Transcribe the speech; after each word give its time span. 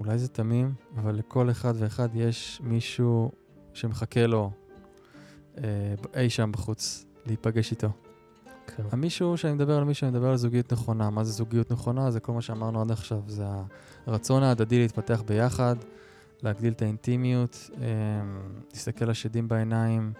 אולי 0.00 0.18
זה 0.18 0.28
תמים, 0.28 0.74
אבל 0.96 1.14
לכל 1.14 1.50
אחד 1.50 1.74
ואחד 1.76 2.08
יש 2.14 2.60
מישהו 2.64 3.30
שמחכה 3.74 4.26
לו 4.26 4.50
אה, 5.58 5.94
אי 6.16 6.30
שם 6.30 6.52
בחוץ, 6.52 7.06
להיפגש 7.26 7.70
איתו. 7.70 7.88
כן. 8.66 8.82
המישהו 8.92 9.36
שאני 9.36 9.52
מדבר 9.52 9.76
על 9.76 9.84
מישהו, 9.84 10.04
אני 10.04 10.16
מדבר 10.16 10.28
על 10.28 10.36
זוגיות 10.36 10.72
נכונה. 10.72 11.10
מה 11.10 11.24
זה 11.24 11.32
זוגיות 11.32 11.72
נכונה? 11.72 12.10
זה 12.10 12.20
כל 12.20 12.32
מה 12.32 12.42
שאמרנו 12.42 12.80
עד 12.80 12.90
עכשיו. 12.90 13.20
זה 13.26 13.44
הרצון 14.06 14.42
ההדדי 14.42 14.78
להתפתח 14.78 15.22
ביחד, 15.26 15.76
להגדיל 16.42 16.72
את 16.72 16.82
האינטימיות, 16.82 17.70
אה, 17.80 17.86
להסתכל 18.72 19.04
לשדים 19.04 19.48
בעיניים 19.48 20.12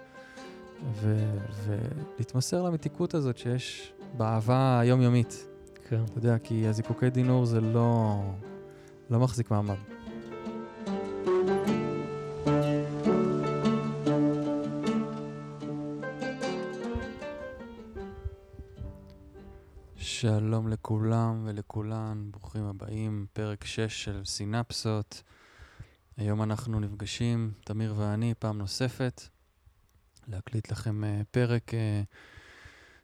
ו- 0.93 1.37
ולהתמסר 1.65 2.63
למתיקות 2.63 3.13
הזאת 3.13 3.37
שיש 3.37 3.93
באהבה 4.17 4.79
היומיומית. 4.79 5.47
כן. 5.89 6.03
אתה 6.03 6.17
יודע, 6.17 6.37
כי 6.37 6.67
הזיקוקי 6.67 7.09
דינור 7.09 7.45
זה 7.45 7.61
לא, 7.61 8.19
לא 9.09 9.19
מחזיק 9.19 9.51
מעמד. 9.51 9.75
שלום 19.95 20.67
לכולם 20.67 21.43
ולכולן, 21.45 22.27
ברוכים 22.31 22.63
הבאים, 22.63 23.25
פרק 23.33 23.65
6 23.65 24.03
של 24.03 24.21
סינפסות. 24.25 25.23
היום 26.17 26.43
אנחנו 26.43 26.79
נפגשים, 26.79 27.51
תמיר 27.65 27.93
ואני, 27.97 28.33
פעם 28.39 28.57
נוספת, 28.57 29.21
להקליט 30.27 30.71
לכם 30.71 31.03
uh, 31.03 31.23
פרק 31.31 31.71
uh, 31.71 31.77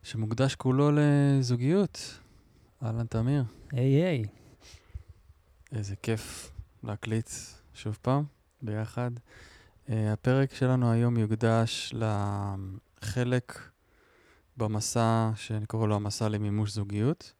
שמוקדש 0.03 0.55
כולו 0.55 0.91
לזוגיות. 0.91 2.19
אהלן, 2.83 3.05
תמיר. 3.05 3.43
היי 3.71 4.03
היי. 4.03 4.42
איזה 5.73 5.95
כיף 5.95 6.51
להקליט 6.83 7.29
שוב 7.73 7.97
פעם, 8.01 8.23
ביחד. 8.61 9.11
Uh, 9.87 9.91
הפרק 10.13 10.53
שלנו 10.53 10.91
היום 10.91 11.17
יוקדש 11.17 11.93
לחלק 11.93 13.59
במסע, 14.57 15.29
שאני 15.35 15.65
קורא 15.65 15.87
לו 15.87 15.95
המסע 15.95 16.29
למימוש 16.29 16.71
זוגיות, 16.71 17.33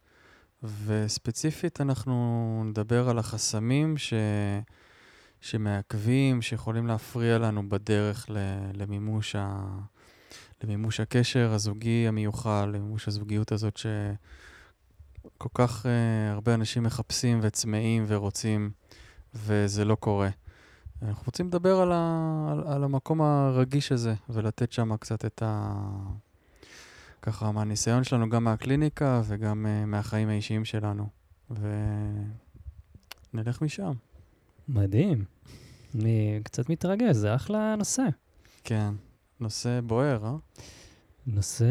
וספציפית 0.62 1.80
אנחנו 1.80 2.62
נדבר 2.66 3.08
על 3.08 3.18
החסמים 3.18 3.96
ש... 3.96 4.14
שמעכבים, 5.40 6.42
שיכולים 6.42 6.86
להפריע 6.86 7.38
לנו 7.38 7.68
בדרך 7.68 8.26
ל... 8.30 8.36
למימוש, 8.72 9.36
ה... 9.36 9.64
למימוש 10.64 11.00
הקשר 11.00 11.52
הזוגי 11.52 12.08
המיוחל, 12.08 12.70
למימוש 12.74 13.08
הזוגיות 13.08 13.52
הזאת 13.52 13.76
שכל 15.24 15.48
כך 15.54 15.86
uh, 15.86 15.88
הרבה 16.32 16.54
אנשים 16.54 16.82
מחפשים 16.82 17.38
וצמאים 17.42 18.04
ורוצים, 18.08 18.70
וזה 19.34 19.84
לא 19.84 19.94
קורה. 19.94 20.28
אנחנו 21.02 21.22
רוצים 21.26 21.46
לדבר 21.46 21.80
על, 21.80 21.92
ה... 21.92 22.48
על, 22.52 22.62
על 22.66 22.84
המקום 22.84 23.20
הרגיש 23.20 23.92
הזה, 23.92 24.14
ולתת 24.28 24.72
שם 24.72 24.96
קצת 24.96 25.24
את 25.24 25.42
ה... 25.46 25.74
ככה 27.22 27.52
מהניסיון 27.52 28.04
שלנו, 28.04 28.30
גם 28.30 28.44
מהקליניקה 28.44 29.22
וגם 29.24 29.66
uh, 29.66 29.86
מהחיים 29.86 30.28
האישיים 30.28 30.64
שלנו. 30.64 31.08
ונלך 33.32 33.62
משם. 33.62 33.92
מדהים. 34.68 35.24
אני 35.94 36.40
קצת 36.42 36.68
מתרגש, 36.68 37.16
זה 37.16 37.34
אחלה 37.34 37.74
נושא. 37.76 38.02
כן, 38.64 38.94
נושא 39.40 39.80
בוער, 39.86 40.24
אה? 40.24 40.36
נושא 41.26 41.64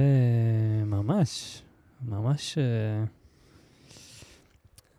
ממש, 0.86 1.62
ממש, 2.08 2.58
אה, 2.58 3.04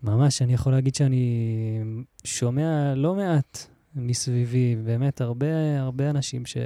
ממש, 0.05 0.43
אני 0.43 0.55
יכול 0.55 0.73
להגיד 0.73 0.95
שאני 0.95 1.83
שומע 2.25 2.95
לא 2.95 3.15
מעט 3.15 3.59
מסביבי, 3.95 4.77
באמת 4.85 5.21
הרבה, 5.21 5.81
הרבה 5.81 6.11
אנשים 6.11 6.47
ש, 6.47 6.57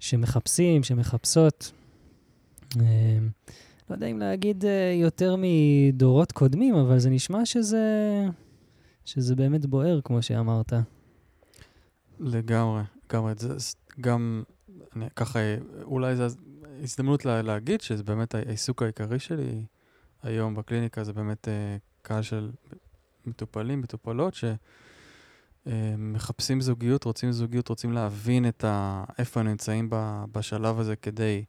שמחפשים, 0.00 0.82
שמחפשות. 0.82 1.72
אה, 2.80 3.18
לא 3.90 3.94
יודע 3.94 4.06
אם 4.06 4.18
להגיד 4.18 4.64
אה, 4.64 4.92
יותר 5.00 5.36
מדורות 5.38 6.32
קודמים, 6.32 6.74
אבל 6.74 6.98
זה 6.98 7.10
נשמע 7.10 7.44
שזה, 7.46 7.86
שזה 9.04 9.36
באמת 9.36 9.66
בוער, 9.66 10.00
כמו 10.04 10.22
שאמרת. 10.22 10.72
לגמרי, 12.20 12.82
לגמרי. 13.04 13.32
זה 13.36 13.56
גם, 14.00 14.42
אני, 14.96 15.06
ככה, 15.16 15.38
אולי 15.82 16.16
זו 16.16 16.24
הזדמנות 16.82 17.24
לה, 17.24 17.42
להגיד 17.42 17.80
שזה 17.80 18.02
באמת 18.02 18.34
העיסוק 18.34 18.82
העיקרי 18.82 19.18
שלי 19.18 19.64
היום 20.22 20.54
בקליניקה, 20.54 21.04
זה 21.04 21.12
באמת 21.12 21.48
uh, 21.48 21.91
קהל 22.02 22.22
של 22.22 22.50
מטופלים, 23.26 23.80
מטופלות, 23.80 24.34
שמחפשים 25.66 26.60
זוגיות, 26.60 27.04
רוצים 27.04 27.32
זוגיות, 27.32 27.68
רוצים 27.68 27.92
להבין 27.92 28.48
את 28.48 28.64
ה, 28.64 29.04
איפה 29.18 29.40
הם 29.40 29.48
נמצאים 29.48 29.88
בשלב 30.32 30.78
הזה 30.78 30.96
כדי 30.96 31.44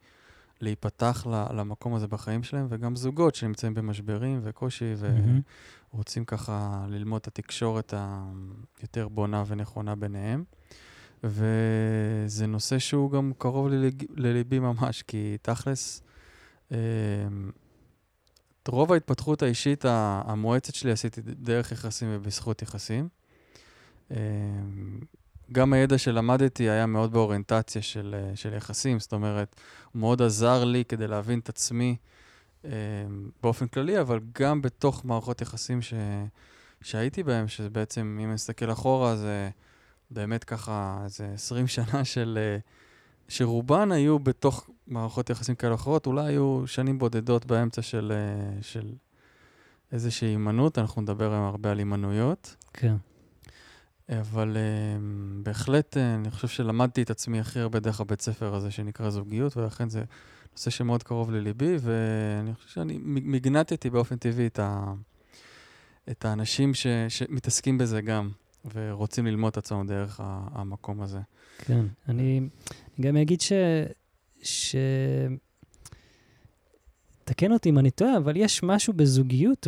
להיפתח 0.61 1.27
למקום 1.29 1.93
הזה 1.95 2.07
בחיים 2.07 2.43
שלהם, 2.43 2.67
וגם 2.69 2.95
זוגות 2.95 3.35
שנמצאים 3.35 3.73
במשברים 3.73 4.39
וקושי, 4.43 4.93
ורוצים 5.93 6.25
ככה 6.25 6.85
ללמוד 6.89 7.21
את 7.21 7.27
התקשורת 7.27 7.93
היותר 8.81 9.07
בונה 9.07 9.43
ונכונה 9.47 9.95
ביניהם. 9.95 10.43
וזה 11.23 12.47
נושא 12.47 12.79
שהוא 12.79 13.11
גם 13.11 13.31
קרוב. 13.37 13.67
לליבי 14.15 14.59
ממש, 14.59 15.01
כי 15.01 15.37
תכלס, 15.41 16.01
אה, 16.71 16.77
את 18.63 18.67
רוב 18.67 18.91
ההתפתחות 18.91 19.41
האישית 19.41 19.85
המואצת 19.87 20.75
שלי 20.75 20.91
עשיתי 20.91 21.21
דרך 21.21 21.71
יחסים 21.71 22.09
ובזכות 22.11 22.61
יחסים. 22.61 23.09
אה, 24.11 24.17
גם 25.51 25.73
הידע 25.73 25.97
שלמדתי 25.97 26.69
היה 26.69 26.85
מאוד 26.85 27.13
באוריינטציה 27.13 27.81
של, 27.81 28.15
אה, 28.17 28.35
של 28.35 28.53
יחסים, 28.53 28.99
זאת 28.99 29.13
אומרת, 29.13 29.55
הוא 29.91 29.99
מאוד 29.99 30.21
עזר 30.21 30.63
לי 30.63 30.83
כדי 30.85 31.07
להבין 31.07 31.39
את 31.39 31.49
עצמי 31.49 31.95
אה, 32.65 32.71
באופן 33.43 33.67
כללי, 33.67 34.01
אבל 34.01 34.19
גם 34.39 34.61
בתוך 34.61 35.05
מערכות 35.05 35.41
יחסים 35.41 35.81
ש, 35.81 35.93
שהייתי 36.81 37.23
בהם, 37.23 37.47
שזה 37.47 37.69
בעצם, 37.69 38.17
אם 38.19 38.25
אני 38.25 38.33
מסתכל 38.33 38.71
אחורה, 38.71 39.15
זה 39.15 39.49
באמת 40.11 40.43
ככה 40.43 41.01
איזה 41.03 41.31
20 41.33 41.67
שנה 41.67 42.05
של... 42.05 42.39
אה, 42.41 42.57
שרובן 43.27 43.91
היו 43.91 44.19
בתוך 44.19 44.69
מערכות 44.87 45.29
יחסים 45.29 45.55
כאלה 45.55 45.75
אחרות, 45.75 46.07
אולי 46.07 46.25
היו 46.25 46.63
שנים 46.65 46.99
בודדות 46.99 47.45
באמצע 47.45 47.81
של, 47.81 48.13
של 48.61 48.93
איזושהי 49.91 50.27
הימנעות, 50.27 50.77
אנחנו 50.77 51.01
נדבר 51.01 51.33
היום 51.33 51.43
הרבה 51.43 51.71
על 51.71 51.77
הימנעויות. 51.77 52.55
כן. 52.73 52.95
אבל 54.09 54.57
uh, 54.57 55.01
בהחלט 55.43 55.97
uh, 55.97 55.99
אני 55.99 56.31
חושב 56.31 56.47
שלמדתי 56.47 57.01
את 57.01 57.09
עצמי 57.09 57.39
הכי 57.39 57.59
הרבה 57.59 57.79
דרך 57.79 58.01
הבית 58.01 58.21
ספר 58.21 58.55
הזה 58.55 58.71
שנקרא 58.71 59.09
זוגיות, 59.09 59.57
ולכן 59.57 59.89
זה 59.89 60.03
נושא 60.51 60.69
שמאוד 60.69 61.03
קרוב 61.03 61.31
לליבי, 61.31 61.75
ואני 61.79 62.55
חושב 62.55 62.69
שאני 62.69 62.99
מגנטתי 63.03 63.89
באופן 63.89 64.15
טבעי 64.15 64.47
את, 64.47 64.59
ה, 64.59 64.93
את 66.11 66.25
האנשים 66.25 66.73
ש, 66.73 66.87
שמתעסקים 67.09 67.77
בזה 67.77 68.01
גם, 68.01 68.29
ורוצים 68.73 69.25
ללמוד 69.25 69.51
את 69.51 69.57
עצמם 69.57 69.87
דרך 69.87 70.19
המקום 70.23 71.01
הזה. 71.01 71.19
כן, 71.57 71.85
אני, 72.07 72.41
אני 72.97 73.07
גם 73.07 73.17
אגיד 73.17 73.41
ש... 73.41 73.51
ש... 74.43 74.75
תקן 77.23 77.51
אותי 77.51 77.69
אם 77.69 77.79
אני 77.79 77.91
טועה, 77.91 78.17
אבל 78.17 78.37
יש 78.37 78.63
משהו 78.63 78.93
בזוגיות, 78.93 79.67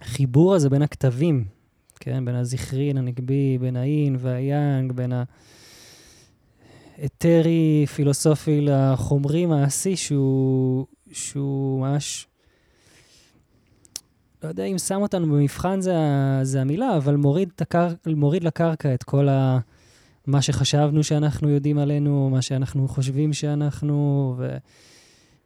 בחיבור 0.00 0.54
הזה 0.54 0.70
בין 0.70 0.82
הכתבים 0.82 1.44
כן? 2.00 2.24
בין 2.24 2.34
הזכרין, 2.34 2.96
הנגבי, 2.96 3.58
בין 3.58 3.76
האין 3.76 4.16
והיאנג, 4.18 4.92
בין 4.92 5.12
האתרי, 6.98 7.86
פילוסופי 7.94 8.60
לחומרי 8.60 9.46
מעשי, 9.46 9.96
שהוא, 9.96 10.86
שהוא 11.12 11.80
ממש... 11.80 12.26
לא 14.42 14.48
יודע 14.48 14.64
אם 14.64 14.78
שם 14.78 15.02
אותנו 15.02 15.26
במבחן 15.26 15.80
זה, 15.80 15.94
זה 16.42 16.60
המילה, 16.60 16.96
אבל 16.96 17.16
מוריד, 17.16 17.48
הקר... 17.60 17.88
מוריד 18.06 18.44
לקרקע 18.44 18.94
את 18.94 19.02
כל 19.02 19.28
ה... 19.28 19.58
מה 20.28 20.42
שחשבנו 20.42 21.02
שאנחנו 21.02 21.48
יודעים 21.48 21.78
עלינו, 21.78 22.30
מה 22.32 22.42
שאנחנו 22.42 22.88
חושבים 22.88 23.32
שאנחנו, 23.32 24.36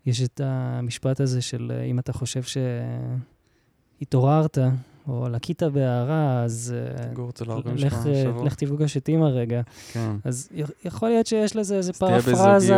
ויש 0.06 0.22
את 0.22 0.40
המשפט 0.44 1.20
הזה 1.20 1.42
של 1.42 1.72
אם 1.90 1.98
אתה 1.98 2.12
חושב 2.12 2.42
שהתעוררת, 4.02 4.58
או 5.08 5.28
לקית 5.28 5.62
בהערה, 5.62 6.42
אז... 6.42 6.74
אה, 6.76 7.06
תגור 7.06 7.30
אצל 7.30 7.50
ההורים 7.50 7.78
שלך 7.78 7.96
שבוע. 8.22 8.44
לך 8.44 8.54
תפגוש 8.54 8.96
את 8.96 9.08
אימא 9.08 9.24
רגע. 9.24 9.62
כן. 9.92 10.16
אז 10.24 10.48
יכול 10.84 11.08
להיות 11.08 11.26
שיש 11.26 11.56
לזה 11.56 11.76
איזה 11.76 11.92
פרפרזה... 11.92 12.76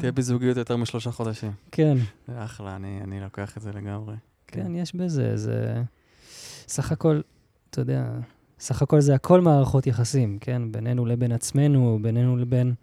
תהיה 0.00 0.12
בזוגיות 0.12 0.56
יותר 0.56 0.76
משלושה 0.76 1.10
חודשים. 1.10 1.52
כן. 1.72 1.98
זה 2.28 2.44
אחלה, 2.44 2.76
אני, 2.76 3.00
אני 3.04 3.20
לוקח 3.20 3.56
את 3.56 3.62
זה 3.62 3.72
לגמרי. 3.72 4.14
כן, 4.46 4.62
כן 4.62 4.74
יש 4.74 4.94
בזה, 4.94 5.36
זה... 5.36 5.82
סך 6.68 6.92
הכל, 6.92 7.20
אתה 7.70 7.80
יודע, 7.80 8.04
סך 8.60 8.82
הכל 8.82 9.00
זה 9.00 9.14
הכל 9.14 9.40
מערכות 9.40 9.86
יחסים, 9.86 10.38
כן? 10.40 10.72
בינינו 10.72 11.06
לבין 11.06 11.32
עצמנו, 11.32 11.98
בינינו 12.02 12.36
לבין 12.36 12.74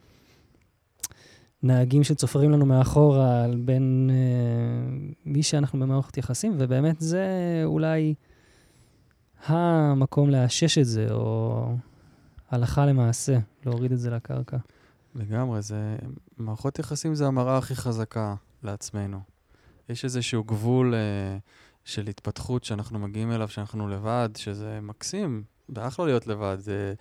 נהגים 1.63 2.03
שצופרים 2.03 2.51
לנו 2.51 2.65
מאחורה, 2.65 3.45
בין 3.65 4.09
uh, 4.09 5.15
מי 5.25 5.43
שאנחנו 5.43 5.79
במערכות 5.79 6.17
יחסים, 6.17 6.53
ובאמת 6.57 6.95
זה 6.99 7.25
אולי... 7.65 8.13
המקום 9.45 10.29
לאשש 10.29 10.77
את 10.77 10.85
זה, 10.85 11.07
או 11.11 11.75
הלכה 12.51 12.85
למעשה, 12.85 13.37
להוריד 13.65 13.91
את 13.91 13.99
זה 13.99 14.09
לקרקע. 14.09 14.57
לגמרי, 15.15 15.61
זה... 15.61 15.95
מערכות 16.37 16.79
יחסים 16.79 17.15
זה 17.15 17.27
המראה 17.27 17.57
הכי 17.57 17.75
חזקה 17.75 18.35
לעצמנו. 18.63 19.19
יש 19.89 20.05
איזשהו 20.05 20.43
גבול 20.43 20.93
אה, 20.95 21.37
של 21.85 22.07
התפתחות 22.07 22.63
שאנחנו 22.63 22.99
מגיעים 22.99 23.31
אליו, 23.31 23.47
שאנחנו 23.47 23.87
לבד, 23.87 24.29
שזה 24.35 24.79
מקסים, 24.81 25.43
זה 25.75 25.87
אחלה 25.87 26.05
להיות 26.05 26.27
לבד. 26.27 26.57
זה... 26.59 26.93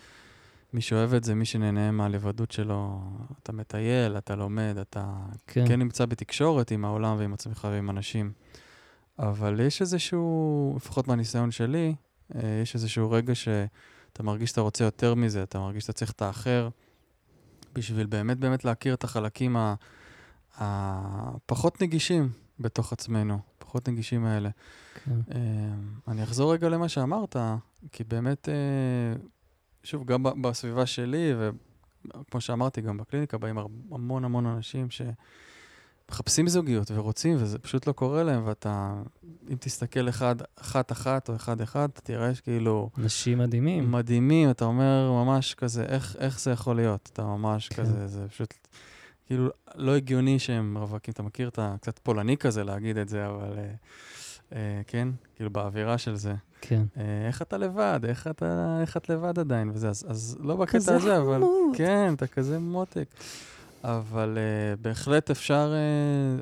מי 0.73 0.81
שאוהב 0.81 1.15
את 1.15 1.25
זה, 1.25 1.35
מי 1.35 1.45
שנהנה 1.45 1.91
מהלבדות 1.91 2.51
שלו, 2.51 3.01
אתה 3.43 3.53
מטייל, 3.53 4.19
אתה 4.19 4.37
לומד, 4.37 4.75
אתה 4.81 5.13
כן. 5.47 5.69
כן 5.69 5.79
נמצא 5.79 6.07
בתקשורת 6.07 6.71
עם 6.71 6.85
העולם 6.85 7.17
ועם 7.19 7.35
עצמך 7.35 7.69
ועם 7.71 7.91
אנשים. 7.91 8.33
אבל 9.19 9.61
יש 9.61 9.81
איזשהו, 9.81 10.73
לפחות 10.77 11.09
מהניסיון 11.09 11.51
שלי, 11.51 11.95
אה, 12.35 12.61
יש 12.63 12.75
איזשהו 12.75 13.11
רגע 13.11 13.35
שאתה 13.35 14.23
מרגיש 14.23 14.51
שאתה 14.51 14.61
רוצה 14.61 14.85
יותר 14.85 15.15
מזה, 15.15 15.43
אתה 15.43 15.59
מרגיש 15.59 15.83
שאתה 15.83 15.93
צריך 15.93 16.11
את 16.11 16.23
האחר, 16.23 16.69
בשביל 17.73 18.07
באמת 18.07 18.39
באמת 18.39 18.65
להכיר 18.65 18.95
את 18.95 19.05
החלקים 19.05 19.57
הפחות 20.57 21.83
נגישים 21.83 22.29
בתוך 22.61 22.93
עצמנו, 22.93 23.39
פחות 23.77 23.89
נגישים 23.89 24.25
האלה. 24.25 24.51
כן. 25.05 25.21
אה, 25.35 25.39
אני 26.09 26.23
אחזור 26.23 26.53
רגע 26.53 26.69
למה 26.69 26.89
שאמרת, 26.89 27.37
כי 27.93 28.05
באמת, 28.05 28.49
אה, 28.49 28.55
שוב, 29.83 30.05
גם 30.05 30.43
בסביבה 30.43 30.87
שלי, 30.87 31.33
וכמו 31.39 32.41
שאמרתי, 32.41 32.81
גם 32.81 32.97
בקליניקה 32.97 33.39
באים 33.39 33.59
המון 33.91 34.25
המון 34.25 34.47
אנשים 34.47 34.91
ש... 34.91 35.03
מחפשים 36.11 36.49
זוגיות 36.49 36.91
ורוצים, 36.91 37.37
וזה 37.41 37.59
פשוט 37.59 37.87
לא 37.87 37.93
קורה 37.93 38.23
להם, 38.23 38.43
ואתה, 38.47 38.95
אם 39.51 39.57
תסתכל 39.61 40.09
אחד, 40.09 40.37
אחת-אחת 40.61 41.29
או 41.29 41.37
אחד-אחד, 41.37 41.89
אתה 41.93 42.01
תראה 42.01 42.35
שכאילו... 42.35 42.91
אנשים 42.99 43.39
מדהימים. 43.39 43.93
מדהימים, 43.93 44.51
אתה 44.51 44.65
אומר 44.65 45.13
ממש 45.13 45.55
כזה, 45.55 45.85
איך, 45.85 46.17
איך 46.19 46.41
זה 46.41 46.51
יכול 46.51 46.77
להיות? 46.77 47.11
אתה 47.13 47.23
ממש 47.23 47.69
כן. 47.69 47.83
כזה, 47.83 48.07
זה 48.07 48.29
פשוט 48.29 48.55
כאילו 49.27 49.49
לא 49.75 49.97
הגיוני 49.97 50.39
שהם 50.39 50.79
רווקים. 50.79 51.13
אתה 51.13 51.23
מכיר 51.23 51.49
את 51.49 51.59
הקצת 51.63 51.99
פולני 51.99 52.37
כזה 52.37 52.65
להגיד 52.65 52.97
את 52.97 53.09
זה, 53.09 53.27
אבל 53.27 53.59
אה, 53.59 53.75
אה, 54.53 54.83
כן, 54.87 55.09
כאילו 55.37 55.51
באווירה 55.51 55.99
של 55.99 56.17
זה. 56.17 56.35
כן. 56.61 56.83
אה, 56.97 57.27
איך 57.27 57.43
אתה 57.43 57.57
לבד? 57.57 58.01
איך, 58.05 58.27
אתה, 58.27 58.79
איך 58.81 58.97
את 58.97 59.09
לבד 59.09 59.39
עדיין? 59.39 59.71
וזה, 59.75 59.89
אז, 59.89 60.07
אז 60.09 60.39
לא 60.41 60.57
בקטע 60.57 60.95
הזה, 60.95 61.19
אבל... 61.19 61.43
כן, 61.75 62.15
אתה 62.15 62.27
כזה 62.27 62.59
מותק. 62.59 63.09
אבל 63.85 64.39
uh, 64.39 64.81
בהחלט 64.83 65.31
אפשר, 65.31 65.73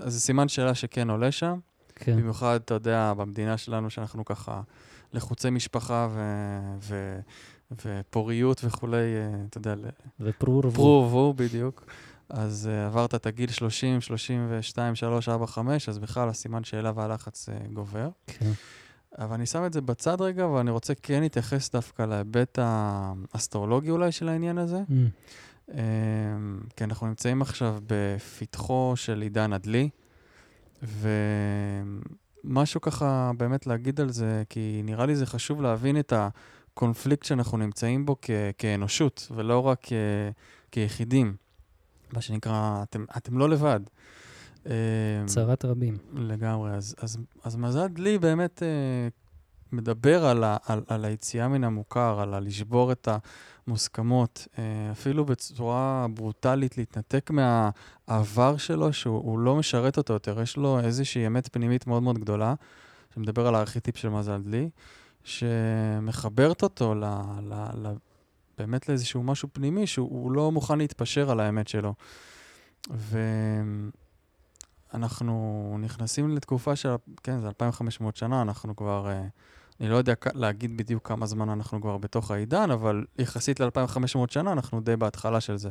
uh, 0.01 0.05
אז 0.05 0.13
זה 0.13 0.21
סימן 0.21 0.49
שאלה 0.49 0.75
שכן 0.75 1.11
עולה 1.11 1.33
שם. 1.33 1.59
כן. 1.95 2.17
במיוחד, 2.17 2.61
אתה 2.65 2.75
יודע, 2.75 3.13
במדינה 3.17 3.57
שלנו, 3.57 3.91
שאנחנו 3.91 4.25
ככה 4.25 4.61
לחוצי 5.13 5.51
משפחה 5.51 6.09
ו... 6.11 6.21
ו... 6.81 7.19
ופוריות 7.85 8.61
וכולי, 8.65 8.99
uh, 8.99 9.49
אתה 9.51 9.59
יודע, 9.59 9.75
ופרו 10.21 10.55
ורבו. 10.55 10.71
פרו 10.71 11.03
ורבו, 11.03 11.35
בדיוק. 11.37 11.85
אז 12.29 12.71
uh, 12.73 12.87
עברת 12.87 13.15
את 13.15 13.27
הגיל 13.27 13.51
30, 13.51 14.01
32, 14.01 14.95
3, 14.95 15.29
4, 15.29 15.47
5, 15.47 15.89
אז 15.89 15.99
בכלל 15.99 16.29
הסימן 16.29 16.65
שאלה 16.65 16.93
והלחץ 16.95 17.49
uh, 17.49 17.73
גובר. 17.73 18.09
כן. 18.27 18.51
אבל 19.19 19.35
אני 19.35 19.47
שם 19.47 19.67
את 19.67 19.73
זה 19.73 19.81
בצד 19.81 20.21
רגע, 20.21 20.47
ואני 20.47 20.71
רוצה 20.71 20.95
כן 20.95 21.21
להתייחס 21.21 21.71
דווקא 21.71 22.03
להיבט 22.03 22.59
האסטרולוגי 22.63 23.91
אולי 23.91 24.13
של 24.13 24.29
העניין 24.29 24.59
הזה. 24.59 24.83
Mm. 24.89 24.93
אמ, 25.73 25.77
כי 26.77 26.85
אנחנו 26.85 27.07
נמצאים 27.07 27.43
עכשיו 27.43 27.77
בפתחו 27.87 28.93
של 28.97 29.21
עידן 29.23 29.53
הדלי, 29.53 29.89
ומשהו 32.45 32.81
ככה 32.81 33.31
באמת 33.37 33.67
להגיד 33.67 34.01
על 34.01 34.11
זה, 34.11 34.43
כי 34.49 34.81
נראה 34.85 35.07
לי 35.07 35.17
זה 35.17 35.27
חשוב 35.27 35.63
להבין 35.63 35.99
את 35.99 36.13
הקונפליקט 36.17 37.25
שאנחנו 37.25 37.59
נמצאים 37.59 38.07
בו 38.07 38.17
כ- 38.23 38.31
כאנושות, 38.59 39.29
ולא 39.35 39.59
רק 39.59 39.79
כ- 39.83 39.93
כיחידים. 40.71 41.37
מה 42.15 42.21
שנקרא, 42.21 42.83
אתם, 42.83 43.05
אתם 43.17 43.39
לא 43.39 43.49
לבד. 43.49 43.81
אמ, 44.67 44.73
צרת 45.27 45.65
רבים. 45.65 45.99
לגמרי. 46.15 46.71
אז, 46.71 46.95
אז, 46.99 47.19
אז 47.45 47.57
מזל 47.57 47.87
דלי 47.87 48.19
באמת 48.19 48.63
אה, 48.63 49.09
מדבר 49.73 50.27
על, 50.27 50.45
ה, 50.45 50.57
על, 50.67 50.83
על 50.89 51.05
היציאה 51.05 51.49
מן 51.49 51.65
המוכר, 51.65 52.21
על 52.21 52.35
הלשבור 52.35 52.93
את 52.93 53.09
המוסכמות, 53.67 54.49
אה, 54.59 54.65
אפילו 54.93 55.25
בצורה 55.25 56.07
ברוטלית, 56.15 56.79
להתנתק 56.79 57.31
מהעבר 57.31 58.57
שלו, 58.57 58.93
שהוא 58.93 59.39
לא 59.39 59.57
משרת 59.57 59.97
אותו 59.97 60.13
יותר. 60.13 60.41
יש 60.41 60.57
לו 60.57 60.81
איזושהי 60.81 61.27
אמת 61.27 61.49
פנימית 61.53 61.87
מאוד 61.87 62.03
מאוד 62.03 62.19
גדולה, 62.19 62.55
שמדבר 63.15 63.47
על 63.47 63.55
הארכיטיפ 63.55 63.97
של 63.97 64.09
מזל 64.09 64.43
דלי, 64.43 64.71
שמחברת 65.25 66.63
אותו 66.63 66.95
ל, 66.95 67.05
ל, 67.43 67.55
ל, 67.75 67.93
באמת 68.59 68.89
לאיזשהו 68.89 69.23
משהו 69.23 69.49
פנימי, 69.53 69.87
שהוא 69.87 70.33
לא 70.33 70.53
מוכן 70.53 70.79
להתפשר 70.79 71.31
על 71.31 71.41
האמת 71.41 71.69
שלו. 71.69 71.95
ואנחנו 74.93 75.77
נכנסים 75.81 76.37
לתקופה 76.37 76.77
של, 76.77 76.95
כן, 77.23 77.41
זה 77.41 77.49
2,500 77.49 78.17
שנה, 78.17 78.43
אנחנו 78.43 78.77
כבר... 78.77 79.07
Uh, 79.07 79.11
אני 79.81 79.89
לא 79.89 79.97
יודע 79.97 80.15
להגיד 80.35 80.77
בדיוק 80.77 81.09
כמה 81.09 81.27
זמן 81.27 81.49
אנחנו 81.49 81.81
כבר 81.81 81.99
בתוך 81.99 82.31
העידן, 82.31 82.71
אבל 82.71 83.05
יחסית 83.19 83.61
ל-2500 83.61 84.19
שנה 84.29 84.53
אנחנו 84.53 84.81
די 84.81 84.97
בהתחלה 84.97 85.41
של 85.41 85.57
זה. 85.57 85.71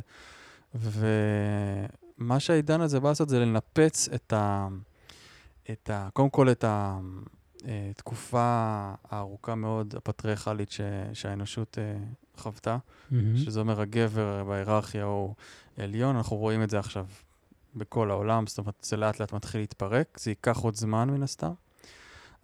ומה 0.76 2.40
שהעידן 2.40 2.82
הזה 2.82 3.00
בא 3.00 3.10
לעשות 3.10 3.30
זה 3.30 3.40
לנפץ 3.40 4.10
את 4.16 4.34
ה... 4.34 4.68
את 5.72 5.90
ה... 5.90 6.10
קודם 6.14 6.30
כל 6.30 6.52
את 6.52 6.66
התקופה 6.68 8.40
אה, 8.40 8.96
הארוכה 9.10 9.56
מאוד, 9.56 9.96
הפטריארכלית. 9.98 10.70
שהאנושות 11.14 11.78
uh, 11.78 12.23
חוותה, 12.38 12.78
mm-hmm. 12.78 13.16
שזה 13.36 13.60
אומר 13.60 13.82
הגבר 13.82 14.44
בהיררכיה 14.44 15.04
הוא 15.04 15.36
עליון, 15.78 16.16
אנחנו 16.16 16.38
רואים 16.38 16.64
את 16.64 16.70
זה 16.70 16.80
עכשיו 16.80 17.06
בכל 17.76 18.12
העולם, 18.12 18.48
זאת 18.48 18.58
אומרת, 18.58 18.76
זה 18.82 18.98
לאט 18.98 19.20
לאט 19.20 19.34
מתחיל 19.34 19.62
להתפרק, 19.62 20.18
זה 20.20 20.32
ייקח 20.32 20.58
עוד 20.58 20.76
זמן 20.76 21.10
מן 21.10 21.24
הסתם. 21.24 21.54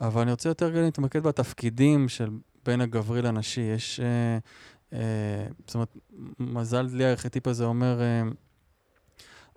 אבל 0.01 0.21
אני 0.21 0.31
רוצה 0.31 0.49
יותר 0.49 0.81
להתמקד 0.81 1.23
בתפקידים 1.23 2.09
של 2.09 2.29
בין 2.65 2.81
הגברי 2.81 3.21
לנשי. 3.21 3.61
יש, 3.61 3.99
אה, 3.99 4.37
אה, 4.93 5.47
זאת 5.67 5.75
אומרת, 5.75 5.97
מזל 6.39 6.87
לי 6.91 7.05
הארכיטיפ 7.05 7.47
הזה 7.47 7.65
אומר, 7.65 8.01
אה, 8.01 8.21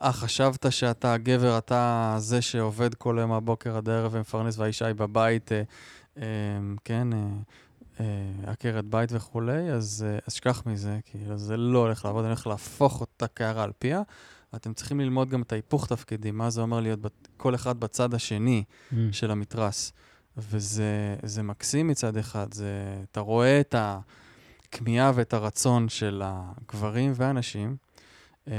אה, 0.02 0.12
חשבת 0.12 0.73
שאתה 0.73 1.14
הגבר, 1.14 1.58
אתה 1.58 2.14
זה 2.19 2.43
שעובד 2.43 2.94
כל 2.94 3.17
יום 3.20 3.31
מהבוקר 3.31 3.76
עד 3.76 3.88
הערב 3.88 4.14
ומפרנס 4.14 4.58
והאישה 4.58 4.87
היא 4.87 4.94
בבית, 4.94 5.52
אה, 5.52 5.62
אה, 6.19 6.25
כן, 6.85 7.12
אה, 7.12 7.19
עקרת 8.46 8.84
בית 8.84 9.10
וכולי, 9.12 9.72
אז, 9.72 10.06
אה, 10.08 10.18
אז 10.26 10.32
שכח 10.32 10.62
מזה, 10.66 10.98
כאילו 11.04 11.38
זה 11.38 11.56
לא 11.56 11.78
הולך 11.78 12.04
לעבוד, 12.04 12.25
אני 12.25 12.28
הולך 12.28 12.46
להפוך 12.46 13.00
אותה 13.00 13.26
קערה 13.26 13.62
על 13.62 13.70
פיה. 13.78 14.02
ואתם 14.52 14.75
צריכים 14.75 15.00
ללמוד 15.00 15.30
גם 15.30 15.42
את 15.42 15.52
ההיפוך 15.52 15.87
תפקידים, 15.87 16.38
מה 16.38 16.50
זה 16.50 16.61
אומר 16.61 16.80
להיות 16.80 16.99
כל 17.37 17.54
אחד 17.54 17.80
בצד 17.80 18.14
השני 18.14 18.64
mm. 18.64 18.94
של 19.12 19.30
המתרס. 19.30 19.92
וזה 20.37 21.42
מקסים 21.42 21.88
מצד 21.88 22.16
אחד, 22.16 22.54
זה, 22.54 23.02
אתה 23.11 23.20
רואה 23.20 23.61
את 23.61 23.75
הכמיהה 23.78 25.12
ואת 25.14 25.34
הרצון 25.34 25.88
של 25.88 26.22
הגברים 26.25 27.12
והנשים. 27.14 27.76
אמ, 28.46 28.52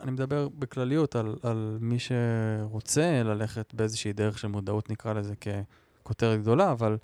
אני 0.00 0.10
מדבר 0.10 0.48
בכלליות 0.48 1.16
על, 1.16 1.36
על 1.42 1.78
מי 1.80 1.96
שרוצה 1.98 3.22
ללכת 3.24 3.74
באיזושהי 3.74 4.12
דרך 4.12 4.38
של 4.38 4.48
מודעות, 4.48 4.90
נקרא 4.90 5.12
לזה 5.12 5.34
ככותרת 5.36 6.40
גדולה, 6.40 6.72
אבל 6.72 6.92
אה, 6.92 6.96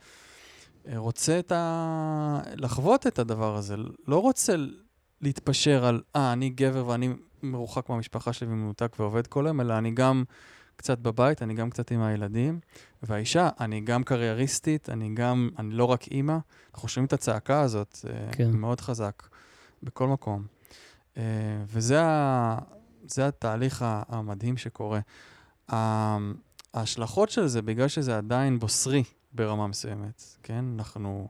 רוצה 0.97 1.39
את 1.39 1.53
ה... 1.53 2.41
לחוות 2.57 3.07
את 3.07 3.19
הדבר 3.19 3.57
הזה, 3.57 3.77
לא 4.07 4.19
רוצה 4.19 4.55
להתפשר 5.21 5.85
על, 5.85 6.03
אה, 6.17 6.33
אני 6.33 6.51
גבר 6.51 6.87
ואני 6.87 7.09
מרוחק 7.43 7.89
מהמשפחה 7.89 8.33
שלי 8.33 8.49
ומנותק 8.49 8.97
ועובד 8.99 9.27
כל 9.27 9.47
היום, 9.47 9.61
אלא 9.61 9.79
אני 9.79 9.91
גם 9.91 10.25
קצת 10.77 10.99
בבית, 10.99 11.43
אני 11.43 11.55
גם 11.55 11.71
קצת 11.71 11.91
עם 11.91 12.03
הילדים. 12.03 12.61
והאישה, 13.03 13.49
אני 13.61 13.81
גם 13.81 14.05
קרייריסטית, 14.05 14.91
אני 14.91 15.15
גם, 15.15 15.51
אני 15.59 15.71
לא 15.71 15.85
רק 15.85 16.09
אימא. 16.09 16.39
אנחנו 16.75 16.89
שומעים 16.89 17.07
את 17.07 17.13
הצעקה 17.13 17.61
הזאת, 17.61 17.99
כן. 18.33 18.51
מאוד 18.51 18.81
חזק, 18.81 19.23
בכל 19.83 20.09
מקום. 20.09 20.47
אה, 21.17 21.23
וזה 21.67 22.03
ה, 22.03 22.59
התהליך 23.19 23.85
המדהים 23.87 24.57
שקורה. 24.57 25.01
ההשלכות 26.75 27.31
של 27.31 27.47
זה, 27.47 27.63
בגלל 27.63 27.89
שזה 27.89 28.19
עדיין 28.19 28.59
בוסרי 28.59 29.03
ברמה 29.33 29.67
מסוימת, 29.67 30.23
כן? 30.43 30.65
אנחנו 30.75 31.29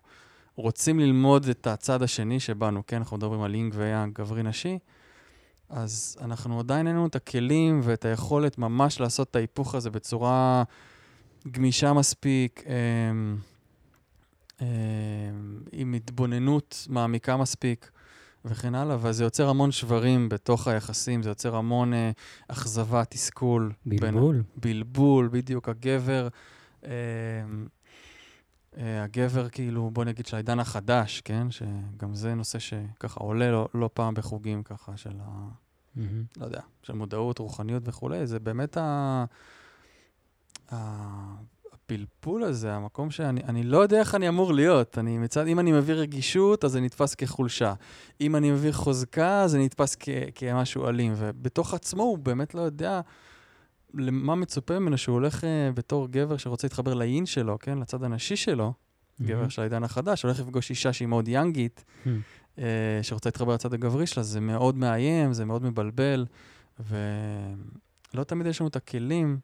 רוצים 0.56 1.00
ללמוד 1.00 1.48
את 1.48 1.66
הצד 1.66 2.02
השני 2.02 2.40
שבנו, 2.40 2.82
כן? 2.86 2.96
אנחנו 2.96 3.16
מדברים 3.16 3.42
על 3.42 3.54
אינג 3.54 3.74
ויאנג, 3.76 4.14
גברי-נשי. 4.14 4.78
אז 5.68 6.16
אנחנו 6.20 6.60
עדיין 6.60 6.86
אין 6.86 6.96
לנו 6.96 7.06
את 7.06 7.16
הכלים 7.16 7.80
ואת 7.82 8.04
היכולת 8.04 8.58
ממש 8.58 9.00
לעשות 9.00 9.30
את 9.30 9.36
ההיפוך 9.36 9.74
הזה 9.74 9.90
בצורה 9.90 10.62
גמישה 11.50 11.92
מספיק, 11.92 12.64
אה, 12.66 12.74
אה, 14.60 14.66
עם 15.72 15.94
התבוננות 15.94 16.86
מעמיקה 16.90 17.36
מספיק 17.36 17.90
וכן 18.44 18.74
הלאה, 18.74 18.94
אבל 18.94 19.12
זה 19.12 19.24
יוצר 19.24 19.48
המון 19.48 19.72
שברים 19.72 20.28
בתוך 20.28 20.68
היחסים, 20.68 21.22
זה 21.22 21.28
יוצר 21.30 21.56
המון 21.56 21.94
אה, 21.94 22.10
אכזבה, 22.48 23.04
תסכול. 23.04 23.72
בלבול. 23.86 24.34
בין, 24.34 24.42
בלבול, 24.56 25.28
בדיוק. 25.32 25.68
הגבר... 25.68 26.28
אה, 26.84 26.90
הגבר, 28.78 29.48
כאילו, 29.48 29.90
בוא 29.90 30.04
נגיד, 30.04 30.26
של 30.26 30.36
העידן 30.36 30.60
החדש, 30.60 31.20
כן? 31.20 31.46
שגם 31.50 32.14
זה 32.14 32.34
נושא 32.34 32.58
שככה 32.58 33.20
עולה 33.20 33.50
לא, 33.50 33.68
לא 33.74 33.90
פעם 33.94 34.14
בחוגים 34.14 34.62
ככה 34.62 34.96
של 34.96 35.16
ה... 35.20 35.48
Mm-hmm. 35.96 36.00
לא 36.36 36.44
יודע, 36.44 36.60
של 36.82 36.92
מודעות, 36.92 37.38
רוחניות 37.38 37.82
וכולי, 37.86 38.26
זה 38.26 38.38
באמת 38.38 38.76
ה... 38.76 39.24
ה... 40.72 41.48
הפלפול 41.88 42.42
הזה, 42.42 42.74
המקום 42.74 43.10
שאני 43.10 43.62
לא 43.62 43.78
יודע 43.78 44.00
איך 44.00 44.14
אני 44.14 44.28
אמור 44.28 44.52
להיות. 44.52 44.98
אני 44.98 45.18
מצד, 45.18 45.46
אם 45.46 45.58
אני 45.58 45.72
מביא 45.72 45.94
רגישות, 45.94 46.64
אז 46.64 46.72
זה 46.72 46.80
נתפס 46.80 47.14
כחולשה. 47.14 47.74
אם 48.20 48.36
אני 48.36 48.50
מביא 48.50 48.72
חוזקה, 48.72 49.42
זה 49.46 49.58
נתפס 49.58 49.96
כ, 50.00 50.08
כמשהו 50.34 50.88
אלים. 50.88 51.12
ובתוך 51.16 51.74
עצמו 51.74 52.02
הוא 52.02 52.18
באמת 52.18 52.54
לא 52.54 52.60
יודע 52.60 53.00
למה 53.98 54.34
מצופה 54.34 54.78
ממנו 54.78 54.98
שהוא 54.98 55.14
הולך 55.14 55.40
uh, 55.40 55.46
בתור 55.74 56.08
גבר 56.08 56.36
שרוצה 56.36 56.66
להתחבר 56.66 56.94
לאין 56.94 57.26
שלו, 57.26 57.58
כן? 57.58 57.78
לצד 57.78 58.02
הנשי 58.02 58.36
שלו, 58.36 58.72
mm-hmm. 58.72 59.24
גבר 59.24 59.48
של 59.48 59.62
העידן 59.62 59.84
החדש, 59.84 60.22
הולך 60.22 60.40
לפגוש 60.40 60.70
אישה 60.70 60.92
שהיא 60.92 61.08
מאוד 61.08 61.28
יאנגית, 61.28 61.84
mm-hmm. 61.84 62.08
uh, 62.56 62.60
שרוצה 63.02 63.28
להתחבר 63.28 63.54
לצד 63.54 63.74
הגברי 63.74 64.06
שלה, 64.06 64.22
זה 64.22 64.40
מאוד 64.40 64.76
מאיים, 64.76 65.32
זה 65.32 65.44
מאוד 65.44 65.62
מבלבל, 65.62 66.26
ולא 66.80 68.24
תמיד 68.26 68.46
יש 68.46 68.60
לנו 68.60 68.68
את 68.68 68.76
הכלים 68.76 69.38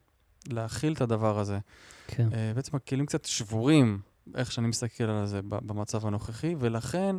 להכיל 0.47 0.93
את 0.93 1.01
הדבר 1.01 1.39
הזה. 1.39 1.59
כן. 2.07 2.27
Uh, 2.31 2.55
בעצם 2.55 2.75
הכלים 2.75 3.05
קצת 3.05 3.25
שבורים, 3.25 3.99
איך 4.35 4.51
שאני 4.51 4.67
מסתכל 4.67 5.03
על 5.03 5.25
זה 5.25 5.39
במצב 5.43 6.05
הנוכחי, 6.07 6.55
ולכן 6.59 7.15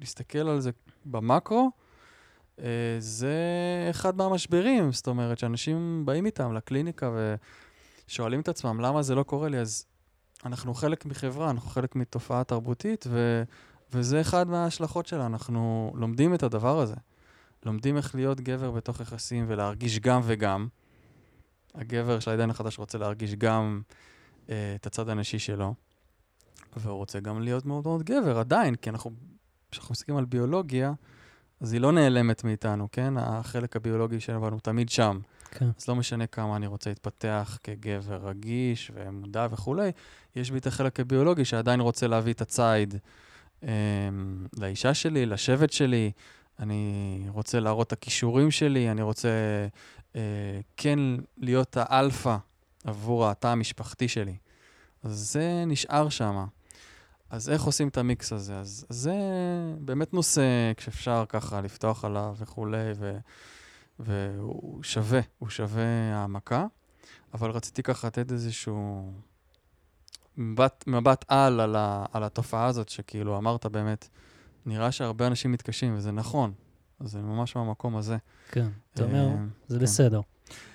להסתכל 0.00 0.38
על 0.48 0.60
זה 0.60 0.70
במקרו, 1.04 1.70
זה 2.98 3.36
אחד 3.90 4.16
מהמשברים, 4.16 4.92
זאת 4.92 5.06
אומרת, 5.06 5.38
שאנשים 5.38 6.02
באים 6.06 6.26
איתם 6.26 6.52
לקליניקה 6.52 7.10
ושואלים 8.08 8.40
את 8.40 8.48
עצמם, 8.48 8.80
למה 8.80 9.02
זה 9.02 9.14
לא 9.14 9.22
קורה 9.22 9.48
לי? 9.48 9.58
אז 9.58 9.86
אנחנו 10.44 10.74
חלק 10.74 11.06
מחברה, 11.06 11.50
אנחנו 11.50 11.70
חלק 11.70 11.96
מתופעה 11.96 12.44
תרבותית, 12.44 13.04
ו... 13.08 13.42
וזה 13.92 14.20
אחד 14.20 14.48
מההשלכות 14.48 15.06
שלה, 15.06 15.26
אנחנו 15.26 15.92
לומדים 15.94 16.34
את 16.34 16.42
הדבר 16.42 16.80
הזה. 16.80 16.94
לומדים 17.66 17.96
איך 17.96 18.14
להיות 18.14 18.40
גבר 18.40 18.70
בתוך 18.70 19.00
יחסים 19.00 19.44
ולהרגיש 19.48 19.98
גם 19.98 20.20
וגם. 20.24 20.68
הגבר 21.74 22.20
של 22.20 22.30
העידן 22.30 22.50
החדש 22.50 22.78
רוצה 22.78 22.98
להרגיש 22.98 23.34
גם 23.34 23.82
uh, 24.46 24.50
את 24.76 24.86
הצד 24.86 25.08
הנשי 25.08 25.38
שלו, 25.38 25.74
והוא 26.76 26.96
רוצה 26.96 27.20
גם 27.20 27.42
להיות 27.42 27.66
מאוד 27.66 27.84
מאוד 27.86 28.02
גבר 28.02 28.38
עדיין, 28.38 28.74
כי 28.74 28.90
אנחנו, 28.90 29.10
כשאנחנו 29.70 29.92
מסתכלים 29.92 30.18
על 30.18 30.24
ביולוגיה, 30.24 30.92
אז 31.60 31.72
היא 31.72 31.80
לא 31.80 31.92
נעלמת 31.92 32.44
מאיתנו, 32.44 32.88
כן? 32.92 33.14
החלק 33.16 33.76
הביולוגי 33.76 34.20
שלנו 34.20 34.48
הוא 34.48 34.60
תמיד 34.60 34.88
שם. 34.88 35.18
כן. 35.50 35.68
אז 35.78 35.88
לא 35.88 35.96
משנה 35.96 36.26
כמה 36.26 36.56
אני 36.56 36.66
רוצה 36.66 36.90
להתפתח 36.90 37.58
כגבר 37.62 38.28
רגיש 38.28 38.90
ומודע 38.94 39.46
וכולי, 39.50 39.90
יש 40.36 40.50
בי 40.50 40.58
את 40.58 40.66
החלק 40.66 41.00
הביולוגי 41.00 41.44
שעדיין 41.44 41.80
רוצה 41.80 42.06
להביא 42.06 42.32
את 42.32 42.40
הציד 42.40 42.94
um, 43.62 43.66
לאישה 44.58 44.94
שלי, 44.94 45.26
לשבט 45.26 45.72
שלי, 45.72 46.12
אני 46.58 47.24
רוצה 47.28 47.60
להראות 47.60 47.86
את 47.86 47.92
הכישורים 47.92 48.50
שלי, 48.50 48.90
אני 48.90 49.02
רוצה 49.02 49.28
אה, 50.16 50.20
כן 50.76 50.98
להיות 51.38 51.76
האלפא 51.80 52.36
עבור 52.84 53.28
התא 53.28 53.46
המשפחתי 53.46 54.08
שלי. 54.08 54.36
אז 55.02 55.12
זה 55.12 55.64
נשאר 55.66 56.08
שם. 56.08 56.44
אז 57.30 57.50
איך 57.50 57.62
עושים 57.62 57.88
את 57.88 57.98
המיקס 57.98 58.32
הזה? 58.32 58.56
אז 58.56 58.86
זה 58.88 59.14
באמת 59.80 60.14
נושא 60.14 60.72
כשאפשר 60.76 61.24
ככה 61.28 61.60
לפתוח 61.60 62.04
עליו 62.04 62.34
וכולי, 62.38 62.92
ו, 62.96 63.18
והוא 63.98 64.82
שווה, 64.82 65.20
הוא 65.38 65.48
שווה 65.48 66.14
העמקה. 66.14 66.66
אבל 67.34 67.50
רציתי 67.50 67.82
ככה 67.82 68.06
לתת 68.06 68.32
איזשהו 68.32 69.12
מבט, 70.36 70.84
מבט 70.86 71.24
על, 71.28 71.60
על, 71.60 71.76
ה, 71.76 72.04
על 72.12 72.24
התופעה 72.24 72.66
הזאת, 72.66 72.88
שכאילו 72.88 73.38
אמרת 73.38 73.66
באמת, 73.66 74.08
נראה 74.66 74.92
שהרבה 74.92 75.26
אנשים 75.26 75.52
מתקשים, 75.52 75.96
וזה 75.96 76.12
נכון. 76.12 76.52
זה 77.00 77.20
ממש 77.20 77.56
מהמקום 77.56 77.96
הזה. 77.96 78.16
כן, 78.50 78.68
אתה 78.94 79.04
אומר, 79.04 79.26
אה, 79.26 79.36
זה 79.68 79.78
כן. 79.78 79.84
בסדר. 79.84 80.20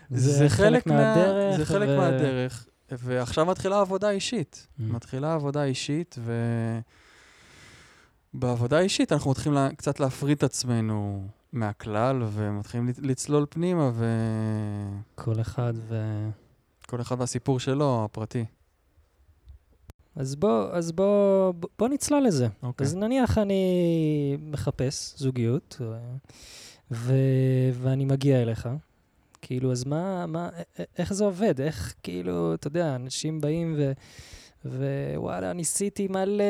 זה 0.10 0.50
חלק 0.50 0.88
מהדרך. 0.88 1.58
זה 1.58 1.66
חלק 1.66 1.90
מהדרך, 1.90 2.68
ועכשיו 3.00 3.46
מתחילה 3.46 3.82
עבודה 3.82 4.10
אישית. 4.10 4.68
Mm. 4.68 4.84
מתחילה 4.84 5.34
עבודה 5.34 5.64
אישית, 5.64 6.16
ובעבודה 8.34 8.80
אישית 8.80 9.12
אנחנו 9.12 9.32
מתחילים 9.32 9.58
קצת 9.76 10.00
להפריד 10.00 10.38
את 10.38 10.44
עצמנו 10.44 11.28
מהכלל, 11.54 12.24
ומתחילים 12.32 12.90
לצלול 13.02 13.46
פנימה, 13.50 13.92
ו... 13.94 14.06
כל 15.16 15.42
אחד 15.42 15.74
ו... 15.76 16.30
כל 16.88 17.02
אחד 17.02 17.16
והסיפור 17.20 17.60
שלו, 17.60 18.06
הפרטי. 18.06 18.46
אז 20.16 20.36
בוא, 20.36 20.70
אז 20.72 20.92
בוא, 20.92 21.54
בוא 21.80 21.88
נצלול 21.88 22.24
לזה. 22.24 22.48
Okay. 22.48 22.66
אוקיי. 22.66 22.88
אז 22.88 22.96
נניח 22.96 23.38
אני 23.38 24.38
מחפש 24.42 25.14
זוגיות, 25.18 25.82
ו, 26.92 27.14
ואני 27.74 28.06
מגיע 28.06 28.42
אליך. 28.42 28.70
כאילו, 29.42 29.72
אז 29.72 29.84
מה, 29.86 30.26
מה, 30.26 30.50
איך 30.98 31.14
זה 31.14 31.24
עובד? 31.24 31.62
איך, 31.62 31.94
כאילו, 32.04 32.54
אתה 32.54 32.68
יודע, 32.68 32.96
אנשים 32.96 33.42
באים 33.42 33.76
ו... 33.78 33.92
ווואלה, 34.66 35.54
ניסיתי 35.54 36.08
מלא, 36.08 36.44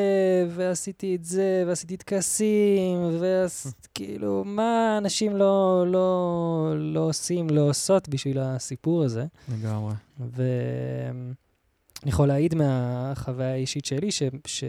ועשיתי 0.49 1.15
את 1.15 1.25
זה, 1.25 1.63
ועשיתי 1.67 1.97
טקסים, 1.97 3.19
וכאילו, 3.19 4.43
מה 4.45 4.97
אנשים 4.97 5.35
לא, 5.35 5.85
לא, 5.87 6.73
לא 6.77 6.99
עושים, 6.99 7.49
לא 7.49 7.61
עושות 7.61 8.09
בשביל 8.09 8.39
הסיפור 8.39 9.03
הזה? 9.03 9.25
לגמרי. 9.49 9.93
ו... 10.19 10.43
אני 12.03 12.09
יכול 12.09 12.27
להעיד 12.27 12.55
מהחוויה 12.55 13.53
האישית 13.53 13.85
שלי, 13.85 14.11
ש, 14.11 14.23
ש, 14.45 14.63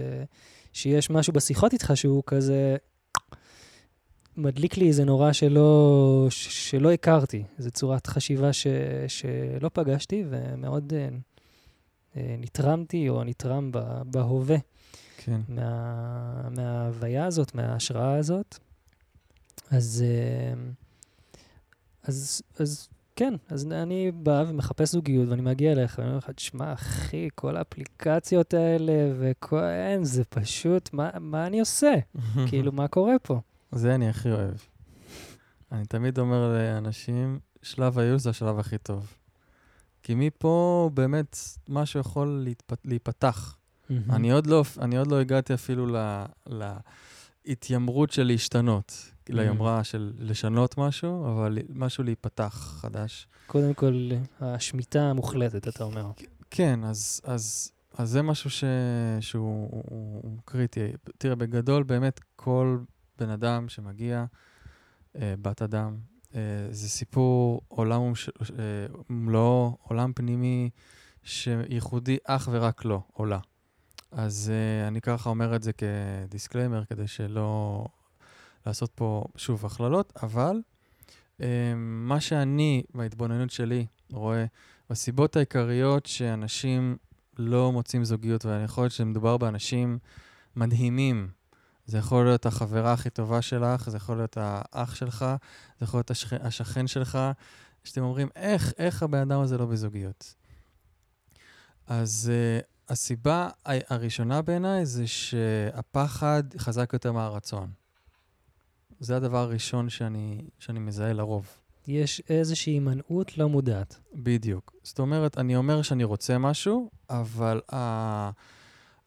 שיש 0.72 1.10
משהו 1.10 1.32
בשיחות 1.32 1.72
איתך 1.72 1.92
שהוא 1.94 2.22
כזה 2.26 2.76
מדליק 4.36 4.76
לי 4.76 4.88
איזה 4.88 5.04
נורא 5.04 5.32
שלא, 5.32 6.26
שלא 6.30 6.92
הכרתי, 6.92 7.44
איזו 7.58 7.70
צורת 7.70 8.06
חשיבה 8.06 8.52
ש, 8.52 8.66
שלא 9.08 9.70
פגשתי, 9.72 10.24
ומאוד 10.30 10.92
אה, 10.96 11.08
אה, 12.16 12.36
נתרמתי 12.38 13.08
או 13.08 13.24
נתרם 13.24 13.70
בהווה. 14.06 14.56
כן. 15.16 15.40
מה, 15.48 16.48
מההוויה 16.50 17.26
הזאת, 17.26 17.54
מההשראה 17.54 18.16
הזאת. 18.16 18.58
אז, 19.70 20.04
אה, 20.06 20.54
אז, 22.02 22.42
אז 22.58 22.88
כן, 23.16 23.34
אז 23.48 23.66
אני 23.72 24.12
בא 24.12 24.44
ומחפש 24.48 24.92
זוגיות, 24.92 25.28
ואני 25.28 25.42
מגיע 25.42 25.72
אליך, 25.72 25.94
ואני 25.98 26.08
אומר 26.08 26.18
לך, 26.18 26.30
תשמע, 26.30 26.72
אחי, 26.72 27.28
כל 27.34 27.56
האפליקציות 27.56 28.54
האלה, 28.54 29.12
וכל... 29.18 29.64
אין, 29.64 30.04
זה 30.04 30.24
פשוט, 30.24 30.90
מה, 30.92 31.10
מה 31.20 31.46
אני 31.46 31.60
עושה? 31.60 31.94
כאילו, 32.48 32.72
מה 32.72 32.88
קורה 32.88 33.18
פה? 33.22 33.40
זה 33.72 33.94
אני 33.94 34.08
הכי 34.08 34.30
אוהב. 34.30 34.54
אני 35.72 35.86
תמיד 35.86 36.18
אומר 36.18 36.52
לאנשים, 36.52 37.38
שלב 37.62 37.98
הייאוש 37.98 38.22
זה 38.22 38.30
השלב 38.30 38.58
הכי 38.58 38.78
טוב. 38.78 39.14
כי 40.02 40.14
מפה 40.14 40.90
באמת 40.94 41.36
משהו 41.68 42.00
יכול 42.00 42.40
להתפ... 42.44 42.72
להיפתח. 42.84 43.56
אני, 44.10 44.32
עוד 44.32 44.46
לא, 44.46 44.64
אני 44.80 44.96
עוד 44.96 45.06
לא 45.06 45.20
הגעתי 45.20 45.54
אפילו 45.54 45.96
להתיימרות 47.44 48.10
של 48.12 48.22
להשתנות. 48.22 49.12
Mm. 49.22 49.34
ליומרה 49.34 49.84
של 49.84 50.12
לשנות 50.18 50.78
משהו, 50.78 51.32
אבל 51.32 51.58
משהו 51.74 52.04
להיפתח 52.04 52.78
חדש. 52.80 53.28
קודם 53.46 53.74
כל, 53.74 54.10
השמיטה 54.40 55.02
המוחלטת, 55.02 55.68
אתה 55.68 55.84
אומר. 55.84 56.10
כן, 56.50 56.84
אז, 56.84 57.20
אז, 57.24 57.72
אז 57.98 58.10
זה 58.10 58.22
משהו 58.22 58.50
ש... 58.50 58.64
שהוא 59.20 59.68
הוא, 59.70 60.20
הוא 60.22 60.38
קריטי. 60.44 60.92
תראה, 61.18 61.34
בגדול, 61.34 61.82
באמת, 61.82 62.20
כל 62.36 62.78
בן 63.18 63.30
אדם 63.30 63.68
שמגיע, 63.68 64.24
אה, 65.16 65.34
בת 65.42 65.62
אדם, 65.62 65.96
אה, 66.34 66.40
זה 66.70 66.88
סיפור 66.88 67.60
עולם 67.68 68.12
ומלואו, 69.10 69.66
אה, 69.68 69.88
עולם 69.88 70.12
פנימי 70.12 70.70
שייחודי 71.24 72.16
אך 72.24 72.48
ורק 72.52 72.84
לו, 72.84 73.02
עולה. 73.12 73.38
אז 74.12 74.52
אה, 74.54 74.88
אני 74.88 75.00
ככה 75.00 75.30
אומר 75.30 75.56
את 75.56 75.62
זה 75.62 75.72
כדיסקליימר, 75.72 76.84
כדי 76.84 77.06
שלא 77.06 77.84
לעשות 78.66 78.92
פה, 78.94 79.24
שוב, 79.36 79.66
הכללות, 79.66 80.12
אבל 80.22 80.60
um, 81.38 81.44
מה 81.78 82.20
שאני, 82.20 82.82
בהתבוננות 82.94 83.50
שלי, 83.50 83.86
רואה, 84.12 84.44
בסיבות 84.90 85.36
העיקריות 85.36 86.06
שאנשים 86.06 86.96
לא 87.38 87.72
מוצאים 87.72 88.04
זוגיות, 88.04 88.44
ואני 88.44 88.64
יכול 88.64 88.84
להיות 88.84 88.92
שמדובר 88.92 89.36
באנשים 89.36 89.98
מדהימים. 90.56 91.28
זה 91.86 91.98
יכול 91.98 92.24
להיות 92.24 92.46
החברה 92.46 92.92
הכי 92.92 93.10
טובה 93.10 93.42
שלך, 93.42 93.90
זה 93.90 93.96
יכול 93.96 94.16
להיות 94.16 94.36
האח 94.40 94.94
שלך, 94.94 95.24
זה 95.78 95.84
יכול 95.84 95.98
להיות 95.98 96.10
השכ... 96.10 96.32
השכן 96.32 96.86
שלך, 96.86 97.18
שאתם 97.84 98.02
אומרים, 98.02 98.28
איך, 98.36 98.72
איך 98.78 99.02
הבן 99.02 99.18
אדם 99.18 99.40
הזה 99.40 99.58
לא 99.58 99.66
בזוגיות? 99.66 100.34
אז 101.86 102.30
uh, 102.32 102.64
הסיבה 102.88 103.48
הראשונה 103.64 104.42
בעיניי 104.42 104.86
זה 104.86 105.06
שהפחד 105.06 106.42
חזק 106.58 106.90
יותר 106.92 107.12
מהרצון. 107.12 107.70
זה 109.00 109.16
הדבר 109.16 109.38
הראשון 109.38 109.88
שאני, 109.88 110.44
שאני 110.58 110.78
מזהה 110.78 111.12
לרוב. 111.12 111.46
יש 111.86 112.22
איזושהי 112.28 112.72
הימנעות 112.72 113.38
לא 113.38 113.48
מודעת. 113.48 114.00
בדיוק. 114.14 114.74
זאת 114.82 114.98
אומרת, 114.98 115.38
אני 115.38 115.56
אומר 115.56 115.82
שאני 115.82 116.04
רוצה 116.04 116.38
משהו, 116.38 116.90
אבל 117.10 117.60
ה... 117.72 118.30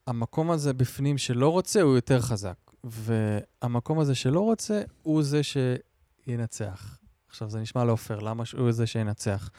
המקום 0.08 0.52
הזה 0.52 0.74
בפנים 0.74 1.18
שלא 1.18 1.50
רוצה 1.50 1.82
הוא 1.82 1.96
יותר 1.96 2.22
חזק, 2.22 2.58
והמקום 2.86 4.00
הזה 4.00 4.16
שלא 4.16 4.40
רוצה 4.40 4.82
הוא 5.04 5.24
זה 5.24 5.42
שינצח. 5.44 6.98
עכשיו, 7.30 7.50
זה 7.50 7.60
נשמע 7.60 7.84
לא 7.84 7.96
פייר, 7.96 8.20
למה 8.20 8.44
הוא 8.58 8.72
זה 8.72 8.88
שינצח? 8.88 9.50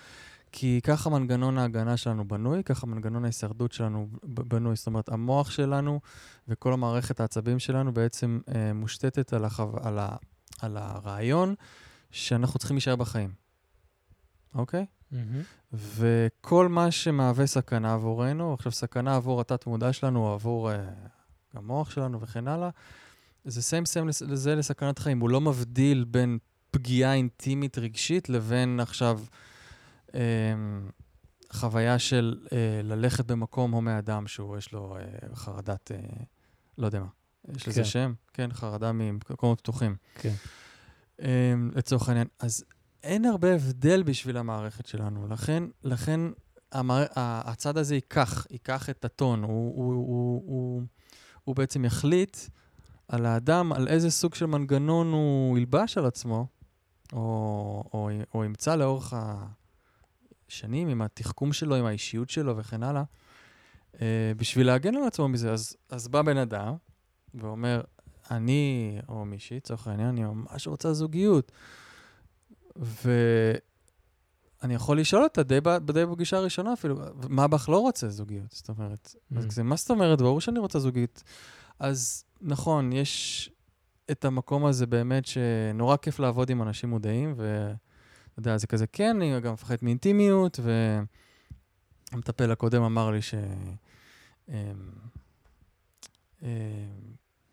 כי 0.53 0.81
ככה 0.85 1.11
מנגנון 1.11 1.59
ההגנה 1.59 1.97
שלנו 1.97 2.29
בנוי, 2.29 2.65
ככה 2.65 2.87
מנגנון 2.87 3.25
ההישרדות 3.25 3.73
שלנו 3.73 4.09
בנוי. 4.23 4.77
זאת 4.77 4.87
אומרת, 4.87 5.09
המוח 5.09 5.51
שלנו 5.51 6.01
וכל 6.49 6.73
המערכת 6.73 7.21
העצבים 7.21 7.59
שלנו 7.59 7.95
בעצם 7.95 8.41
אה, 8.55 8.73
מושתתת 8.73 9.33
על, 9.33 9.45
החו... 9.45 9.73
על, 9.83 9.99
ה... 9.99 10.17
על 10.61 10.77
הרעיון 10.77 11.55
שאנחנו 12.11 12.59
צריכים 12.59 12.77
להישאר 12.77 12.97
בחיים, 12.97 13.33
אוקיי? 14.55 14.87
Mm-hmm. 15.13 15.17
וכל 15.73 16.69
מה 16.69 16.91
שמהווה 16.91 17.47
סכנה 17.47 17.95
עבורנו, 17.95 18.55
עכשיו 18.55 18.73
סכנה 18.73 19.17
עבור 19.17 19.41
התת-מודע 19.41 19.93
שלנו, 19.93 20.27
או 20.27 20.33
עבור 20.33 20.73
אה, 20.73 20.89
המוח 21.55 21.91
שלנו 21.91 22.21
וכן 22.21 22.49
הלאה, 22.49 22.71
זה 23.47 23.63
סיים 23.63 23.87
סיים 23.87 24.09
לזה 24.09 24.55
לסכנת 24.55 24.99
חיים. 24.99 25.21
הוא 25.21 25.31
לא 25.31 25.41
מבדיל 25.41 26.05
בין 26.05 26.39
פגיעה 26.71 27.15
אינטימית 27.15 27.79
רגשית 27.79 28.29
לבין 28.29 28.81
עכשיו... 28.81 29.21
אה, 30.15 30.55
חוויה 31.53 31.99
של 31.99 32.39
אה, 32.53 32.81
ללכת 32.83 33.27
במקום 33.27 33.73
הומה 33.73 33.99
אדם 33.99 34.27
שהוא, 34.27 34.57
יש 34.57 34.73
לו 34.73 34.97
אה, 34.97 35.35
חרדת, 35.35 35.93
אה, 35.93 35.99
לא 36.79 36.87
יודע 36.87 37.01
מה, 37.01 37.07
יש 37.55 37.63
כן. 37.63 37.71
לזה 37.71 37.85
שם? 37.85 38.13
כן, 38.33 38.53
חרדה 38.53 38.93
ממקומות 38.93 39.61
פתוחים. 39.61 39.97
כן. 40.15 40.35
אה, 41.23 41.55
לצורך 41.75 42.09
העניין. 42.09 42.27
אז 42.39 42.65
אין 43.03 43.25
הרבה 43.25 43.55
הבדל 43.55 44.03
בשביל 44.03 44.37
המערכת 44.37 44.87
שלנו. 44.87 45.29
לכן, 45.29 45.63
לכן 45.85 46.21
המער... 46.73 47.05
הצד 47.17 47.79
הזה 47.79 47.95
ייקח, 47.95 48.47
ייקח 48.51 48.91
את 48.91 49.05
הטון. 49.05 49.43
הוא, 49.43 49.51
הוא, 49.77 49.93
הוא, 49.93 50.43
הוא, 50.47 50.83
הוא 51.45 51.57
בעצם 51.57 51.85
יחליט 51.85 52.37
על 53.09 53.27
האדם, 53.27 53.73
על 53.73 53.89
איזה 53.89 54.11
סוג 54.11 54.35
של 54.35 54.47
מנגנון 54.47 55.13
הוא 55.13 55.59
ילבש 55.59 55.99
על 55.99 56.07
עצמו, 56.07 56.47
או, 57.13 57.85
או, 57.93 58.11
או 58.35 58.45
ימצא 58.45 58.77
לאורך 58.77 59.15
השנים 60.49 60.89
עם 60.89 61.03
התחכום 61.03 61.53
שלו, 61.53 61.77
עם 61.77 61.87
האישיות 61.87 62.31
שלו 62.31 62.57
וכן 62.57 62.83
הלאה, 62.83 63.03
אה, 64.01 64.33
בשביל 64.37 64.67
להגן 64.67 64.97
על 64.97 65.07
עצמו 65.07 65.29
מזה. 65.29 65.53
אז, 65.53 65.77
אז 65.91 66.09
בא 66.09 66.23
בן 66.23 66.37
אדם 66.37 66.75
ואומר, 67.35 67.81
אני, 68.31 68.99
או 69.09 69.25
מישהי, 69.25 69.57
לצורך 69.57 69.87
העניין, 69.87 70.09
אני 70.09 70.23
ממש 70.23 70.67
רוצה 70.67 70.93
זוגיות. 70.93 71.53
ואני 72.77 74.75
יכול 74.75 75.01
לשאול 75.01 75.23
אותה 75.23 75.43
די, 75.43 75.59
די 75.93 76.07
בפגישה 76.07 76.37
הראשונה 76.37 76.73
אפילו, 76.73 76.97
מה 77.29 77.49
בך 77.49 77.69
לא 77.69 77.79
רוצה 77.79 78.09
זוגיות? 78.09 78.53
זאת 78.53 78.69
אומרת, 78.69 79.15
mm. 79.15 79.39
אז 79.39 79.59
מה 79.59 79.77
זאת 79.77 79.91
אומרת? 79.91 80.21
ברור 80.21 80.41
שאני 80.41 80.59
רוצה 80.59 80.79
זוגיות. 80.79 81.23
אז 81.79 82.25
נכון, 82.41 82.93
יש 82.93 83.51
את 84.11 84.25
המקום 84.25 84.65
הזה 84.65 84.87
באמת 84.87 85.27
שנורא 85.27 85.97
כיף 85.97 86.19
לעבוד 86.19 86.51
עם 86.51 86.63
אנשים 86.63 86.91
מודעים, 86.91 87.35
ואתה 87.37 88.39
יודע, 88.39 88.57
זה 88.57 88.67
כזה, 88.67 88.87
כן, 88.87 89.17
אני 89.17 89.41
גם 89.41 89.53
מפחד 89.53 89.77
מאינטימיות, 89.83 90.61
והמטפל 92.13 92.53
הקודם 92.53 92.83
אמר 92.83 93.11
לי 93.11 93.23
ש... 93.23 93.35
אמ, 94.49 94.55
אמ, 96.43 96.49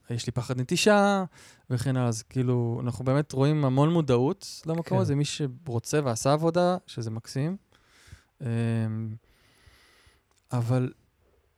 יש 0.09 0.25
לי 0.25 0.31
פחד 0.31 0.59
נטישה, 0.59 1.23
וכן 1.69 1.97
הלאה. 1.97 2.07
אז 2.07 2.23
כאילו, 2.23 2.79
אנחנו 2.83 3.05
באמת 3.05 3.31
רואים 3.31 3.65
המון 3.65 3.93
מודעות 3.93 4.61
למקום 4.65 4.97
כן. 4.97 5.01
הזה, 5.01 5.15
מי 5.15 5.25
שרוצה 5.25 5.99
ועשה 6.03 6.33
עבודה, 6.33 6.77
שזה 6.87 7.11
מקסים. 7.11 7.57
אמ, 8.41 8.47
אבל 10.51 10.93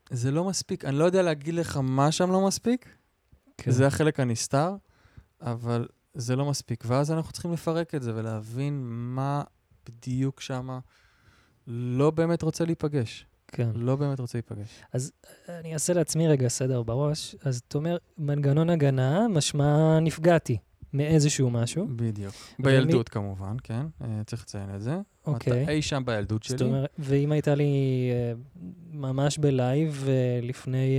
זה 0.10 0.32
לא 0.32 0.44
מספיק. 0.44 0.86
אני 0.86 0.96
לא 0.96 1.06
יודע 1.06 1.22
להגיד 1.22 1.54
לך 1.54 1.80
מה 1.84 2.12
שם 2.12 2.32
לא 2.32 2.48
מספיק, 2.48 2.98
כן. 3.58 3.72
זה 3.72 3.88
החלק 3.88 4.20
הנסתר, 4.20 4.76
אבל 5.42 5.88
זה 6.14 6.36
לא 6.36 6.46
מספיק. 6.46 6.84
ואז 6.88 7.12
אנחנו 7.12 7.34
צריכים 7.34 7.54
לפרק 7.54 7.96
את 7.96 8.04
זה 8.04 8.12
ולהבין 8.16 8.82
מה 8.88 9.44
בדיוק 9.90 10.42
שמה 10.42 10.80
לא 11.68 12.12
באמת 12.12 12.42
רוצה 12.42 12.66
להיפגש. 12.66 13.26
כן. 13.48 13.70
לא 13.76 13.96
באמת 13.96 14.20
רוצה 14.20 14.38
להיפגש. 14.38 14.70
אז 14.94 15.12
אני 15.50 15.74
אעשה 15.74 15.94
לעצמי 15.94 16.28
רגע 16.28 16.48
סדר 16.48 16.84
בראש. 16.84 17.36
אז 17.42 17.62
אתה 17.68 17.78
אומר, 17.78 17.98
מנגנון 18.18 18.70
הגנה, 18.70 19.28
משמע 19.28 20.00
נפגעתי 20.00 20.58
מאיזשהו 20.94 21.50
משהו. 21.50 21.88
בדיוק. 21.96 22.34
בילדות 22.60 22.94
ומי... 22.94 23.04
כמובן, 23.04 23.56
כן, 23.64 23.86
אה, 24.02 24.22
צריך 24.26 24.42
לציין 24.42 24.76
את 24.76 24.82
זה. 24.82 24.98
אוקיי. 25.28 25.64
אתה 25.64 25.72
אי 25.72 25.82
שם 25.82 26.04
בילדות 26.06 26.44
שלי. 26.44 26.58
זאת 26.58 26.68
אומרת, 26.68 26.90
ואם 27.00 27.32
הייתה 27.32 27.56
לי 27.56 27.66
אה, 28.12 28.34
ממש 28.92 29.38
בלייב 29.38 30.06
אה, 30.08 30.40
לפני... 30.42 30.98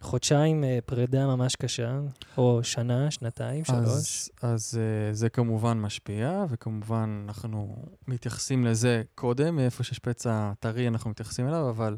חודשיים 0.00 0.64
אה, 0.64 0.78
פרידה 0.86 1.26
ממש 1.26 1.56
קשה, 1.56 2.00
או 2.38 2.60
שנה, 2.62 3.10
שנתיים, 3.10 3.64
שלוש. 3.64 3.78
אז, 3.86 4.30
אז 4.42 4.78
uh, 4.80 5.14
זה 5.14 5.28
כמובן 5.28 5.80
משפיע, 5.80 6.44
וכמובן 6.48 7.24
אנחנו 7.28 7.84
מתייחסים 8.08 8.64
לזה 8.64 9.02
קודם, 9.14 9.56
מאיפה 9.56 9.84
שיש 9.84 9.98
פצע 9.98 10.52
טרי 10.60 10.88
אנחנו 10.88 11.10
מתייחסים 11.10 11.48
אליו, 11.48 11.70
אבל 11.70 11.96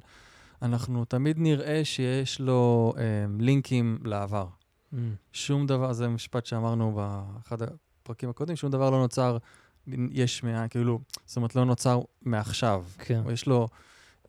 אנחנו 0.62 1.04
תמיד 1.04 1.38
נראה 1.38 1.80
שיש 1.84 2.40
לו 2.40 2.92
um, 2.96 3.42
לינקים 3.42 3.98
לעבר. 4.04 4.46
Mm. 4.92 4.96
שום 5.32 5.66
דבר, 5.66 5.92
זה 5.92 6.08
משפט 6.08 6.46
שאמרנו 6.46 6.92
באחד 6.92 7.58
הפרקים 7.62 8.30
הקודמים, 8.30 8.56
שום 8.56 8.70
דבר 8.70 8.90
לא 8.90 8.98
נוצר 8.98 9.38
יש 10.12 10.44
מה... 10.44 10.68
כאילו, 10.68 11.00
זאת 11.26 11.36
אומרת, 11.36 11.56
לא 11.56 11.64
נוצר 11.64 12.00
מעכשיו. 12.22 12.84
כן. 12.98 13.22
יש 13.32 13.46
לו... 13.46 13.68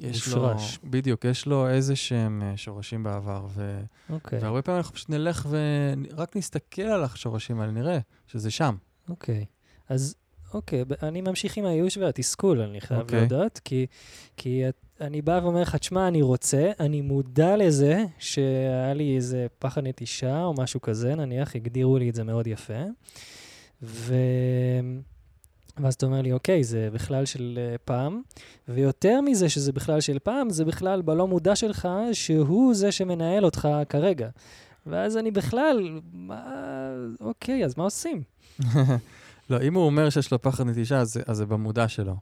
יש 0.01 0.27
לו, 0.27 0.49
בדיוק, 0.83 1.25
יש 1.25 1.45
לו 1.45 1.69
איזה 1.69 1.95
שהם 1.95 2.41
אה, 2.41 2.57
שורשים 2.57 3.03
בעבר. 3.03 3.45
ו, 3.49 3.79
אוקיי. 4.09 4.39
והרבה 4.39 4.61
פעמים 4.61 4.77
אנחנו 4.77 4.95
פשוט 4.95 5.09
נלך 5.09 5.47
ורק 5.49 6.35
נסתכל 6.35 6.81
על 6.81 7.03
השורשים 7.03 7.59
האלה, 7.59 7.71
נראה 7.71 7.99
שזה 8.27 8.51
שם. 8.51 8.75
אוקיי. 9.09 9.45
אז 9.89 10.15
אוקיי, 10.53 10.83
אני 11.03 11.21
ממשיך 11.21 11.57
עם 11.57 11.65
הייאוש 11.65 11.97
והתסכול, 11.97 12.61
אני 12.61 12.81
חייב 12.81 13.01
אוקיי. 13.01 13.19
להודות, 13.19 13.59
כי, 13.63 13.85
כי 14.37 14.63
אני 15.01 15.21
בא 15.21 15.39
ואומר 15.43 15.61
לך, 15.61 15.75
תשמע, 15.75 16.07
אני 16.07 16.21
רוצה, 16.21 16.71
אני 16.79 17.01
מודע 17.01 17.57
לזה 17.57 18.05
שהיה 18.19 18.93
לי 18.93 19.15
איזה 19.15 19.47
פחד 19.59 19.87
נטישה 19.87 20.43
או 20.43 20.53
משהו 20.53 20.81
כזה, 20.81 21.15
נניח, 21.15 21.55
הגדירו 21.55 21.97
לי 21.97 22.09
את 22.09 22.15
זה 22.15 22.23
מאוד 22.23 22.47
יפה. 22.47 22.83
ו... 23.83 24.15
ואז 25.77 25.93
אתה 25.93 26.05
אומר 26.05 26.21
לי, 26.21 26.31
אוקיי, 26.31 26.63
זה 26.63 26.89
בכלל 26.93 27.25
של 27.25 27.59
uh, 27.59 27.77
פעם, 27.85 28.21
ויותר 28.67 29.21
מזה 29.21 29.49
שזה 29.49 29.71
בכלל 29.71 30.01
של 30.01 30.19
פעם, 30.19 30.49
זה 30.49 30.65
בכלל 30.65 31.01
בלא 31.01 31.27
מודע 31.27 31.55
שלך, 31.55 31.87
שהוא 32.13 32.73
זה 32.73 32.91
שמנהל 32.91 33.45
אותך 33.45 33.67
כרגע. 33.89 34.29
ואז 34.85 35.17
אני 35.17 35.31
בכלל, 35.31 35.99
מה, 36.13 36.43
אוקיי, 37.21 37.65
אז 37.65 37.77
מה 37.77 37.83
עושים? 37.83 38.23
לא, 39.49 39.61
אם 39.61 39.73
הוא 39.73 39.85
אומר 39.85 40.09
שיש 40.09 40.31
לו 40.31 40.41
פחד 40.41 40.65
נטישה, 40.65 40.99
אז, 40.99 41.19
אז 41.27 41.37
זה 41.37 41.45
במודע 41.45 41.87
שלו. 41.87 42.15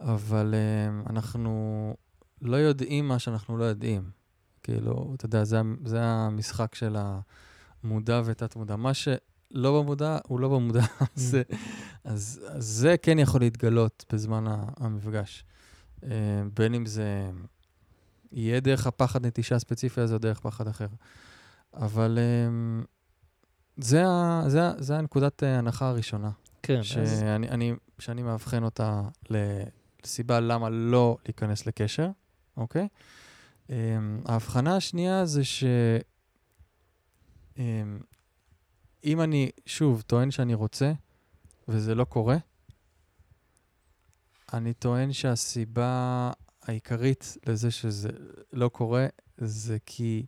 אבל 0.00 0.54
uh, 0.54 1.10
אנחנו 1.10 1.94
לא 2.42 2.56
יודעים 2.56 3.08
מה 3.08 3.18
שאנחנו 3.18 3.56
לא 3.56 3.64
יודעים. 3.64 4.02
כאילו, 4.62 5.12
אתה 5.16 5.26
יודע, 5.26 5.44
זה, 5.44 5.60
זה 5.84 6.02
המשחק 6.02 6.74
של 6.74 6.96
המודע 7.84 8.22
ותת-מודע. 8.24 8.76
מה 8.76 8.94
ש... 8.94 9.08
לא 9.50 9.80
במודע, 9.80 10.18
הוא 10.26 10.40
לא 10.40 10.48
במודע. 10.48 10.80
Mm. 11.16 11.89
אז, 12.04 12.40
אז, 12.48 12.64
זה 12.64 12.96
כן 13.02 13.18
יכול 13.18 13.40
להתגלות 13.40 14.04
בזמן 14.12 14.44
המפגש. 14.76 15.44
Uh, 16.00 16.04
בין 16.54 16.74
אם 16.74 16.86
זה 16.86 17.30
יהיה 18.32 18.60
דרך 18.60 18.86
הפחד 18.86 19.26
נטישה 19.26 19.56
הספציפי 19.56 20.00
הזה 20.00 20.14
או 20.14 20.18
דרך 20.18 20.40
פחד 20.40 20.68
אחר. 20.68 20.86
אבל 21.74 22.18
um, 22.18 22.86
זה, 23.76 24.06
ה, 24.06 24.42
זה, 24.46 24.60
זה 24.78 24.98
הנקודת 24.98 25.42
ההנחה 25.42 25.88
הראשונה. 25.88 26.30
כן. 26.62 26.82
שאני, 26.82 27.02
אז... 27.02 27.22
אני, 27.22 27.72
שאני 27.98 28.22
מאבחן 28.22 28.64
אותה 28.64 29.02
לסיבה 29.30 30.40
למה 30.40 30.70
לא 30.70 31.16
להיכנס 31.24 31.66
לקשר, 31.66 32.10
אוקיי? 32.56 32.88
ההבחנה 34.24 34.76
השנייה 34.76 35.26
זה 35.26 35.44
ש... 35.44 35.64
אם 39.04 39.20
אני, 39.20 39.50
שוב, 39.66 40.02
טוען 40.06 40.30
שאני 40.30 40.54
רוצה, 40.54 40.92
וזה 41.70 41.94
לא 41.94 42.04
קורה, 42.04 42.36
אני 44.52 44.74
טוען 44.74 45.12
שהסיבה 45.12 46.30
העיקרית 46.62 47.36
לזה 47.46 47.70
שזה 47.70 48.08
לא 48.52 48.68
קורה, 48.68 49.06
זה 49.36 49.78
כי 49.86 50.26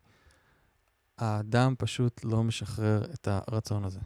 האדם 1.18 1.74
פשוט 1.78 2.24
לא 2.24 2.44
משחרר 2.44 3.05
את 3.14 3.28
הרצון 3.28 3.85
הזה. 3.85 4.00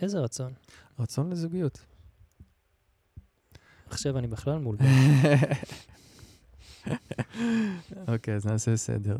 איזה 0.00 0.20
רצון? 0.20 0.52
רצון 0.98 1.30
לזוגיות. 1.30 1.84
עכשיו 3.86 4.18
אני 4.18 4.26
בכלל 4.26 4.58
מול... 4.58 4.76
אוקיי, 8.08 8.34
אז 8.34 8.46
נעשה 8.46 8.76
סדר. 8.76 9.16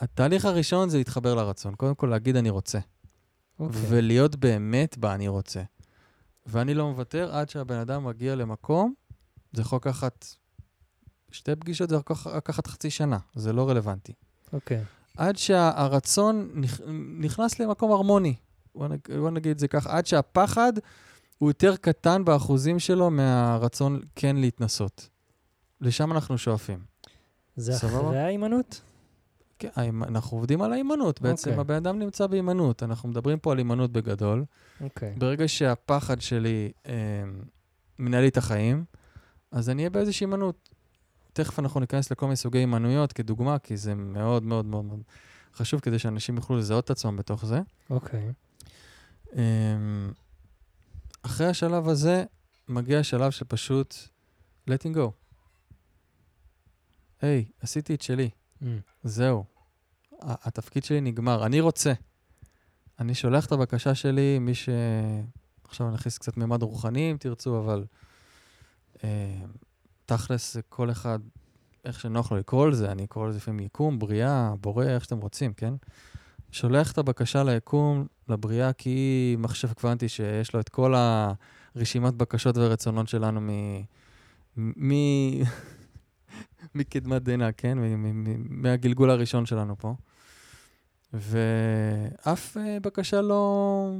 התהליך 0.00 0.44
הראשון 0.44 0.88
זה 0.88 0.98
להתחבר 0.98 1.34
לרצון. 1.34 1.74
קודם 1.74 1.94
כל 1.94 2.06
להגיד 2.06 2.36
אני 2.36 2.50
רוצה. 2.50 2.78
אוקיי. 3.60 3.80
ולהיות 3.88 4.36
באמת 4.36 4.98
ב"אני 4.98 5.28
רוצה". 5.28 5.62
ואני 6.46 6.74
לא 6.74 6.88
מוותר 6.90 7.34
עד 7.34 7.48
שהבן 7.48 7.78
אדם 7.78 8.04
מגיע 8.04 8.34
למקום, 8.34 8.94
זה 9.52 9.62
יכול 9.62 9.76
לקחת 9.76 10.26
שתי 11.30 11.56
פגישות 11.56 11.88
זה 11.90 11.96
לקח- 11.96 12.26
לקחת 12.26 12.66
חצי 12.66 12.90
שנה, 12.90 13.18
זה 13.34 13.52
לא 13.52 13.68
רלוונטי. 13.68 14.12
אוקיי. 14.52 14.84
עד 15.16 15.36
שהרצון 15.36 16.50
נכ- 16.64 16.82
נכנס 17.20 17.58
למקום 17.60 17.92
הרמוני. 17.92 18.34
בוא 18.74 19.30
נגיד 19.30 19.50
את 19.50 19.58
זה 19.58 19.68
ככה, 19.68 19.96
עד 19.98 20.06
שהפחד 20.06 20.72
הוא 21.38 21.50
יותר 21.50 21.76
קטן 21.76 22.24
באחוזים 22.24 22.78
שלו 22.78 23.10
מהרצון 23.10 24.00
כן 24.16 24.36
להתנסות. 24.36 25.08
לשם 25.80 26.12
אנחנו 26.12 26.38
שואפים. 26.38 26.78
זה 27.56 27.72
סבבה? 27.72 28.00
אחרי 28.08 28.18
ההימנעות? 28.18 28.80
כן, 29.58 29.68
אנחנו 30.02 30.36
עובדים 30.36 30.62
על 30.62 30.72
ההימנעות. 30.72 31.20
בעצם 31.20 31.50
אוקיי. 31.50 31.60
הבן 31.60 31.74
אדם 31.74 31.98
נמצא 31.98 32.26
בהימנעות. 32.26 32.82
אנחנו 32.82 33.08
מדברים 33.08 33.38
פה 33.38 33.52
על 33.52 33.58
הימנעות 33.58 33.92
בגדול. 33.92 34.44
אוקיי. 34.80 35.14
ברגע 35.18 35.48
שהפחד 35.48 36.20
שלי 36.20 36.72
אה, 36.86 36.92
מנהל 37.98 38.20
לי 38.20 38.28
את 38.28 38.36
החיים, 38.36 38.84
אז 39.50 39.70
אני 39.70 39.82
אהיה 39.82 39.90
באיזושהי 39.90 40.24
הימנעות. 40.24 40.68
תכף 41.32 41.58
אנחנו 41.58 41.80
ניכנס 41.80 42.10
לכל 42.10 42.26
מיני 42.26 42.36
סוגי 42.36 42.58
הימנעויות 42.58 43.12
כדוגמה, 43.12 43.58
כי 43.58 43.76
זה 43.76 43.94
מאוד 43.94 44.42
מאוד 44.42 44.66
מאוד 44.66 44.84
מאוד 44.84 45.02
חשוב 45.54 45.80
כדי 45.80 45.98
שאנשים 45.98 46.36
יוכלו 46.36 46.56
לזהות 46.56 46.84
את 46.84 46.90
עצמם 46.90 47.16
בתוך 47.16 47.46
זה. 47.46 47.60
אוקיי. 47.90 48.32
אמ, 49.36 50.12
אחרי 51.22 51.46
השלב 51.46 51.88
הזה, 51.88 52.24
מגיע 52.68 52.98
השלב 52.98 53.30
של 53.30 53.44
פשוט 53.48 53.94
letting 54.70 54.96
go. 54.96 55.10
היי, 57.20 57.44
עשיתי 57.60 57.94
את 57.94 58.02
שלי, 58.02 58.30
Mm. 58.62 58.64
זהו. 59.02 59.44
התפקיד 60.22 60.84
שלי 60.84 61.00
נגמר, 61.00 61.46
אני 61.46 61.60
רוצה. 61.60 61.92
אני 63.00 63.14
שולח 63.14 63.46
את 63.46 63.52
הבקשה 63.52 63.94
שלי, 63.94 64.38
מי 64.38 64.54
ש... 64.54 64.68
עכשיו 65.64 65.90
נכניס 65.90 66.18
קצת 66.18 66.36
מימד 66.36 66.62
רוחני 66.62 67.10
אם 67.10 67.16
תרצו, 67.16 67.58
אבל 67.58 67.84
אה, 69.04 69.40
תכלס 70.06 70.56
כל 70.68 70.90
אחד, 70.90 71.18
איך 71.84 72.00
שנוח 72.00 72.32
לו 72.32 72.38
לקרוא 72.38 72.68
לזה, 72.68 72.92
אני 72.92 73.06
קורא 73.06 73.28
לזה 73.28 73.36
לפעמים 73.36 73.60
יקום, 73.60 73.98
בריאה, 73.98 74.52
בורא, 74.60 74.84
איך 74.84 75.04
שאתם 75.04 75.18
רוצים, 75.18 75.52
כן? 75.52 75.74
שולח 76.52 76.92
את 76.92 76.98
הבקשה 76.98 77.44
ליקום, 77.44 78.06
לבריאה, 78.28 78.72
כי 78.72 79.36
מחשב 79.38 79.72
קוונטי 79.72 80.08
שיש 80.08 80.54
לו 80.54 80.60
את 80.60 80.68
כל 80.68 80.94
הרשימת 81.74 82.14
בקשות 82.14 82.56
ורצונות 82.56 83.08
שלנו 83.08 83.40
מ... 83.40 83.50
מ... 84.56 84.92
מקדמת 86.74 87.22
דנא, 87.22 87.48
כן? 87.56 87.78
מהגלגול 88.48 89.10
הראשון 89.10 89.46
שלנו 89.46 89.78
פה. 89.78 89.94
ואף 91.12 92.56
uh, 92.56 92.60
בקשה 92.82 93.20
לא, 93.20 93.92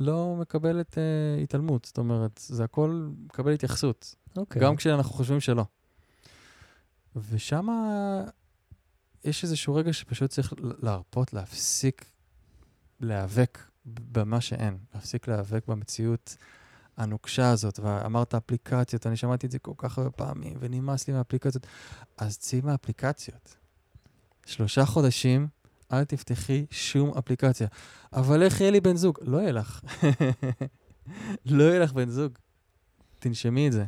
לא 0.00 0.36
מקבלת 0.40 0.94
uh, 0.94 1.42
התעלמות. 1.42 1.84
זאת 1.84 1.98
אומרת, 1.98 2.40
זה 2.46 2.64
הכל 2.64 3.08
מקבל 3.24 3.52
התייחסות. 3.52 4.14
אוקיי. 4.36 4.62
גם 4.62 4.76
כשאנחנו 4.76 5.12
חושבים 5.12 5.40
שלא. 5.40 5.64
ושם 7.30 7.66
יש 9.24 9.44
איזשהו 9.44 9.74
רגע 9.74 9.92
שפשוט 9.92 10.30
צריך 10.30 10.52
להרפות, 10.82 11.32
להפסיק 11.32 12.04
להיאבק 13.00 13.58
במה 13.86 14.40
שאין, 14.40 14.78
להפסיק 14.94 15.28
להיאבק 15.28 15.68
במציאות 15.68 16.36
הנוקשה 16.96 17.50
הזאת. 17.50 17.80
ואמרת 17.82 18.34
אפליקציות, 18.34 19.06
אני 19.06 19.16
שמעתי 19.16 19.46
את 19.46 19.50
זה 19.50 19.58
כל 19.58 19.72
כך 19.76 19.98
הרבה 19.98 20.10
פעמים, 20.10 20.56
ונמאס 20.60 21.08
לי 21.08 21.14
מהאפליקציות. 21.14 21.66
אז 22.16 22.38
צאי 22.38 22.60
מהאפליקציות. 22.60 23.56
שלושה 24.46 24.86
חודשים, 24.86 25.48
אל 25.92 26.04
תפתחי 26.04 26.66
שום 26.70 27.18
אפליקציה. 27.18 27.68
אבל 28.12 28.42
איך 28.42 28.60
יהיה 28.60 28.70
לי 28.70 28.80
בן 28.80 28.96
זוג? 28.96 29.18
לא 29.22 29.38
יהיה 29.38 29.52
לך. 29.52 29.80
לא 31.46 31.64
יהיה 31.64 31.78
לך 31.78 31.92
בן 31.92 32.08
זוג. 32.08 32.32
תנשמי 33.18 33.66
את 33.68 33.72
זה. 33.72 33.84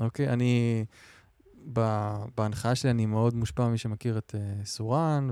אוקיי? 0.00 0.28
אני, 0.28 0.84
בהנחיה 2.36 2.74
שלי 2.74 2.90
אני 2.90 3.06
מאוד 3.06 3.34
מושפע 3.34 3.68
ממי 3.68 3.78
שמכיר 3.78 4.18
את 4.18 4.34
uh, 4.34 4.66
סורן 4.66 5.30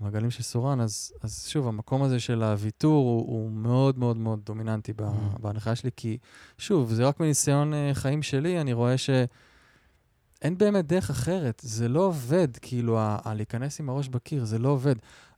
ומעגלים 0.00 0.30
של 0.30 0.42
סורן, 0.42 0.80
אז, 0.80 1.12
אז 1.22 1.46
שוב, 1.48 1.68
המקום 1.68 2.02
הזה 2.02 2.20
של 2.20 2.42
הוויתור 2.42 3.04
הוא, 3.04 3.26
הוא 3.26 3.50
מאוד 3.50 3.98
מאוד 3.98 4.16
מאוד 4.16 4.40
דומיננטי 4.44 4.92
Mm. 4.98 5.38
בהנחיה 5.40 5.76
שלי, 5.76 5.90
כי 5.96 6.18
שוב, 6.58 6.92
זה 6.92 7.08
רק 7.08 7.20
מניסיון 7.20 7.72
uh, 7.72 7.94
חיים 7.94 8.22
שלי, 8.22 8.60
אני 8.60 8.72
רואה 8.72 8.98
שאין 8.98 10.58
באמת 10.58 10.86
דרך 10.86 11.10
אחרת, 11.10 11.60
זה 11.64 11.88
לא 11.88 12.00
עובד, 12.00 12.48
כאילו, 12.56 12.98
ה, 12.98 13.18
ה, 13.24 13.34
להיכנס 13.34 13.80
עם 13.80 13.88
הראש 13.88 14.08
בקיר, 14.08 14.44
זה 14.44 14.58
לא 14.58 14.68
עובד. 14.68 14.94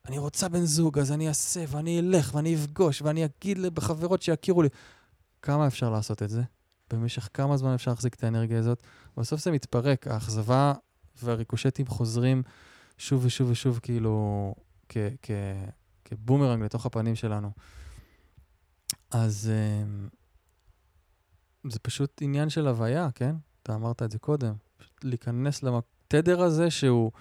אני 0.09 0.19
רוצה 0.19 0.49
בן 0.49 0.65
זוג, 0.65 0.99
אז 0.99 1.13
אני 1.13 1.29
אעשה, 1.29 1.65
ואני 1.69 2.01
אלך, 2.01 2.35
ואני 2.35 2.55
אפגוש, 2.55 3.03
ואני 3.03 3.25
אגיד 3.25 3.59
לחברות 3.59 4.23
שיכירו 4.23 4.63
לי. 4.63 4.69
כמה 5.43 5.67
אפשר 5.67 5.91
לעשות 5.91 6.23
את 6.23 6.31
זה? 6.31 6.43
במשך 6.93 7.29
כמה 7.35 7.57
זמן 7.57 7.75
אפשר 7.75 7.91
להחזיק 7.91 8.15
את 8.15 8.25
האנרגיה 8.25 8.59
הזאת? 8.59 8.83
בסוף 9.17 9.41
זה 9.41 9.51
מתפרק, 9.51 10.07
האכזבה 10.07 10.73
והריקושטים 11.23 11.87
חוזרים 11.87 12.43
שוב 13.01 13.25
ושוב 13.25 13.51
ושוב, 13.51 13.79
כאילו, 13.83 14.55
כבומרנג 16.05 16.63
לתוך 16.63 16.87
הפנים 16.87 17.15
שלנו. 17.15 17.51
אז 19.11 19.51
אמ, 19.53 20.09
זה 21.71 21.79
פשוט 21.79 22.23
עניין 22.23 22.51
של 22.51 22.67
הוויה, 22.67 23.09
כן? 23.15 23.37
אתה 23.63 23.75
אמרת 23.75 24.03
את 24.03 24.11
זה 24.11 24.19
קודם. 24.19 24.55
פשוט 24.77 25.05
להיכנס 25.05 25.63
לתדר 25.63 26.43
הזה 26.43 26.71
שהוא 26.71 27.13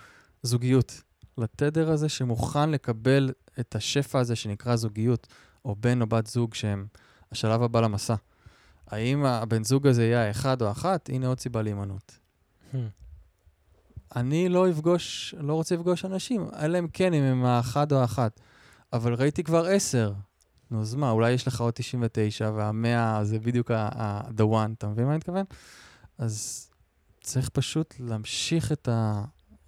זוגיות. 0.43 1.01
לתדר 1.37 1.91
הזה 1.91 2.09
שמוכן 2.09 2.69
לקבל 2.69 3.31
את 3.59 3.75
השפע 3.75 4.19
הזה 4.19 4.35
שנקרא 4.35 4.75
זוגיות, 4.75 5.27
או 5.65 5.75
בן 5.75 6.01
או 6.01 6.07
בת 6.07 6.27
זוג 6.27 6.53
שהם 6.53 6.87
השלב 7.31 7.63
הבא 7.63 7.81
למסע. 7.81 8.15
האם 8.87 9.25
הבן 9.25 9.63
זוג 9.63 9.87
הזה 9.87 10.03
יהיה 10.03 10.27
האחד 10.27 10.61
או 10.61 10.71
אחת? 10.71 11.09
הנה 11.09 11.27
עוד 11.27 11.39
סיבה 11.39 11.61
להימנעות. 11.61 12.19
אני 14.15 14.49
לא 14.49 14.69
אפגוש, 14.69 15.35
לא 15.39 15.53
רוצה 15.53 15.75
לפגוש 15.75 16.05
אנשים, 16.05 16.47
אלא 16.59 16.79
אם 16.79 16.87
כן, 16.87 17.13
אם 17.13 17.23
הם 17.23 17.45
האחד 17.45 17.91
או 17.91 17.97
האחת. 17.97 18.39
אבל 18.93 19.13
ראיתי 19.13 19.43
כבר 19.43 19.65
עשר. 19.65 20.13
נו, 20.71 20.81
אז 20.81 20.95
מה, 20.95 21.09
אולי 21.09 21.31
יש 21.31 21.47
לך 21.47 21.61
עוד 21.61 21.73
99, 21.73 22.51
והמאה 22.55 23.23
זה 23.23 23.39
בדיוק 23.39 23.71
ה-the 23.71 24.41
one, 24.41 24.73
אתה 24.77 24.87
מבין 24.87 25.05
מה 25.05 25.11
אני 25.11 25.17
מתכוון? 25.17 25.45
אז 26.17 26.69
צריך 27.21 27.49
פשוט 27.49 27.95
להמשיך 27.99 28.71
את 28.71 28.87
ה... 28.87 29.23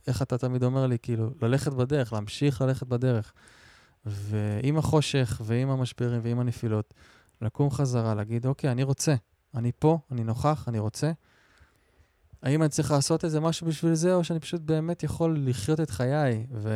איך 0.08 0.22
אתה 0.22 0.38
תמיד 0.38 0.64
אומר 0.64 0.88
לי, 0.88 0.98
כאילו, 1.02 1.30
ללכת 1.42 1.74
בדרך, 1.74 2.14
להמשיך 2.14 2.62
ללכת 2.62 2.88
בדרך. 2.88 3.34
ועם 4.06 4.78
החושך, 4.78 5.42
ועם 5.46 5.70
המשברים, 5.70 6.20
ועם 6.24 6.40
הנפילות, 6.40 6.94
לקום 7.42 7.72
חזרה, 7.72 8.16
להגיד, 8.16 8.46
אוקיי, 8.46 8.72
אני 8.72 8.84
רוצה, 8.84 9.16
אני 9.56 9.72
פה, 9.80 10.00
אני 10.12 10.24
נוכח, 10.24 10.66
אני 10.68 10.80
רוצה. 10.80 11.12
האם 12.44 12.62
אני 12.62 12.70
צריך 12.70 12.92
לעשות 12.92 13.26
איזה 13.26 13.40
משהו 13.40 13.68
בשביל 13.68 13.94
זה, 13.94 14.14
או 14.14 14.24
שאני 14.24 14.40
פשוט 14.40 14.62
באמת 14.62 15.04
יכול 15.04 15.38
לחיות 15.40 15.80
את 15.80 15.90
חיי 15.90 16.46
ו... 16.52 16.70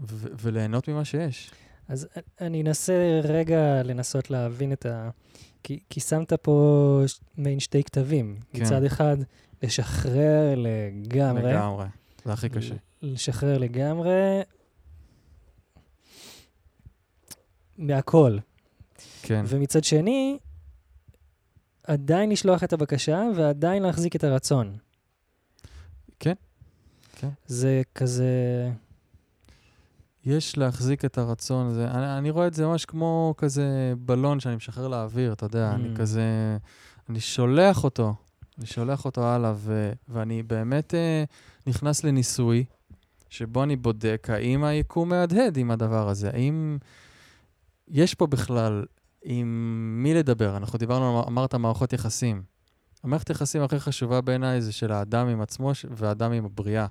ו... 0.00 0.26
וליהנות 0.42 0.88
ממה 0.88 1.04
שיש? 1.04 1.50
אז 1.88 2.08
אני 2.40 2.62
אנסה 2.62 3.20
רגע 3.24 3.82
לנסות 3.82 4.30
להבין 4.30 4.72
את 4.72 4.86
ה... 4.86 5.10
כי, 5.62 5.78
כי 5.90 6.00
שמת 6.00 6.32
פה 6.32 7.02
ש- 7.06 7.20
מעין 7.36 7.60
שתי 7.60 7.84
כתבים. 7.84 8.36
כן. 8.52 8.62
מצד 8.62 8.84
אחד, 8.84 9.16
לשחרר 9.62 10.54
לגמרי. 10.56 11.52
לגמרי. 11.52 11.86
זה 12.24 12.32
הכי 12.32 12.48
קשה. 12.48 12.74
לשחרר 13.02 13.58
לגמרי 13.58 14.40
מהכל. 17.78 18.38
כן. 19.22 19.44
ומצד 19.48 19.84
שני, 19.84 20.38
עדיין 21.88 22.30
לשלוח 22.30 22.64
את 22.64 22.72
הבקשה 22.72 23.22
ועדיין 23.36 23.82
להחזיק 23.82 24.16
את 24.16 24.24
הרצון. 24.24 24.76
כן, 26.20 26.32
כן. 27.16 27.28
זה 27.46 27.82
כזה... 27.94 28.32
יש 30.24 30.58
להחזיק 30.58 31.04
את 31.04 31.18
הרצון 31.18 31.66
הזה. 31.66 31.90
אני, 31.90 32.18
אני 32.18 32.30
רואה 32.30 32.46
את 32.46 32.54
זה 32.54 32.66
ממש 32.66 32.84
כמו 32.84 33.34
כזה 33.36 33.92
בלון 33.98 34.40
שאני 34.40 34.56
משחרר 34.56 34.88
לאוויר, 34.88 35.32
אתה 35.32 35.46
יודע, 35.46 35.72
אני 35.74 35.94
Mm. 35.94 35.98
כזה... 35.98 36.22
אני 37.08 37.20
שולח 37.20 37.84
אותו, 37.84 38.14
אני 38.58 38.66
שולח 38.66 39.04
אותו 39.04 39.24
הלאה, 39.28 39.52
ו, 39.56 39.92
ואני 40.08 40.42
באמת 40.42 40.94
אה, 40.94 41.24
נכנס 41.66 42.04
לניסוי, 42.04 42.64
שבו 43.28 43.62
אני 43.62 43.76
בודק 43.76 44.26
האם 44.32 44.64
היקום 44.64 45.08
מהדהד 45.08 45.56
עם 45.56 45.70
הדבר 45.70 46.08
הזה, 46.08 46.30
האם 46.30 46.78
יש 47.88 48.14
פה 48.14 48.26
בכלל 48.26 48.84
עם 49.22 50.02
מי 50.02 50.14
לדבר. 50.14 50.56
אנחנו 50.56 50.78
דיברנו, 50.78 51.24
אמרת 51.28 51.54
מערכות 51.54 51.92
יחסים. 51.92 52.42
המערכת 53.02 53.28
היחסים 53.28 53.62
הכי 53.62 53.80
חשובה 53.80 54.20
בעיניי 54.20 54.60
זה 54.60 54.72
של 54.72 54.92
האדם 54.92 55.28
עם 55.28 55.40
עצמו 55.40 55.72
והאדם 55.90 56.32
עם 56.32 56.44
הבריאה. 56.44 56.86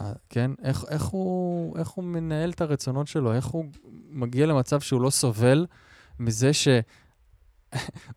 אה, 0.00 0.12
כן? 0.28 0.50
איך, 0.62 0.84
איך, 0.88 1.04
הוא, 1.04 1.78
איך 1.78 1.88
הוא 1.88 2.04
מנהל 2.04 2.50
את 2.50 2.60
הרצונות 2.60 3.06
שלו? 3.06 3.32
איך 3.32 3.46
הוא 3.46 3.64
מגיע 4.10 4.46
למצב 4.46 4.80
שהוא 4.80 5.00
לא 5.00 5.10
סובל 5.10 5.66
מזה 6.18 6.52
שהוא 6.52 6.82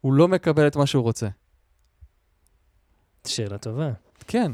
לא 0.17 0.28
מקבל 0.28 0.67
את 0.67 0.75
מה 0.75 0.86
שהוא 0.86 1.04
רוצה? 1.04 1.28
שאלה 3.28 3.58
טובה. 3.58 3.91
כן. 4.28 4.51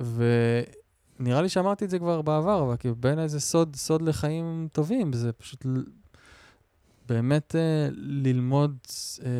ונראה 0.00 1.42
לי 1.42 1.48
שאמרתי 1.48 1.84
את 1.84 1.90
זה 1.90 1.98
כבר 1.98 2.22
בעבר, 2.22 2.62
אבל 2.62 2.76
כאילו 2.76 2.96
בעיניי 2.96 3.28
זה 3.28 3.40
סוד, 3.40 3.76
סוד 3.76 4.02
לחיים 4.02 4.68
טובים. 4.72 5.12
זה 5.12 5.32
פשוט 5.32 5.66
באמת 7.08 7.54
אה, 7.56 7.88
ללמוד 7.96 8.76
אה, 9.24 9.30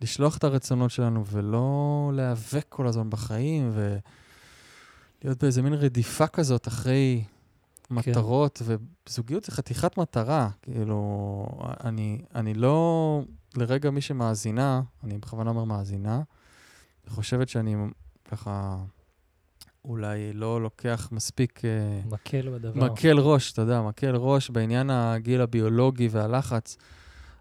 לשלוח 0.00 0.36
את 0.36 0.44
הרצונות 0.44 0.90
שלנו 0.90 1.26
ולא 1.26 2.10
להיאבק 2.14 2.66
כל 2.68 2.86
הזמן 2.86 3.10
בחיים 3.10 3.70
ולהיות 3.72 5.42
באיזה 5.42 5.62
מין 5.62 5.74
רדיפה 5.74 6.26
כזאת 6.26 6.68
אחרי 6.68 7.24
כן. 7.88 7.94
מטרות, 7.94 8.62
וזוגיות 9.06 9.44
זה 9.44 9.52
חתיכת 9.52 9.98
מטרה. 9.98 10.50
כאילו, 10.62 11.46
אני, 11.84 12.22
אני 12.34 12.54
לא, 12.54 13.22
לרגע 13.56 13.90
מי 13.90 14.00
שמאזינה, 14.00 14.82
אני 15.04 15.18
בכוונה 15.18 15.50
אומר 15.50 15.64
מאזינה, 15.64 16.22
חושבת 17.08 17.48
שאני 17.48 17.76
ככה 18.24 18.76
אולי 19.84 20.32
לא 20.32 20.62
לוקח 20.62 21.08
מספיק... 21.12 21.64
אה, 21.64 22.00
מקל 22.10 22.50
בדבר. 22.54 22.84
מקל 22.84 23.18
ראש, 23.18 23.52
אתה 23.52 23.62
יודע, 23.62 23.82
מקל 23.82 24.16
ראש 24.16 24.50
בעניין 24.50 24.90
הגיל 24.90 25.40
הביולוגי 25.40 26.08
והלחץ. 26.10 26.76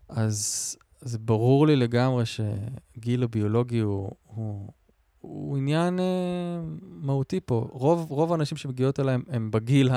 אז 0.10 0.76
זה 1.02 1.20
ברור 1.20 1.68
לי 1.68 1.76
לגמרי 1.76 2.24
שגיל 2.26 3.24
הביולוגי 3.24 3.80
הוא, 3.80 4.12
הוא, 4.24 4.72
הוא 5.22 5.58
עניין 5.58 6.00
אה, 6.00 6.06
מהותי 6.82 7.40
פה. 7.46 7.68
רוב, 7.72 8.12
רוב 8.12 8.32
האנשים 8.32 8.58
שמגיעות 8.58 9.00
אליהם 9.00 9.24
הם 9.30 9.52
בגיל 9.52 9.90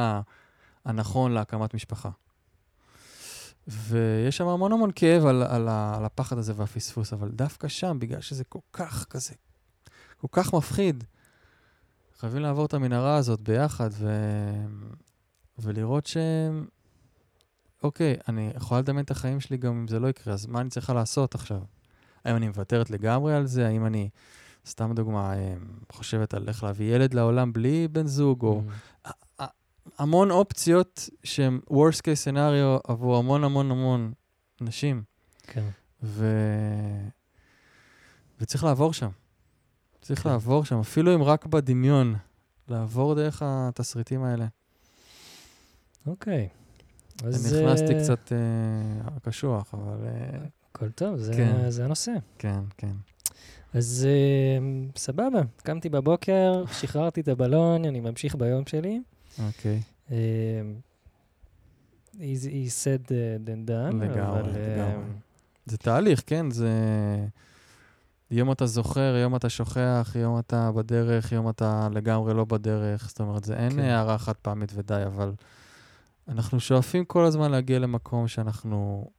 הנכון 0.85 1.33
להקמת 1.33 1.75
משפחה. 1.75 2.11
ויש 3.69 4.37
שם 4.37 4.47
המון 4.47 4.73
המון 4.73 4.91
כאב 4.95 5.27
על, 5.27 5.43
על, 5.43 5.69
על 5.69 6.05
הפחד 6.05 6.39
הזה 6.39 6.53
והפספוס, 6.57 7.13
אבל 7.13 7.29
דווקא 7.29 7.69
שם, 7.69 7.97
בגלל 8.01 8.21
שזה 8.21 8.45
כל 8.45 8.59
כך 8.73 9.07
כזה, 9.11 9.35
כל 10.17 10.29
כך 10.33 10.55
מפחיד, 10.55 11.05
חייבים 12.21 12.43
לעבור 12.43 12.67
את 12.67 12.75
המנהרה 12.75 13.17
הזאת 13.17 13.41
ביחד 13.41 13.91
ו... 13.93 14.11
ולראות 15.59 16.07
ש... 16.07 16.17
אוקיי, 17.83 18.17
אני 18.29 18.51
יכולה 18.57 18.81
לדמיין 18.81 19.05
את 19.05 19.11
החיים 19.11 19.41
שלי 19.41 19.57
גם 19.57 19.73
אם 19.73 19.89
זה 19.89 19.99
לא 19.99 20.09
יקרה, 20.09 20.35
אז 20.35 20.47
מה 20.47 20.61
אני 20.61 20.71
צריכה 20.71 20.95
לעשות 20.95 21.35
עכשיו? 21.35 21.61
האם 22.25 22.37
אני 22.37 22.49
מוותרת 22.49 22.91
לגמרי 22.91 23.35
על 23.35 23.47
זה? 23.47 23.67
האם 23.67 23.87
אני, 23.87 24.09
סתם 24.67 24.93
דוגמה, 24.95 25.35
אה, 25.35 25.55
חושבת 25.93 26.35
על 26.35 26.49
איך 26.49 26.65
להביא 26.65 26.95
ילד 26.95 27.15
לעולם 27.15 27.53
בלי 27.53 27.89
בן 27.89 28.07
זוג, 28.07 28.43
או... 28.43 28.63
Mm. 29.39 29.45
המון 29.99 30.31
אופציות 30.31 31.09
שהן 31.25 31.61
worst 31.71 32.01
case 32.01 32.33
scenario 32.33 32.81
עבור 32.89 33.17
המון 33.17 33.45
המון 33.45 33.71
המון 33.71 34.13
נשים. 34.61 35.03
כן. 35.43 35.69
ו... 36.03 36.27
וצריך 38.41 38.65
לעבור 38.65 38.93
שם. 38.93 39.11
צריך 40.01 40.23
כן. 40.23 40.29
לעבור 40.29 40.65
שם, 40.65 40.79
אפילו 40.79 41.15
אם 41.15 41.23
רק 41.23 41.47
בדמיון, 41.47 42.15
לעבור 42.69 43.15
דרך 43.15 43.43
התסריטים 43.45 44.23
האלה. 44.25 44.47
אוקיי. 46.07 46.49
אז... 47.25 47.55
נכנסתי 47.55 47.99
uh... 47.99 48.03
קצת 48.03 48.29
uh, 48.29 49.21
קשוח, 49.21 49.75
אבל... 49.75 49.97
Uh... 49.97 50.49
הכל 50.71 50.91
טוב, 50.91 51.17
זה, 51.17 51.33
כן. 51.37 51.71
זה 51.71 51.85
הנושא. 51.85 52.13
כן, 52.39 52.61
כן. 52.77 52.93
אז 53.75 54.07
uh, 54.09 54.99
סבבה, 54.99 55.41
קמתי 55.57 55.89
בבוקר, 55.89 56.65
שחררתי 56.73 57.21
את 57.21 57.29
הבלון, 57.29 57.85
אני 57.85 58.01
ממשיך 58.01 58.35
ביום 58.35 58.67
שלי. 58.67 59.01
אוקיי. 59.47 59.81
Okay. 59.81 60.11
Uh, 60.11 60.13
he, 62.19 62.69
said 62.69 63.07
uh, 63.07 63.47
then 63.47 63.69
done. 63.69 63.95
לגמרי, 63.95 64.41
אבל, 64.41 64.51
לגמרי. 64.51 65.11
זה 65.67 65.79
תהליך, 65.79 66.23
כן? 66.27 66.51
זה... 66.51 66.71
יום 68.31 68.53
אתה 68.53 68.67
זוכר, 68.67 69.17
יום 69.23 69.37
אתה 69.37 69.49
שוכח, 69.49 70.17
יום 70.19 70.39
אתה 70.39 70.73
בדרך, 70.73 71.33
יום 71.33 71.49
אתה 71.49 71.89
לגמרי 71.93 72.35
לא 72.35 72.45
בדרך. 72.45 73.09
זאת 73.09 73.21
אומרת, 73.21 73.45
זה 73.45 73.57
אין 73.57 73.73
כן. 73.73 73.79
הערה 73.79 74.19
חד 74.19 74.33
פעמית 74.43 74.73
ודי, 74.75 75.03
אבל 75.07 75.33
אנחנו 76.29 76.61
שואפים 76.61 77.05
כל 77.05 77.25
הזמן 77.25 77.51
להגיע 77.51 77.79
למקום 77.79 78.29
שאנחנו 78.29 79.11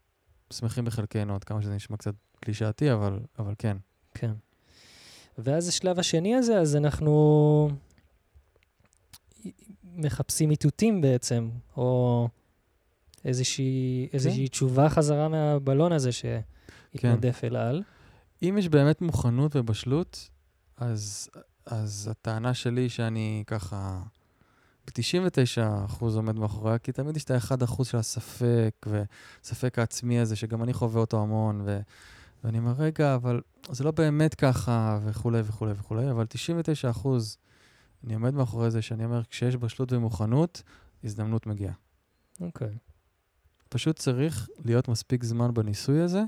שמחים 0.53 0.85
בחלקנו, 0.85 1.35
עד 1.35 1.43
כמה 1.43 1.61
שזה 1.61 1.75
נשמע 1.75 1.97
קצת 1.97 2.13
קלישאתי, 2.39 2.93
אבל, 2.93 3.19
אבל 3.39 3.53
כן. 3.57 3.77
כן. 4.13 4.31
ואז 5.37 5.67
השלב 5.67 5.99
השני 5.99 6.35
הזה, 6.35 6.59
אז 6.59 6.75
אנחנו 6.75 7.69
מחפשים 9.95 10.51
איתותים 10.51 11.01
בעצם, 11.01 11.49
או 11.77 12.27
איזושהי, 13.25 14.07
כן. 14.11 14.17
איזושהי 14.17 14.47
תשובה 14.47 14.89
חזרה 14.89 15.29
מהבלון 15.29 15.91
הזה 15.91 16.11
שהתנדף 16.11 17.39
כן. 17.41 17.47
אל 17.47 17.55
על. 17.55 17.83
אם 18.41 18.55
יש 18.57 18.69
באמת 18.69 19.01
מוכנות 19.01 19.55
ובשלות, 19.55 20.29
אז, 20.77 21.29
אז 21.65 22.07
הטענה 22.11 22.53
שלי 22.53 22.89
שאני 22.89 23.43
ככה 23.47 24.01
ב-99% 24.87 26.03
עומד 26.03 26.35
מאחוריה, 26.35 26.77
כי 26.77 26.91
תמיד 26.91 27.17
יש 27.17 27.23
את 27.23 27.31
ה-1% 27.31 27.83
של 27.83 27.97
הספק, 27.97 28.85
וספק 28.87 29.79
העצמי 29.79 30.19
הזה, 30.19 30.35
שגם 30.35 30.63
אני 30.63 30.73
חווה 30.73 31.01
אותו 31.01 31.21
המון, 31.21 31.61
ו... 31.65 31.79
ואני 32.43 32.57
אומר, 32.57 32.73
רגע, 32.77 33.15
אבל 33.15 33.41
זה 33.71 33.83
לא 33.83 33.91
באמת 33.91 34.35
ככה, 34.35 34.99
וכולי 35.05 35.41
וכולי 35.45 35.71
וכולי, 35.71 36.11
אבל 36.11 36.25
99% 37.03 37.07
אני 38.03 38.13
עומד 38.13 38.33
מאחורי 38.33 38.71
זה 38.71 38.81
שאני 38.81 39.05
אומר, 39.05 39.23
כשיש 39.23 39.55
בשלות 39.55 39.93
ומוכנות, 39.93 40.63
הזדמנות 41.03 41.47
מגיעה. 41.47 41.73
אוקיי. 42.41 42.67
Okay. 42.67 42.91
פשוט 43.69 43.99
צריך 43.99 44.49
להיות 44.65 44.87
מספיק 44.87 45.23
זמן 45.23 45.53
בניסוי 45.53 46.01
הזה, 46.01 46.23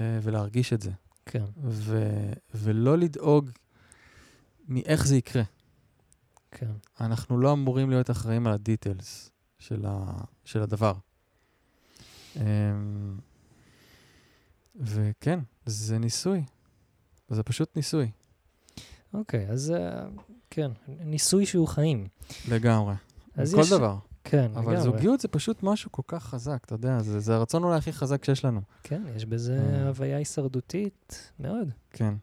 ולהרגיש 0.00 0.72
את 0.72 0.82
זה. 0.82 0.90
כן. 1.26 1.44
ו- 1.64 2.32
ולא 2.54 2.98
לדאוג 2.98 3.50
מאיך 4.68 5.06
זה 5.06 5.16
יקרה. 5.16 5.42
כן. 6.50 6.70
אנחנו 7.00 7.38
לא 7.40 7.52
אמורים 7.52 7.90
להיות 7.90 8.10
אחראים 8.10 8.46
על 8.46 8.52
הדיטלס 8.52 9.30
של, 9.58 9.84
ה- 9.88 10.24
של 10.44 10.62
הדבר. 10.62 10.94
אמ, 12.36 12.42
וכן, 14.76 15.38
זה 15.66 15.98
ניסוי. 15.98 16.44
זה 17.28 17.42
פשוט 17.42 17.76
ניסוי. 17.76 18.10
אוקיי, 19.14 19.48
אז 19.50 19.74
uh, 19.76 20.20
כן, 20.50 20.70
ניסוי 20.88 21.46
שהוא 21.46 21.68
חיים. 21.68 22.08
לגמרי. 22.48 22.94
כל 23.34 23.42
יש... 23.42 23.72
דבר. 23.72 23.98
כן, 24.24 24.50
אבל 24.54 24.60
לגמרי. 24.60 24.76
אבל 24.76 24.82
זוגיות 24.82 25.20
זה 25.20 25.28
פשוט 25.28 25.62
משהו 25.62 25.92
כל 25.92 26.02
כך 26.06 26.24
חזק, 26.24 26.62
אתה 26.64 26.74
יודע, 26.74 27.02
זה, 27.02 27.20
זה 27.20 27.34
הרצון 27.34 27.64
אולי 27.64 27.76
הכי 27.76 27.92
חזק 27.92 28.24
שיש 28.24 28.44
לנו. 28.44 28.60
כן, 28.82 29.02
יש 29.16 29.26
בזה 29.26 29.60
אה. 29.72 29.88
הוויה 29.88 30.16
הישרדותית 30.16 31.32
מאוד. 31.40 31.68
כן. 31.90 32.14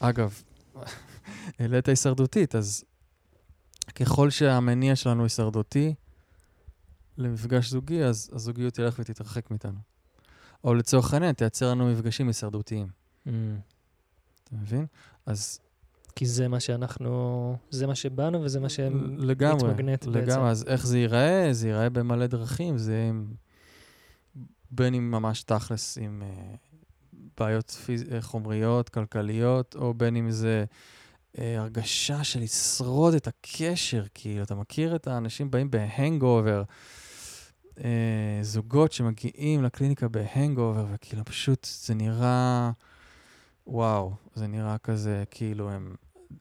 אגב, 0.00 0.42
העלית 1.58 1.88
הישרדותית, 1.88 2.54
אז 2.54 2.84
ככל 3.94 4.30
שהמניע 4.30 4.96
שלנו 4.96 5.22
הישרדותי 5.22 5.94
למפגש 7.18 7.70
זוגי, 7.70 8.04
אז 8.04 8.30
הזוגיות 8.32 8.74
תלך 8.74 8.98
ותתרחק 8.98 9.50
מאיתנו. 9.50 9.78
או 10.64 10.74
לצורך 10.74 11.14
העניין, 11.14 11.32
תייצר 11.32 11.70
לנו 11.70 11.92
מפגשים 11.92 12.26
הישרדותיים. 12.26 12.86
Mm. 13.26 13.30
אתה 14.44 14.56
מבין? 14.56 14.86
אז 15.26 15.60
כי 16.16 16.26
זה 16.26 16.48
מה 16.48 16.60
שאנחנו, 16.60 17.56
זה 17.70 17.86
מה 17.86 17.94
שבאנו 17.94 18.42
וזה 18.42 18.60
מה 18.60 18.68
שמתמגנט 18.68 20.04
בעצם. 20.04 20.10
לגמרי, 20.10 20.22
לגמרי. 20.22 20.50
אז 20.50 20.64
איך 20.66 20.86
זה 20.86 20.98
ייראה? 20.98 21.48
זה 21.52 21.68
ייראה 21.68 21.90
במלא 21.90 22.26
דרכים, 22.26 22.78
זה 22.78 23.06
עם, 23.08 23.26
בין 24.70 24.94
אם 24.94 25.10
ממש 25.10 25.42
תכלס 25.42 25.98
עם 25.98 26.22
uh, 26.22 26.56
בעיות 27.38 27.70
פיז... 27.70 28.04
אה, 28.12 28.22
חומריות, 28.22 28.88
כלכליות, 28.88 29.76
או 29.78 29.94
בין 29.94 30.16
אם 30.16 30.30
זה 30.30 30.64
uh, 31.36 31.40
הרגשה 31.58 32.24
של 32.24 32.40
לשרוד 32.40 33.14
את 33.14 33.26
הקשר, 33.26 34.04
כאילו, 34.14 34.42
אתה 34.42 34.54
מכיר 34.54 34.96
את 34.96 35.06
האנשים 35.06 35.50
באים 35.50 35.70
בהנגאובר, 35.70 36.62
uh, 37.76 37.82
זוגות 38.42 38.92
שמגיעים 38.92 39.62
לקליניקה 39.62 40.08
ב 40.08 40.16
hangover, 40.16 40.86
וכאילו 40.94 41.24
פשוט 41.24 41.66
זה 41.80 41.94
נראה... 41.94 42.70
וואו, 43.70 44.12
זה 44.34 44.46
נראה 44.46 44.78
כזה, 44.78 45.24
כאילו 45.30 45.70
הם, 45.70 45.94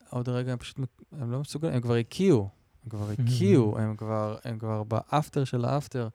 עוד 0.09 0.29
רגע 0.29 0.51
הם 0.51 0.57
פשוט, 0.57 0.77
הם 1.11 1.31
לא 1.31 1.39
מסוגלים, 1.39 1.73
הם 1.75 1.81
כבר 1.81 1.95
הקיאו, 1.95 2.49
הם 2.83 2.89
כבר 2.89 3.09
הקיאו, 3.09 3.77
הם 3.79 3.95
כבר, 3.95 4.37
הם 4.43 4.59
כבר 4.59 4.83
ב 4.83 4.93
after 4.93 5.43
של 5.43 5.65
ה 5.65 5.71
after, 5.71 6.07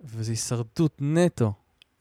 וזו 0.00 0.30
הישרדות 0.30 0.96
נטו. 1.00 1.52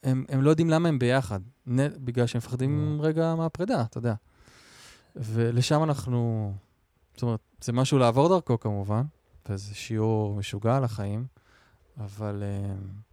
הם, 0.04 0.26
הם 0.30 0.42
לא 0.42 0.50
יודעים 0.50 0.70
למה 0.70 0.90
הם 0.90 1.00
ביחד, 1.00 1.40
נ, 1.68 1.88
בגלל 2.06 2.28
שהם 2.28 2.38
מפחדים 2.38 3.00
רגע 3.02 3.36
מהפרידה, 3.36 3.82
אתה 3.82 3.98
יודע. 3.98 4.14
ולשם 5.16 5.84
אנחנו, 5.84 6.54
זאת 7.14 7.24
אומרת, 7.24 7.40
זה 7.62 7.74
משהו 7.74 7.98
לעבור 7.98 8.30
דרכו 8.30 8.60
כמובן, 8.60 9.04
וזה 9.50 9.76
שיעור 9.76 10.36
משוגע 10.36 10.78
על 10.78 10.84
החיים, 10.84 11.26
אבל... 11.98 12.44
Uh, 12.44 13.07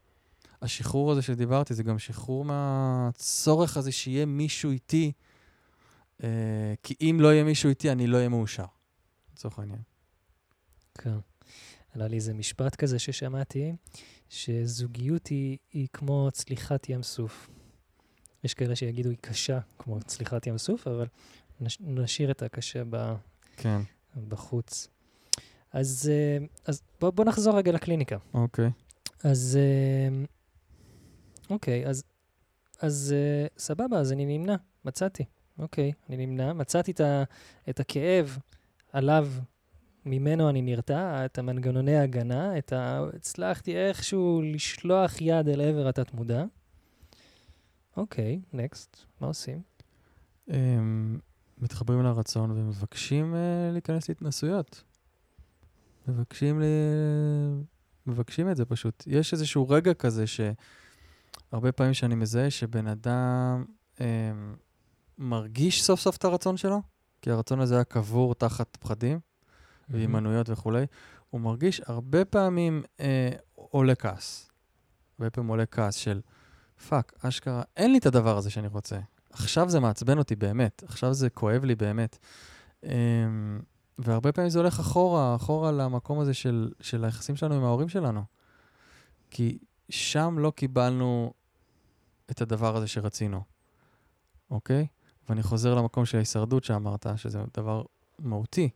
השחרור 0.65 1.13
הזה 1.13 1.23
שדיברתי, 1.23 1.75
זה 1.75 1.83
גם 1.83 1.99
שחרור 1.99 2.45
מהצורך 2.45 3.77
הזה 3.77 3.93
שיהיה 3.93 4.27
מישהו 4.27 4.71
איתי, 4.71 5.13
אה, 6.23 6.75
כי 6.83 6.95
אם 7.01 7.19
לא 7.21 7.33
יהיה 7.33 7.45
מישהו 7.45 7.69
איתי, 7.69 7.93
אני 7.93 8.07
לא 8.07 8.17
אהיה 8.17 8.29
מאושר, 8.29 8.65
לצורך 9.33 9.59
העניין. 9.59 9.81
כן. 10.99 11.17
עלה 11.95 12.09
לי 12.09 12.17
איזה 12.17 12.35
משפט 12.35 12.77
כזה 12.77 12.99
ששמעתי, 12.99 13.73
שזוגיות 14.29 15.27
היא, 15.27 15.59
היא 15.73 15.89
כמו 15.93 16.29
צליחת 16.33 16.89
ים 16.89 17.03
סוף. 17.03 17.51
יש 18.45 18.55
כאלה 18.55 18.77
שיגידו 18.77 19.11
היא 19.11 19.19
קשה, 19.21 19.59
כמו 19.79 20.01
צליחת 20.01 20.47
ים 20.47 20.59
סוף, 20.59 20.89
אבל 20.89 21.07
נש, 21.61 21.79
נשאיר 21.81 22.31
את 22.31 22.43
הקשה 22.43 22.83
ב, 22.91 23.15
כן. 23.57 23.81
בחוץ. 24.29 24.89
אז, 25.73 26.11
אה, 26.13 26.47
אז 26.67 26.83
בוא, 27.01 27.11
בוא 27.11 27.25
נחזור 27.25 27.57
רגע 27.57 27.73
לקליניקה. 27.73 28.17
אוקיי. 28.35 28.71
אז 29.25 29.59
אה, 29.61 30.25
אוקיי, 31.51 31.87
אז 31.87 32.05
אז 32.81 33.15
uh, 33.15 33.59
סבבה, 33.59 33.99
אז 33.99 34.13
אני 34.13 34.39
נמנע, 34.39 34.57
מצאתי. 34.85 35.25
אוקיי, 35.59 35.93
אני 36.09 36.27
נמנע, 36.27 36.53
מצאתי 36.53 36.91
את, 36.91 37.01
ה, 37.01 37.25
את 37.69 37.81
הכאב 37.81 38.39
עליו, 38.93 39.29
ממנו 40.07 40.49
אני 40.49 40.63
נרתע, 40.63 41.25
את 41.25 41.39
המנגנוני 41.39 41.97
ההגנה, 41.97 42.59
את 42.59 42.73
ה... 42.73 43.01
הצלחתי 43.15 43.77
איכשהו 43.77 44.43
לשלוח 44.45 45.21
יד 45.21 45.49
אל 45.49 45.61
עבר 45.61 45.89
התת-מודע. 45.89 46.45
אוקיי, 47.97 48.41
נקסט, 48.53 48.97
מה 49.21 49.27
עושים? 49.27 49.63
Um, 50.49 50.53
מתחברים 51.59 52.03
לרצון 52.03 52.51
ומבקשים 52.51 53.35
uh, 53.35 53.73
להיכנס 53.73 54.09
להתנסויות. 54.09 54.85
מבקשים, 56.09 56.61
ל... 56.61 56.65
מבקשים 58.07 58.51
את 58.51 58.57
זה 58.57 58.65
פשוט. 58.65 59.05
יש 59.07 59.33
איזשהו 59.33 59.69
רגע 59.69 59.95
כזה 59.95 60.27
שהרבה 61.55 61.73
פעמים 61.73 61.95
שאני 61.95 62.15
מזהה 62.15 62.51
שבן 62.51 62.87
אדם 62.87 63.65
um, 63.97 64.01
מרגיש 65.19 65.83
סוף 65.83 66.01
סוף 66.01 66.17
את 66.17 66.25
הרצון 66.25 66.57
שלו, 66.57 66.83
כי 67.23 67.31
הרצון 67.31 67.61
הזה 67.61 67.75
היה 67.75 67.85
קבור 67.85 68.35
תחת 68.35 68.77
פחדים 68.77 69.21
והימנויות 69.89 70.51
וכולי, 70.51 70.87
הוא 71.31 71.41
מרגיש 71.41 71.81
הרבה 71.87 72.25
פעמים 72.25 72.83
אה, 73.01 73.31
עולה 73.55 73.95
כעס. 73.95 74.51
הרבה 75.19 75.31
פעמים 75.31 75.51
עולה 75.51 75.67
כעס 75.67 75.95
של, 75.95 76.21
fuck, 76.89 77.13
אשכרה, 77.21 77.63
אין 77.77 77.93
לי 77.93 77.99
את 77.99 78.07
הדבר 78.07 78.37
הזה 78.37 78.51
שאני 78.51 78.67
רוצה. 78.67 78.99
עכשיו 79.31 79.71
זה 79.71 79.81
מעצבן 79.81 80.19
אותי 80.19 80.37
באמת, 80.37 80.83
עכשיו 80.87 81.15
זה 81.15 81.31
כואב 81.31 81.65
לי 81.65 81.75
באמת. 81.75 82.19
אה, 82.85 82.91
והרבה 83.99 84.33
פעמים 84.33 84.51
זה 84.51 84.59
הולך 84.59 84.81
אחורה, 84.81 85.37
אחורה 85.37 85.73
למקום 85.73 86.21
הזה 86.21 86.35
של, 86.35 86.73
של 86.81 87.05
היחסים 87.05 87.37
שלנו 87.37 87.55
עם 87.55 87.65
ההורים 87.65 87.89
שלנו. 87.89 88.23
כי 89.31 89.59
שם 89.91 90.37
לא 90.39 90.53
קיבלנו 90.57 91.33
את 92.31 92.43
הדבר 92.43 92.77
הזה 92.77 92.87
שרצינו, 92.87 93.43
אוקיי? 94.51 94.87
ואני 95.29 95.43
חוזר 95.43 95.75
למקום 95.75 96.07
של 96.07 96.17
ההישרדות 96.17 96.65
שאמרת, 96.65 97.07
שזה 97.17 97.39
דבר 97.57 97.83
מהותי. 98.19 98.71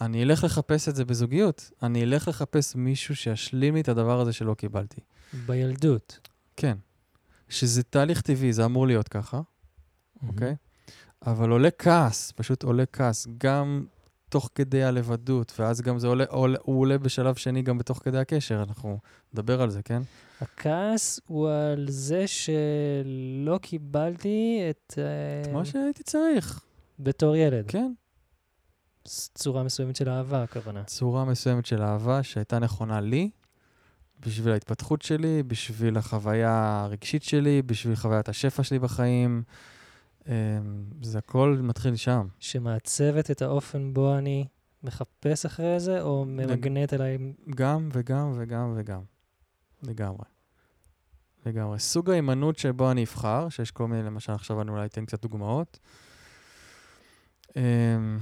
אני 0.00 0.22
אלך 0.22 0.44
לחפש 0.44 0.88
את 0.88 0.96
זה 0.96 1.04
בזוגיות. 1.04 1.70
אני 1.82 2.02
אלך 2.02 2.28
לחפש 2.28 2.76
מישהו 2.76 3.16
שישלים 3.16 3.74
לי 3.74 3.80
את 3.80 3.88
הדבר 3.88 4.20
הזה 4.20 4.32
שלא 4.32 4.54
קיבלתי. 4.54 5.00
בילדות. 5.46 6.28
כן. 6.56 6.78
שזה 7.48 7.82
תהליך 7.82 8.20
טבעי, 8.20 8.52
זה 8.52 8.64
אמור 8.64 8.86
להיות 8.86 9.08
ככה, 9.08 9.40
אוקיי? 10.28 10.56
אבל 11.26 11.50
עולה 11.50 11.70
כעס, 11.70 12.32
פשוט 12.32 12.62
עולה 12.62 12.86
כעס, 12.86 13.26
גם 13.38 13.84
תוך 14.28 14.50
כדי 14.54 14.84
הלבדות, 14.84 15.52
ואז 15.58 15.80
גם 15.80 15.98
זה 15.98 16.06
עולה, 16.06 16.24
עולה, 16.28 16.58
הוא 16.62 16.80
עולה 16.80 16.98
בשלב 16.98 17.34
שני 17.34 17.62
גם 17.62 17.78
בתוך 17.78 18.00
כדי 18.04 18.18
הקשר, 18.18 18.62
אנחנו 18.62 18.98
נדבר 19.32 19.62
על 19.62 19.70
זה, 19.70 19.82
כן? 19.82 20.02
הכעס 20.40 21.20
הוא 21.26 21.50
על 21.50 21.86
זה 21.88 22.24
שלא 22.26 23.58
קיבלתי 23.62 24.60
את... 24.70 24.98
את 25.42 25.52
מה 25.52 25.64
שהייתי 25.64 26.02
צריך. 26.02 26.64
בתור 26.98 27.36
ילד. 27.36 27.64
כן. 27.68 27.92
צורה 29.34 29.62
מסוימת 29.62 29.96
של 29.96 30.08
אהבה, 30.08 30.42
הכוונה. 30.42 30.84
צורה 30.84 31.24
מסוימת 31.24 31.66
של 31.66 31.82
אהבה 31.82 32.22
שהייתה 32.22 32.58
נכונה 32.58 33.00
לי, 33.00 33.30
בשביל 34.20 34.52
ההתפתחות 34.52 35.02
שלי, 35.02 35.42
בשביל 35.42 35.96
החוויה 35.96 36.82
הרגשית 36.84 37.22
שלי, 37.22 37.62
בשביל 37.62 37.96
חוויית 37.96 38.28
השפע 38.28 38.62
שלי 38.62 38.78
בחיים. 38.78 39.42
אמ, 40.28 40.32
זה 41.02 41.18
הכל 41.18 41.58
מתחיל 41.62 41.96
שם. 41.96 42.26
שמעצבת 42.38 43.30
את 43.30 43.42
האופן 43.42 43.94
בו 43.94 44.18
אני 44.18 44.46
מחפש 44.82 45.46
אחרי 45.46 45.80
זה, 45.80 46.02
או 46.02 46.24
ממגנט 46.24 46.94
אליי... 46.94 47.18
גם 47.56 47.88
וגם 47.92 48.32
וגם 48.36 48.74
וגם. 48.76 49.00
לגמרי. 49.82 50.24
לגמרי. 51.46 51.78
סוג 51.78 52.10
ההימנעות 52.10 52.58
שבו 52.58 52.90
אני 52.90 53.04
אבחר, 53.04 53.48
שיש 53.48 53.70
כל 53.70 53.88
מיני, 53.88 54.02
למשל 54.02 54.32
עכשיו 54.32 54.60
אני 54.62 54.70
אולי 54.70 54.86
אתן 54.86 55.04
קצת 55.04 55.22
דוגמאות. 55.22 55.78
אמ, 57.56 58.18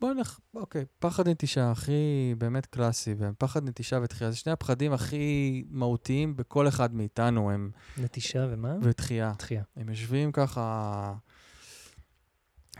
בוא 0.00 0.12
נלך, 0.12 0.38
אוקיי, 0.54 0.84
פחד 0.98 1.28
נטישה 1.28 1.70
הכי 1.70 2.34
באמת 2.38 2.66
קלאסי, 2.66 3.14
פחד 3.38 3.64
נטישה 3.64 3.98
ותחייה, 4.02 4.30
זה 4.30 4.36
שני 4.36 4.52
הפחדים 4.52 4.92
הכי 4.92 5.64
מהותיים 5.70 6.36
בכל 6.36 6.68
אחד 6.68 6.94
מאיתנו, 6.94 7.50
הם... 7.50 7.70
נטישה 7.98 8.46
ומה? 8.50 8.74
ותחייה. 8.82 9.32
תחייה. 9.38 9.62
הם 9.76 9.88
יושבים 9.88 10.32
ככה, 10.32 11.14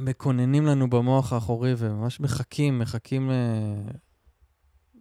מקוננים 0.01 0.67
לנו 0.67 0.91
במוח 0.91 1.33
האחורי 1.33 1.75
וממש 1.79 2.21
מחכים, 2.21 2.79
מחכים 2.79 3.31
ל... 3.31 3.35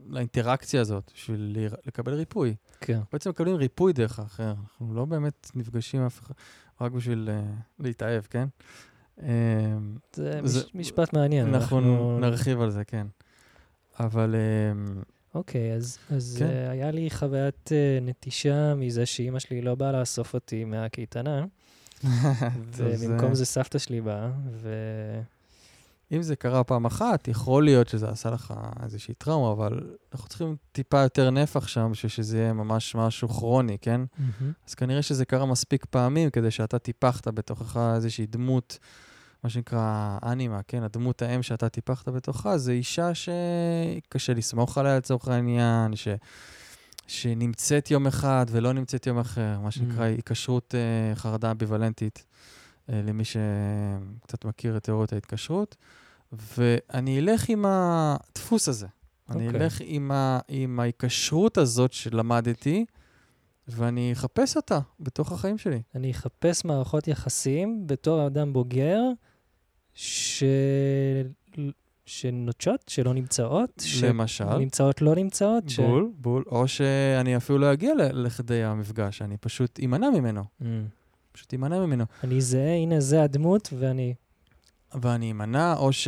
לאינטראקציה 0.10 0.82
הזאת, 0.82 1.12
בשביל 1.16 1.58
לקבל 1.86 2.14
ריפוי. 2.14 2.56
כן. 2.82 3.00
בעצם 3.14 3.30
מקבלים 3.30 3.56
ריפוי 3.56 3.94
דרך 3.94 4.20
האחר. 4.20 4.54
אנחנו 4.64 4.94
לא 4.94 5.06
באמת 5.06 5.52
נפגשים 5.56 6.06
אף 6.06 6.22
אחד, 6.22 6.34
רק 6.82 6.92
בשביל 6.92 7.30
uh, 7.30 7.84
להתאהב, 7.84 8.24
כן? 8.24 8.48
אמ, 9.22 9.28
זה, 10.14 10.40
זה 10.44 10.64
משפט 10.74 11.14
מעניין. 11.14 11.48
אנחנו, 11.48 11.78
אנחנו 11.78 12.20
נרחיב 12.20 12.62
על 12.62 12.72
זה, 12.72 12.84
כן. 12.84 13.08
אבל... 14.00 14.36
אמ, 14.36 15.02
אוקיי, 15.36 15.74
אז, 15.74 15.98
אז 16.10 16.36
כן. 16.40 16.46
uh, 16.46 16.72
היה 16.72 16.92
לי 16.92 17.10
חוויית 17.10 17.70
uh, 17.70 18.04
נטישה 18.04 18.76
מזה 18.76 19.06
שאימא 19.06 19.40
שלי 19.40 19.62
לא 19.62 19.76
באה 19.76 19.92
לאסוף 19.92 20.34
אותי 20.34 20.66
מהקייטנה, 20.66 21.46
ובמקום 22.76 23.36
זה 23.36 23.46
סבתא 23.46 23.78
שלי 23.78 24.02
באה, 24.02 24.32
ו... 24.52 24.70
אם 26.12 26.22
זה 26.22 26.36
קרה 26.36 26.64
פעם 26.64 26.86
אחת, 26.86 27.28
יכול 27.28 27.64
להיות 27.64 27.88
שזה 27.88 28.10
עשה 28.10 28.30
לך 28.30 28.54
איזושהי 28.84 29.14
טראומה, 29.14 29.52
אבל 29.52 29.80
אנחנו 30.14 30.28
צריכים 30.28 30.56
טיפה 30.72 31.02
יותר 31.02 31.30
נפח 31.30 31.68
שם 31.68 31.90
בשביל 31.92 32.10
שזה 32.10 32.38
יהיה 32.38 32.54
ממש 32.54 32.96
משהו 32.96 33.30
כרוני, 33.30 33.78
כן? 33.82 34.02
Mm-hmm. 34.02 34.44
אז 34.68 34.76
כנראה 34.76 35.02
שזה 35.02 35.26
קרה 35.26 35.46
מספיק 35.46 35.86
פעמים 35.86 36.30
כדי 36.30 36.52
שאתה 36.52 36.80
טיפחת 36.80 37.28
בתוכך 37.28 37.80
איזושהי 37.96 38.26
דמות, 38.26 38.80
מה 39.44 39.50
שנקרא 39.50 40.18
אנימה, 40.24 40.60
כן? 40.68 40.84
הדמות 40.84 41.22
האם 41.22 41.44
שאתה 41.44 41.70
טיפחת 41.70 42.08
בתוכה, 42.08 42.58
זה 42.58 42.72
אישה 42.72 43.12
שקשה 43.14 44.34
לסמוך 44.34 44.78
עליה 44.78 44.98
לצורך 44.98 45.28
העניין, 45.28 45.96
ש... 45.96 46.08
שנמצאת 47.08 47.92
יום 47.92 48.08
אחד 48.08 48.46
ולא 48.50 48.74
נמצאת 48.74 49.08
יום 49.08 49.20
אחר, 49.20 49.60
מה 49.64 49.72
שנקרא 49.72 50.04
mm-hmm. 50.04 50.08
היקשרות 50.08 50.74
uh, 50.74 51.16
חרדה 51.20 51.52
אמביוולנטית. 51.52 52.26
אה, 52.90 53.02
למי 53.02 53.24
שקצת 53.26 54.46
מכיר 54.46 54.78
את 54.78 54.84
תיאוריות 54.84 55.14
ההתקשרות, 55.14 55.76
ואני 56.32 57.20
אלך 57.20 57.50
עם 57.50 57.66
הדפוס 57.68 58.70
הזה. 58.70 58.86
Okay. 58.86 59.34
אני 59.34 59.48
אוקיי. 59.48 59.62
אלך 59.62 59.78
עם, 59.86 60.12
ה, 60.12 60.40
עם 60.48 60.80
ההיקשרות 60.80 61.58
הזאת 61.58 61.94
שלמדתי, 61.94 62.86
ואני 63.68 64.14
אחפש 64.14 64.56
אותה 64.56 64.80
בתוך 65.00 65.32
החיים 65.32 65.58
שלי. 65.58 65.82
אני 65.96 66.12
אחפש 66.12 66.66
מערכות 66.66 67.08
יחסים 67.08 67.88
בתור 67.88 68.28
אדם 68.28 68.54
בוגר, 68.54 69.02
ש... 69.94 70.44
שנוטשות, 72.06 72.84
שלא 72.88 73.14
נמצאות. 73.14 73.84
למשל. 74.04 74.58
נמצאות, 74.58 75.02
לא 75.02 75.16
נמצאות. 75.16 75.64
בול, 75.78 76.12
ש... 76.14 76.16
בול. 76.22 76.44
או 76.48 76.68
שאני 76.68 77.38
אפילו 77.38 77.60
לא 77.60 77.74
אגיע 77.74 77.94
לכדי 78.14 78.64
המפגש, 78.64 79.22
אני 79.22 79.38
פשוט 79.38 79.80
אמנע 79.86 80.10
ממנו. 80.10 80.44
Mm. 80.62 80.66
פשוט 81.38 81.54
אמנע 81.54 81.80
ממנו. 81.80 82.06
אני 82.24 82.42
זהה, 82.42 82.76
הנה 82.76 83.00
זה 83.00 83.24
הדמות, 83.24 83.70
ואני... 83.80 84.14
ואני 85.02 85.32
אמנע, 85.32 85.74
או, 85.74 85.94
ש... 85.94 86.08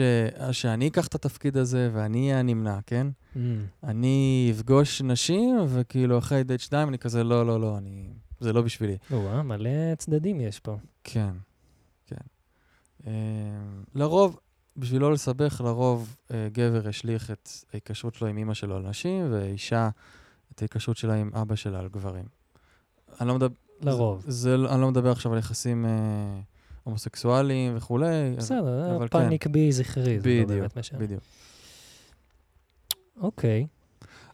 שאני 0.52 0.88
אקח 0.88 1.08
את 1.08 1.16
התפקיד 1.16 1.58
הזה 1.58 1.90
ואני 1.94 2.28
אהיה 2.28 2.40
הנמנע, 2.40 2.80
כן? 2.86 3.08
Mm. 3.36 3.38
אני 3.84 4.48
אפגוש 4.56 5.02
נשים, 5.02 5.58
וכאילו 5.68 6.18
אחרי 6.18 6.44
דייט 6.44 6.62
שניים 6.62 6.90
אני 6.90 6.98
כזה, 6.98 7.24
לא, 7.24 7.46
לא, 7.46 7.62
לא, 7.62 7.78
אני... 7.78 8.10
זה 8.40 8.54
לא 8.54 8.62
בשבילי. 8.62 8.98
או 9.12 9.44
מלא 9.44 9.96
צדדים 9.98 10.42
יש 10.42 10.60
פה. 10.60 10.78
כן, 11.04 11.32
כן. 12.06 12.16
Uh, 13.02 13.06
לרוב, 13.96 14.40
בשביל 14.78 15.02
לא 15.02 15.12
לסבך, 15.12 15.62
לרוב 15.66 16.16
uh, 16.28 16.32
גבר 16.52 16.88
השליך 16.88 17.32
את 17.32 17.50
ההיקשרות 17.74 18.16
שלו 18.16 18.28
עם 18.28 18.38
אימא 18.38 18.54
שלו 18.54 18.76
על 18.76 18.90
נשים, 18.90 19.28
ואישה 19.32 19.90
את 20.52 20.62
ההיקשרות 20.62 20.98
שלה 20.98 21.14
עם 21.14 21.32
אבא 21.34 21.56
שלה 21.56 21.80
על 21.80 21.88
גברים. 21.88 22.26
אני 23.22 23.28
לא 23.28 23.36
מדבר... 23.36 23.69
לרוב. 23.82 24.24
זה, 24.28 24.32
זה, 24.32 24.74
אני 24.74 24.82
לא 24.82 24.92
מדבר 24.92 25.12
עכשיו 25.12 25.34
על 25.34 25.40
יחסים 25.40 25.86
אה, 25.86 25.92
הומוסקסואליים 26.84 27.78
וכולי. 27.78 28.36
בסדר, 28.38 28.96
אבל 28.96 29.08
פאניק 29.08 29.44
כן. 29.44 29.52
בי 29.52 29.72
זכרי, 29.72 30.20
זה 30.20 30.40
לא 30.40 30.46
באמת 30.46 30.78
משנה. 30.78 31.00
בדיוק. 31.00 31.24
אוקיי. 33.22 33.68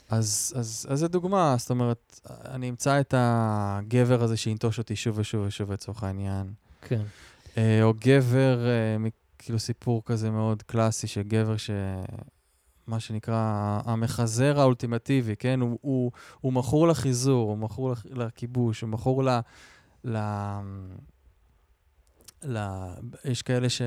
אז, 0.09 0.53
אז, 0.55 0.87
אז 0.89 0.99
זו 0.99 1.07
דוגמה, 1.07 1.55
זאת 1.59 1.69
אומרת, 1.69 2.19
אני 2.29 2.69
אמצא 2.69 2.99
את 2.99 3.13
הגבר 3.17 4.23
הזה 4.23 4.37
שינטוש 4.37 4.79
אותי 4.79 4.95
שוב 4.95 5.19
ושוב 5.19 5.45
ושוב 5.47 5.71
לצורך 5.71 6.03
העניין. 6.03 6.53
כן. 6.81 7.01
אה, 7.57 7.83
או 7.83 7.93
גבר, 7.99 8.65
אה, 8.65 9.09
כאילו 9.37 9.59
סיפור 9.59 10.01
כזה 10.05 10.31
מאוד 10.31 10.63
קלאסי, 10.63 11.07
של 11.07 11.21
גבר 11.21 11.57
ש... 11.57 11.69
מה 12.87 12.99
שנקרא 12.99 13.81
המחזר 13.85 14.59
האולטימטיבי, 14.59 15.35
כן? 15.35 15.61
הוא, 15.61 15.79
הוא, 15.81 16.11
הוא 16.41 16.53
מכור 16.53 16.87
לחיזור, 16.87 17.49
הוא 17.49 17.57
מכור 17.57 17.93
לכיבוש, 18.11 18.81
הוא 18.81 18.89
מכור 18.89 19.23
ל... 19.23 19.39
ל... 20.03 20.17
ל... 22.43 22.57
יש 23.25 23.41
כאלה 23.41 23.69
ש... 23.69 23.81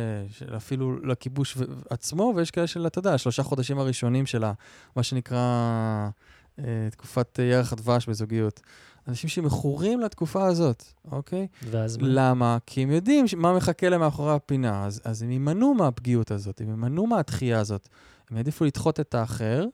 אפילו 0.57 1.07
לכיבוש 1.07 1.59
עצמו, 1.91 2.33
ויש 2.37 2.51
כאלה 2.51 2.67
של, 2.67 2.87
אתה 2.87 2.99
יודע, 2.99 3.19
שלושה 3.19 3.43
חודשים 3.43 3.79
הראשונים 3.79 4.27
של 4.27 4.45
מה 4.97 5.03
שנקרא 5.03 5.39
אה, 6.59 6.89
תקופת 6.91 7.39
ירח 7.43 7.73
הדבש 7.73 8.07
בזוגיות. 8.09 8.61
אנשים 9.09 9.31
שמכורים 9.31 10.01
לתקופה 10.01 10.47
הזאת, 10.47 10.85
אוקיי? 11.13 11.47
ואז 11.71 11.97
מה? 11.97 12.09
למה? 12.11 12.59
כי 12.67 12.83
הם 12.83 12.91
יודעים 12.91 13.29
ש- 13.29 13.35
מה 13.35 13.57
מחכה 13.57 13.89
להם 13.89 14.01
מאחורי 14.01 14.33
הפינה, 14.35 14.87
אז, 14.87 15.01
אז 15.05 15.23
הם 15.23 15.31
יימנעו 15.31 15.75
מהפגיעות 15.75 16.31
הזאת, 16.31 16.61
הם 16.61 16.69
יימנעו 16.69 17.07
מהתחייה 17.07 17.61
הזאת. 17.61 17.89
הם 18.31 18.37
יעדיפו 18.37 18.65
לדחות 18.65 19.01
את 19.01 19.15
האחר, 19.15 19.65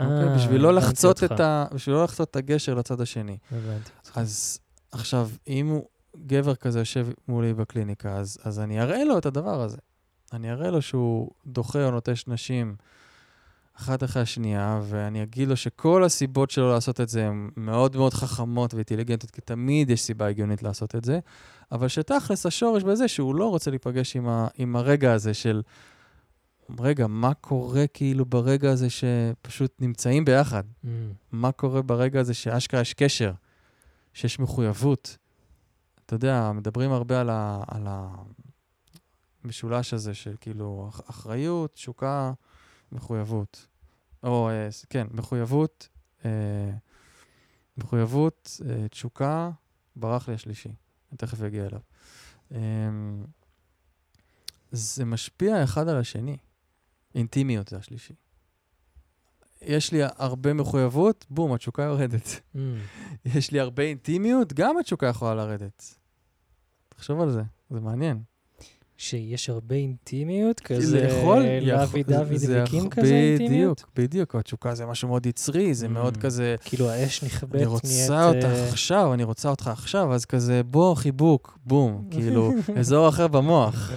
אוקיי? 0.00 0.28
אה, 0.28 0.36
בשביל 0.36 0.60
לא 0.60 0.74
לחצות. 0.74 1.24
את 1.24 1.40
ה... 1.40 1.66
בשביל 1.74 1.94
לא 1.96 2.04
לחצות 2.04 2.30
את 2.30 2.36
הגשר 2.36 2.74
לצד 2.74 3.00
השני. 3.00 3.38
הבנתי. 3.52 3.90
אז 4.14 4.58
עכשיו, 4.92 5.30
אם 5.48 5.66
הוא 5.66 5.84
גבר 6.26 6.54
כזה 6.54 6.78
יושב 6.78 7.06
מולי 7.28 7.54
בקליניקה, 7.54 8.16
אז, 8.16 8.38
אז 8.44 8.60
אני 8.60 8.80
אראה 8.80 9.04
לו 9.04 9.18
את 9.18 9.26
הדבר 9.26 9.62
הזה. 9.62 9.76
אני 10.32 10.50
אראה 10.50 10.70
לו 10.70 10.82
שהוא 10.82 11.30
דוחה 11.46 11.84
או 11.84 11.90
נוטש 11.90 12.24
נשים 12.26 12.76
אחת 13.80 14.02
אחרי 14.04 14.22
השנייה, 14.22 14.80
ואני 14.82 15.22
אגיד 15.22 15.48
לו 15.48 15.56
שכל 15.56 16.04
הסיבות 16.04 16.50
שלו 16.50 16.72
לעשות 16.72 17.00
את 17.00 17.08
זה 17.08 17.26
הן 17.26 17.50
מאוד 17.56 17.96
מאוד 17.96 18.14
חכמות 18.14 18.74
ואינטליגנטיות, 18.74 19.30
כי 19.30 19.40
תמיד 19.40 19.90
יש 19.90 20.02
סיבה 20.02 20.26
הגיונית 20.26 20.62
לעשות 20.62 20.94
את 20.94 21.04
זה, 21.04 21.18
אבל 21.72 21.88
שתכלס 21.88 22.46
השורש 22.46 22.82
בזה 22.82 23.08
שהוא 23.08 23.34
לא 23.34 23.48
רוצה 23.48 23.70
להיפגש 23.70 24.16
עם, 24.16 24.28
ה, 24.28 24.48
עם 24.56 24.76
הרגע 24.76 25.12
הזה 25.12 25.34
של, 25.34 25.62
רגע, 26.80 27.06
מה 27.06 27.34
קורה 27.34 27.86
כאילו 27.86 28.24
ברגע 28.24 28.70
הזה 28.70 28.86
שפשוט 28.90 29.72
נמצאים 29.80 30.24
ביחד? 30.24 30.64
Mm, 30.84 30.88
מה 31.32 31.52
קורה 31.52 31.82
ברגע 31.82 32.20
הזה 32.20 32.34
שאשכרה 32.34 32.80
יש 32.80 32.94
קשר, 32.94 33.32
שיש 34.14 34.38
מחויבות. 34.38 35.16
אתה 36.06 36.14
יודע, 36.14 36.52
מדברים 36.54 36.92
הרבה 36.92 37.20
על, 37.20 37.30
ה, 37.30 37.62
על 37.68 37.86
המשולש 39.44 39.94
הזה 39.94 40.14
של 40.14 40.34
כאילו 40.40 40.86
אח- 40.88 41.00
אחריות, 41.10 41.74
תשוקה, 41.74 42.32
מחויבות. 42.92 43.66
או, 44.22 44.48
אה, 44.50 44.68
כן, 44.90 45.06
מחויבות, 45.10 45.88
אה, 46.24 46.30
מחויבות, 47.78 48.60
אה, 48.68 48.88
תשוקה, 48.88 49.50
ברח 49.96 50.28
לי 50.28 50.34
השלישי. 50.34 50.68
אני 50.68 51.18
תכף 51.18 51.42
אגיע 51.42 51.66
אליו. 51.66 51.80
אה, 52.52 52.58
זה 54.72 55.04
משפיע 55.04 55.64
אחד 55.64 55.88
על 55.88 55.96
השני. 55.96 56.36
אינטימיות 57.16 57.68
זה 57.68 57.76
השלישי. 57.76 58.14
יש 59.62 59.92
לי 59.92 59.98
הרבה 60.02 60.52
מחויבות, 60.54 61.26
בום, 61.30 61.52
התשוקה 61.52 61.82
יורדת. 61.82 62.26
mm. 62.26 62.58
יש 63.24 63.50
לי 63.50 63.60
הרבה 63.60 63.82
אינטימיות, 63.82 64.52
גם 64.52 64.78
התשוקה 64.78 65.06
יכולה 65.06 65.34
לרדת. 65.34 65.94
תחשוב 66.88 67.20
על 67.20 67.30
זה, 67.30 67.42
זה 67.70 67.80
מעניין. 67.80 68.22
שיש 68.98 69.50
הרבה 69.50 69.74
אינטימיות, 69.74 70.58
זה 70.68 70.74
כזה 70.74 70.98
יכול- 70.98 71.42
לוי 71.42 71.82
יכול- 71.84 72.02
דוד 72.02 72.26
וקים 72.48 72.90
כזה 72.90 73.14
אינטימיות? 73.14 73.80
בדיוק, 73.96 74.08
בדיוק. 74.08 74.34
התשוקה 74.34 74.74
זה 74.74 74.86
משהו 74.86 75.08
מאוד 75.08 75.26
יצרי, 75.26 75.74
זה 75.74 75.86
Mm. 75.86 75.88
מאוד 75.88 76.16
כזה, 76.16 76.54
כאילו 76.64 76.90
האש 76.90 77.24
נכבדת 77.24 77.54
אני 77.54 77.64
נהיית... 77.64 77.70
רוצה 77.70 78.28
אותך 78.28 78.44
אה, 78.44 78.68
עכשיו, 78.68 79.14
אני 79.14 79.24
רוצה 79.24 79.48
אותך 79.48 79.68
עכשיו, 79.68 80.14
אז 80.14 80.24
כזה, 80.24 80.62
בוא, 80.62 80.94
חיבוק, 80.94 81.58
בום, 81.66 82.04
כאילו, 82.10 82.52
אזור 82.76 83.08
אחר 83.08 83.26
במוח. 83.28 83.90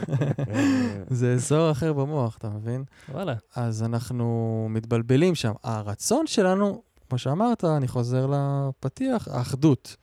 זה 1.10 1.34
אזור 1.34 1.72
אחר 1.72 1.94
במוח, 1.94 2.38
אתה 2.38 2.50
מבין? 2.50 2.84
וואלה. 3.14 3.34
אז 3.56 3.84
אנחנו 3.84 4.28
מתבלבלים 4.70 5.36
שם. 5.36 5.52
הרצון 5.64 6.28
שלנו, 6.28 6.82
כמו 7.10 7.18
שאמרת, 7.18 7.64
אני 7.66 7.88
חוזר 7.88 8.28
לפתיח, 8.32 9.28
האחדות. 9.32 9.96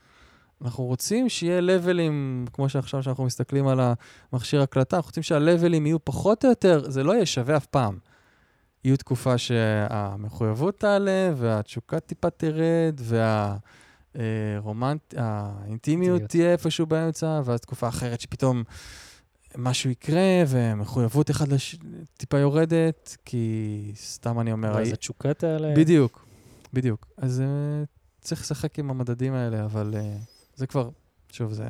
אנחנו 0.64 0.84
רוצים 0.84 1.28
שיהיה 1.28 1.60
לבלים, 1.60 2.44
כמו 2.52 2.68
שעכשיו 2.68 3.02
שאנחנו 3.02 3.24
מסתכלים 3.24 3.68
על 3.68 3.80
המכשיר 4.32 4.62
הקלטה, 4.62 4.96
אנחנו 4.96 5.08
רוצים 5.08 5.22
שהלבלים 5.22 5.86
יהיו 5.86 6.04
פחות 6.04 6.44
או 6.44 6.50
יותר, 6.50 6.90
זה 6.90 7.02
לא 7.02 7.12
יהיה 7.12 7.26
שווה 7.26 7.56
אף 7.56 7.66
פעם. 7.66 7.98
יהיו 8.84 8.96
תקופה 8.96 9.38
שהמחויבות 9.38 10.78
תעלה, 10.78 11.32
והתשוקה 11.36 12.00
טיפה 12.00 12.30
תרד, 12.30 13.00
והאינטימיות 14.14 15.14
אינטימיות. 15.68 16.22
תהיה 16.22 16.52
איפשהו 16.52 16.86
באמצע, 16.86 17.40
ואז 17.44 17.60
תקופה 17.60 17.88
אחרת 17.88 18.20
שפתאום 18.20 18.64
משהו 19.58 19.90
יקרה, 19.90 20.44
ומחויבות 20.48 21.30
אחד 21.30 21.48
לש... 21.48 21.76
טיפה 22.16 22.38
יורדת, 22.38 23.16
כי 23.24 23.92
סתם 23.96 24.40
אני 24.40 24.52
אומר... 24.52 24.72
ואז 24.74 24.92
התשוקה 24.92 25.34
תעלה. 25.34 25.74
בדיוק, 25.76 26.26
בדיוק. 26.72 27.06
אז 27.16 27.42
uh, 27.42 27.44
צריך 28.20 28.40
לשחק 28.40 28.78
עם 28.78 28.90
המדדים 28.90 29.34
האלה, 29.34 29.64
אבל 29.64 29.94
uh, 29.94 30.35
זה 30.56 30.66
כבר, 30.66 30.90
שוב, 31.32 31.52
זה 31.52 31.64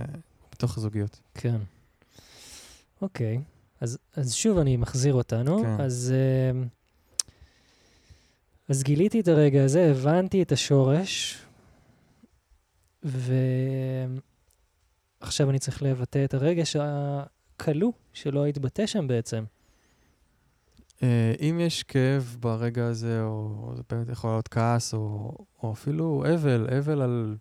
בתוך 0.53 0.79
הזוגיות. 0.79 1.21
כן. 1.35 1.57
אוקיי. 3.03 3.41
אז, 3.81 3.99
אז 4.17 4.35
שוב 4.35 4.59
אני 4.59 4.77
מחזיר 4.77 5.15
אותנו. 5.15 5.63
כן. 5.63 5.81
אז, 5.81 6.15
אה, 6.17 6.63
אז 8.69 8.83
גיליתי 8.83 9.21
את 9.21 9.29
הרגע 9.29 9.65
הזה, 9.65 9.91
הבנתי 9.91 10.43
את 10.43 10.53
השורש, 10.53 11.43
ועכשיו 13.03 14.21
אני 15.51 15.59
צריך 15.59 15.83
לבטא 15.83 16.25
את 16.25 16.35
הרגש 16.35 16.77
הכלוא 16.77 17.93
שלא 18.13 18.47
התבטא 18.47 18.87
שם 18.87 19.09
בעצם. 19.09 19.45
Uh, 20.97 21.01
אם 21.41 21.61
יש 21.61 21.83
כאב 21.83 22.37
ברגע 22.41 22.87
הזה, 22.87 23.23
או 23.23 23.73
זה 23.77 23.83
באמת 23.91 24.09
יכול 24.09 24.31
להיות 24.31 24.49
כעס, 24.49 24.95
או, 24.95 25.33
או 25.63 25.73
אפילו 25.73 26.25
אבל, 26.35 26.69
אבל 26.79 27.03
על 27.03 27.37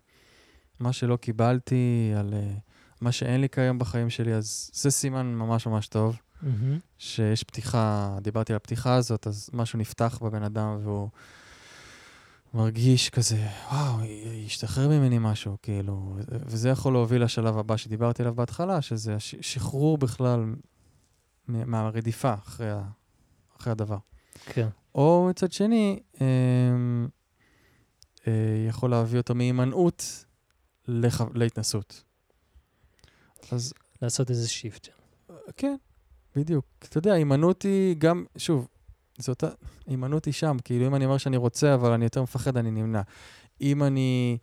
מה 0.80 0.92
שלא 0.92 1.16
קיבלתי, 1.16 2.12
על 2.16 2.34
uh, 2.34 2.60
מה 3.00 3.12
שאין 3.12 3.40
לי 3.40 3.48
כיום 3.48 3.78
בחיים 3.78 4.10
שלי, 4.10 4.34
אז 4.34 4.70
זה 4.72 4.90
סימן 4.90 5.26
ממש 5.26 5.66
ממש 5.66 5.88
טוב. 5.88 6.18
מהמם. 6.42 6.78
שיש 6.98 7.44
פתיחה, 7.44 8.16
דיברתי 8.22 8.52
על 8.52 8.56
הפתיחה 8.56 8.94
הזאת, 8.94 9.26
אז 9.26 9.50
משהו 9.52 9.78
נפתח 9.78 10.18
בבן 10.22 10.42
אדם 10.42 10.78
והוא 10.82 11.08
מרגיש 12.54 13.10
כזה, 13.10 13.46
וואו, 13.72 14.04
ישתחרר 14.46 14.88
ממני 14.88 15.18
משהו, 15.20 15.56
כאילו, 15.62 16.16
וזה 16.28 16.68
יכול 16.68 16.92
להוביל 16.92 17.24
לשלב 17.24 17.58
הבא 17.58 17.76
שדיברתי 17.76 18.22
עליו 18.22 18.34
בהתחלה, 18.34 18.82
שזה 18.82 19.16
שחרור 19.18 19.98
בכלל 19.98 20.54
מהרדיפה 21.48 22.34
אחרי, 22.34 22.70
ה- 22.70 22.88
אחרי 23.60 23.70
הדבר. 23.70 23.98
כן. 24.46 24.68
או 24.94 25.26
מצד 25.30 25.52
שני, 25.52 26.00
אמ, 26.20 27.08
אה, 28.26 28.32
יכול 28.68 28.90
להביא 28.90 29.18
אותו 29.18 29.34
מהימנעות 29.34 30.25
לח... 30.88 31.20
להתנסות. 31.34 32.02
אז 33.52 33.72
לעשות 34.02 34.30
איזה 34.30 34.48
שיפט. 34.48 34.88
כן, 35.56 35.76
בדיוק. 36.36 36.64
אתה 36.78 36.98
יודע, 36.98 37.12
הימנעות 37.12 37.62
היא 37.62 37.96
גם, 37.98 38.24
שוב, 38.36 38.68
זו 39.18 39.32
אותה, 39.32 39.48
הימנעות 39.86 40.24
היא 40.24 40.34
שם. 40.34 40.56
כאילו, 40.64 40.86
אם 40.86 40.94
אני 40.94 41.04
אומר 41.04 41.18
שאני 41.18 41.36
רוצה, 41.36 41.74
אבל 41.74 41.92
אני 41.92 42.04
יותר 42.04 42.22
מפחד, 42.22 42.56
אני 42.56 42.70
נמנע. 42.70 43.02
אם 43.60 43.82
אני, 43.82 44.38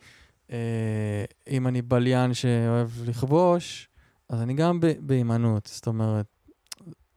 אה, 0.51 1.25
אם 1.49 1.67
אני 1.67 1.81
בליין 1.81 2.33
שאוהב 2.33 2.89
לכבוש, 3.05 3.89
אז 4.29 4.41
אני 4.41 4.53
גם 4.53 4.79
בהימנעות. 4.99 5.69
זאת 5.73 5.87
אומרת, 5.87 6.25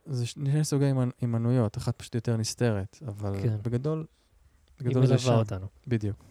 זה 0.07 0.27
שני 0.27 0.65
סוגי 0.65 0.85
הימנ- 0.85 1.13
הימנעויות, 1.21 1.77
אחת 1.79 1.99
פשוט 1.99 2.15
יותר 2.15 2.37
נסתרת, 2.37 2.99
אבל 3.09 3.37
כן. 3.43 3.57
בגדול, 3.63 4.05
היא 4.79 4.87
בגדול 4.89 5.07
זה 5.07 5.19
שם. 5.19 5.27
מלווה 5.29 5.43
אותנו. 5.43 5.67
בדיוק. 5.87 6.25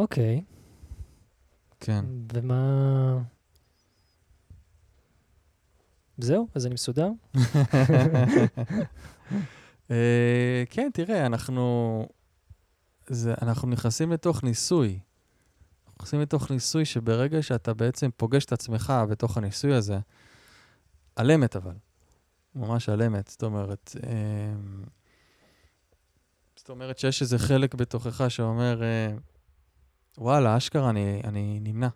אוקיי, 0.00 0.44
כן. 1.80 2.04
ומה... 2.34 3.18
זהו? 6.18 6.48
אז 6.54 6.66
אני 6.66 6.74
מסודר? 6.74 7.08
אה, 9.90 10.64
כן, 10.70 10.90
תראה, 10.94 11.26
אנחנו, 11.26 12.06
זה, 13.06 13.34
אנחנו 13.42 13.68
נכנסים 13.68 14.12
לתוך 14.12 14.44
ניסוי. 14.44 14.88
אנחנו 15.86 15.94
נכנסים 16.00 16.20
לתוך 16.20 16.50
ניסוי 16.50 16.84
שברגע 16.84 17.42
שאתה 17.42 17.74
בעצם 17.74 18.10
פוגש 18.16 18.44
את 18.44 18.52
עצמך 18.52 18.92
בתוך 19.10 19.36
הניסוי 19.36 19.74
הזה, 19.74 19.98
על 21.16 21.30
אמת 21.30 21.56
אבל, 21.56 21.74
ממש 22.54 22.88
על 22.88 23.02
אמת, 23.02 23.28
זאת 23.28 23.42
אומרת, 23.42 23.96
אה, 24.06 24.54
זאת 26.56 26.68
אומרת 26.68 26.98
שיש 26.98 27.22
איזה 27.22 27.38
חלק 27.38 27.74
בתוכך 27.74 28.30
שאומר, 28.30 28.82
אה, 28.82 29.14
וואלה, 30.20 30.56
אשכרה, 30.56 30.90
אני, 30.90 31.20
אני 31.24 31.58
נמנע. 31.62 31.88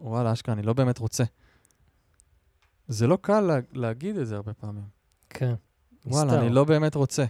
וואלה, 0.00 0.32
אשכרה, 0.32 0.54
אני 0.54 0.62
לא 0.62 0.72
באמת 0.72 0.98
רוצה. 0.98 1.24
זה 2.88 3.06
לא 3.06 3.18
קל 3.20 3.40
לה, 3.40 3.58
להגיד 3.72 4.16
את 4.16 4.26
זה 4.26 4.36
הרבה 4.36 4.54
פעמים. 4.54 4.84
כן. 5.30 5.54
וואלה, 6.06 6.24
נסתר. 6.30 6.40
אני 6.42 6.50
לא 6.50 6.64
באמת 6.64 6.94
רוצה. 6.94 7.24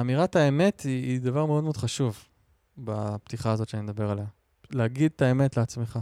אמירת 0.00 0.36
האמת 0.36 0.80
היא, 0.80 1.04
היא 1.04 1.20
דבר 1.20 1.46
מאוד 1.46 1.64
מאוד 1.64 1.76
חשוב 1.76 2.24
בפתיחה 2.78 3.52
הזאת 3.52 3.68
שאני 3.68 3.82
מדבר 3.82 4.10
עליה. 4.10 4.26
להגיד 4.70 5.12
את 5.16 5.22
האמת 5.22 5.56
לעצמך. 5.56 5.98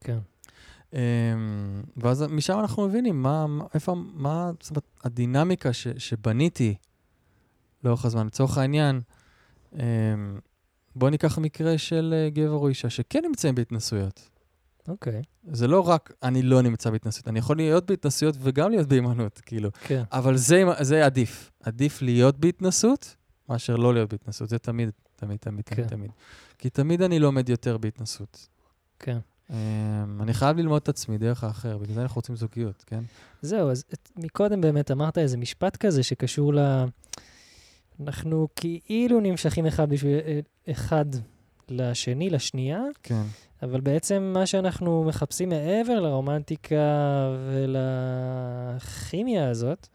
כן. 0.00 0.18
Um, 0.90 0.94
ואז 1.96 2.22
משם 2.22 2.60
אנחנו 2.60 2.88
מבינים 2.88 3.22
מה, 3.22 3.46
מה- 3.46 3.64
איפה, 3.74 3.94
מה, 3.94 4.50
זאת 4.60 4.70
אומרת, 4.70 4.84
הדינמיקה 5.04 5.72
ש, 5.72 5.88
שבניתי 5.88 6.74
לאורך 7.84 8.04
הזמן. 8.04 8.26
לצורך 8.26 8.58
העניין, 8.58 9.00
um, 9.72 9.76
בוא 10.96 11.10
ניקח 11.10 11.38
מקרה 11.38 11.78
של 11.78 12.14
uh, 12.28 12.34
גבר 12.34 12.50
או 12.50 12.68
אישה 12.68 12.90
שכן 12.90 13.22
נמצאים 13.26 13.54
בהתנסויות. 13.54 14.28
אוקיי. 14.88 15.22
זה 15.52 15.66
לא 15.66 15.88
רק 15.88 16.12
אני 16.22 16.42
לא 16.42 16.62
נמצא 16.62 16.90
בהתנסויות, 16.90 17.28
אני 17.28 17.38
יכול 17.38 17.56
להיות 17.56 17.86
בהתנסויות 17.86 18.34
וגם 18.40 18.70
להיות 18.70 18.88
בהימנעות, 18.88 19.40
כאילו. 19.46 19.70
כן. 19.72 20.02
אבל 20.12 20.36
זה, 20.36 20.62
זה 20.80 21.06
עדיף. 21.06 21.50
עדיף 21.62 22.02
להיות 22.02 22.38
בהתנסות 22.38 23.16
מאשר 23.48 23.76
לא 23.76 23.94
להיות 23.94 24.10
בהתנסות. 24.10 24.48
זה 24.48 24.58
תמיד, 24.58 24.90
תמיד, 25.16 25.38
תמיד, 25.38 25.64
כן. 25.64 25.74
תמיד, 25.74 25.88
תמיד. 25.88 26.10
כי 26.58 26.70
תמיד 26.70 27.02
אני 27.02 27.18
לומד 27.18 27.48
יותר 27.48 27.78
בהתנסות. 27.78 28.48
כן. 28.98 29.18
Um, 29.48 29.52
אני 30.20 30.34
חייב 30.34 30.56
ללמוד 30.56 30.82
את 30.82 30.88
עצמי 30.88 31.18
דרך 31.18 31.44
האחר, 31.44 31.78
בגלל 31.78 31.94
זה 31.94 32.02
אנחנו 32.02 32.18
רוצים 32.18 32.36
זוגיות, 32.36 32.84
כן? 32.86 33.00
זהו, 33.42 33.70
אז 33.70 33.84
את, 33.92 34.10
מקודם 34.16 34.60
באמת 34.60 34.90
אמרת 34.90 35.18
איזה 35.18 35.36
משפט 35.36 35.76
כזה 35.76 36.02
שקשור 36.02 36.54
ל... 36.54 36.84
אנחנו 38.00 38.48
כאילו 38.54 39.20
נמשכים 39.20 39.66
אחד 39.66 39.90
בשביל... 39.90 40.18
אה, 40.26 40.40
אחד 40.70 41.04
לשני, 41.68 42.30
לשנייה, 42.30 42.82
כן. 43.02 43.22
אבל 43.62 43.80
בעצם 43.80 44.30
מה 44.34 44.46
שאנחנו 44.46 45.04
מחפשים 45.04 45.48
מעבר 45.48 46.00
לרומנטיקה 46.00 46.76
ולכימיה 47.50 49.50
הזאת, 49.50 49.88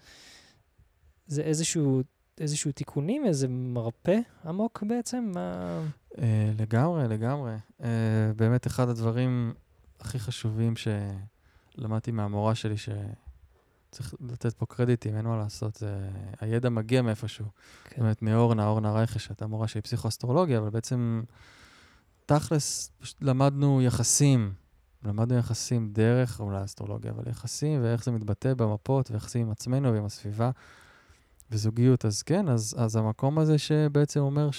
זה 1.27 1.41
איזשהו, 1.41 2.01
איזשהו 2.37 2.71
תיקונים, 2.71 3.25
איזה 3.25 3.47
מרפא 3.49 4.17
עמוק 4.45 4.83
בעצם? 4.87 5.31
מה... 5.33 5.79
Uh, 6.11 6.17
לגמרי, 6.59 7.07
לגמרי. 7.07 7.53
Uh, 7.79 7.83
באמת, 8.35 8.67
אחד 8.67 8.89
הדברים 8.89 9.53
הכי 9.99 10.19
חשובים 10.19 10.73
שלמדתי 10.75 12.11
מהמורה 12.11 12.55
שלי, 12.55 12.75
שצריך 13.95 14.13
לתת 14.29 14.53
פה 14.53 14.65
קרדיטים, 14.65 15.15
אין 15.15 15.25
מה 15.25 15.37
לעשות, 15.37 15.75
זה... 15.75 16.09
הידע 16.39 16.69
מגיע 16.69 17.01
מאיפשהו. 17.01 17.45
כן. 17.83 18.01
באמת, 18.01 18.21
מאורנה, 18.21 18.67
אורנה 18.67 18.91
רייכה, 18.91 19.19
שהייתה 19.19 19.47
מורה 19.47 19.67
שהיא 19.67 19.83
פסיכואסטרולוגיה, 19.83 20.57
אבל 20.57 20.69
בעצם, 20.69 21.23
תכלס, 22.25 22.91
פשוט 22.99 23.21
למדנו 23.21 23.81
יחסים. 23.81 24.53
למדנו 25.03 25.37
יחסים 25.37 25.89
דרך, 25.91 26.39
אולי 26.39 26.63
אסטרולוגיה, 26.63 27.11
אבל 27.11 27.23
יחסים, 27.29 27.83
ואיך 27.83 28.03
זה 28.03 28.11
מתבטא 28.11 28.53
במפות, 28.53 29.11
ויחסים 29.11 29.41
עם 29.41 29.51
עצמנו 29.51 29.93
ועם 29.93 30.05
הסביבה, 30.05 30.51
וזוגיות. 31.51 32.05
אז 32.05 32.23
כן, 32.23 32.49
אז, 32.49 32.75
אז 32.77 32.95
המקום 32.95 33.39
הזה 33.39 33.57
שבעצם 33.57 34.19
אומר 34.19 34.49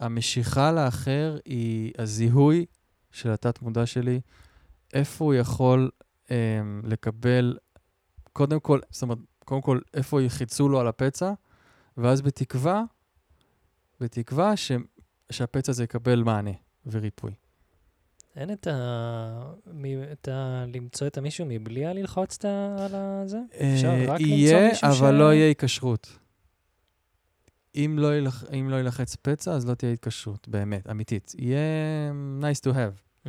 שהמשיכה 0.00 0.72
לאחר 0.72 1.38
היא 1.44 1.92
הזיהוי 1.98 2.66
של 3.12 3.30
התת-מודע 3.30 3.86
שלי, 3.86 4.20
איפה 4.94 5.24
הוא 5.24 5.34
יכול 5.34 5.90
אה, 6.30 6.36
לקבל, 6.84 7.56
קודם 8.36 8.60
כל, 8.60 8.80
זאת 8.90 9.02
אומרת, 9.02 9.18
קודם 9.44 9.62
כל, 9.62 9.80
איפה 9.94 10.22
יחיצו 10.22 10.68
לו 10.68 10.80
על 10.80 10.88
הפצע, 10.88 11.32
ואז 11.96 12.22
בתקווה, 12.22 12.82
בתקווה 14.00 14.56
ש, 14.56 14.72
שהפצע 15.32 15.72
הזה 15.72 15.84
יקבל 15.84 16.22
מענה 16.22 16.50
וריפוי. 16.86 17.32
אין 18.36 18.52
את 18.52 18.66
ה... 18.66 18.74
מ... 19.72 19.84
את 20.12 20.28
ה... 20.28 20.64
למצוא 20.74 21.06
את 21.06 21.18
המישהו 21.18 21.46
מבלי 21.48 21.84
ללחוץ 21.94 22.36
את 22.38 22.44
ה... 22.44 22.76
על 22.78 22.94
הזה? 22.94 23.38
אפשר 23.54 23.88
אה, 23.88 24.04
רק 24.08 24.20
למצוא 24.20 24.26
יהיה, 24.36 24.68
מישהו 24.68 24.88
אבל 24.88 25.16
ש- 25.16 25.18
לא 25.18 25.32
יהיה 25.34 25.46
היקשרות. 25.46 26.18
אם 27.76 27.96
לא, 28.00 28.16
ילח, 28.16 28.44
אם 28.60 28.68
לא 28.70 28.76
ילחץ 28.80 29.16
פצע, 29.16 29.52
אז 29.52 29.68
לא 29.68 29.74
תהיה 29.74 29.92
התקשרות, 29.92 30.48
באמת, 30.48 30.90
אמיתית. 30.90 31.32
יהיה 31.38 31.60
nice 32.40 32.70
to 32.70 32.74
have. 32.74 33.26
Mm, 33.26 33.28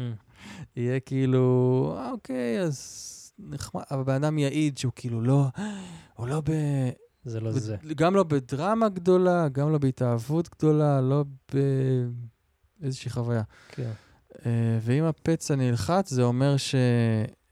יהיה 0.75 0.99
כאילו, 0.99 1.95
"אה, 1.97 2.11
אוקיי, 2.11 2.59
אז 2.61 3.13
נחמד, 3.39 3.81
אבל 3.91 4.03
בן 4.03 4.13
אדם 4.13 4.37
יעיד 4.37 4.77
שהוא 4.77 4.91
כאילו 4.95 5.21
לא, 5.21 5.45
הוא 6.15 6.27
לא 6.27 6.41
ב... 6.41 6.51
זה 7.25 7.39
לא 7.39 7.51
ב- 7.51 7.53
זה. 7.53 7.75
גם 7.95 8.15
לא 8.15 8.23
בדרמה 8.23 8.89
גדולה, 8.89 9.49
גם 9.49 9.71
לא 9.71 9.77
בהתאהבות 9.77 10.49
גדולה, 10.49 11.01
לא 11.01 11.23
באיזושהי 12.81 13.11
חוויה. 13.11 13.43
כן. 13.67 13.91
אה, 14.45 14.79
ואם 14.81 15.03
הפצע 15.03 15.55
נלחץ, 15.55 16.13
זה 16.13 16.23
אומר 16.23 16.57
ש... 16.57 16.75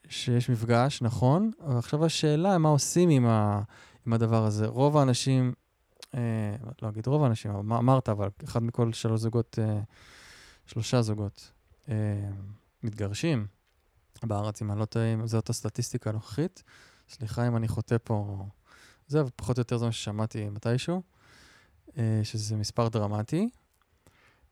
שיש 0.09 0.49
מפגש, 0.49 1.01
נכון, 1.01 1.51
אבל 1.63 1.77
עכשיו 1.77 2.05
השאלה 2.05 2.57
מה 2.57 2.69
עושים 2.69 3.09
עם, 3.09 3.25
ה... 3.25 3.61
עם 4.07 4.13
הדבר 4.13 4.45
הזה. 4.45 4.67
רוב 4.67 4.97
האנשים, 4.97 5.53
אה, 6.15 6.55
לא 6.81 6.89
אגיד 6.89 7.07
רוב 7.07 7.23
האנשים, 7.23 7.51
אבל 7.51 7.59
אמרת, 7.59 8.09
אבל 8.09 8.29
אחד 8.43 8.63
מכל 8.63 8.93
שלוש 8.93 9.21
זוגות, 9.21 9.59
אה, 9.61 9.79
שלושה 10.65 11.01
זוגות, 11.01 11.51
אה, 11.89 11.95
מתגרשים 12.83 13.47
בארץ, 14.23 14.61
אם 14.61 14.71
אני 14.71 14.79
לא 14.79 14.85
טועה, 14.85 15.05
זאת 15.25 15.49
הסטטיסטיקה 15.49 16.09
הנוכחית. 16.09 16.63
סליחה 17.09 17.47
אם 17.47 17.57
אני 17.57 17.67
חוטא 17.67 17.95
פה, 18.03 18.45
זה, 19.07 19.21
אבל 19.21 19.29
פחות 19.35 19.57
או 19.57 19.61
יותר 19.61 19.77
זה 19.77 19.85
מה 19.85 19.91
ששמעתי 19.91 20.49
מתישהו, 20.49 21.01
אה, 21.97 22.19
שזה 22.23 22.55
מספר 22.55 22.87
דרמטי. 22.87 23.49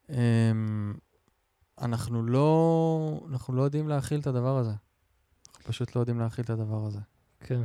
אה, 0.09 0.15
אנחנו 1.81 2.23
לא, 2.23 3.19
אנחנו 3.31 3.53
לא 3.55 3.61
יודעים 3.61 3.87
להכיל 3.87 4.19
את 4.19 4.27
הדבר 4.27 4.57
הזה. 4.57 4.71
אנחנו 5.49 5.63
פשוט 5.63 5.95
לא 5.95 6.01
יודעים 6.01 6.19
להכיל 6.19 6.45
את 6.45 6.49
הדבר 6.49 6.85
הזה. 6.85 6.99
כן. 7.39 7.61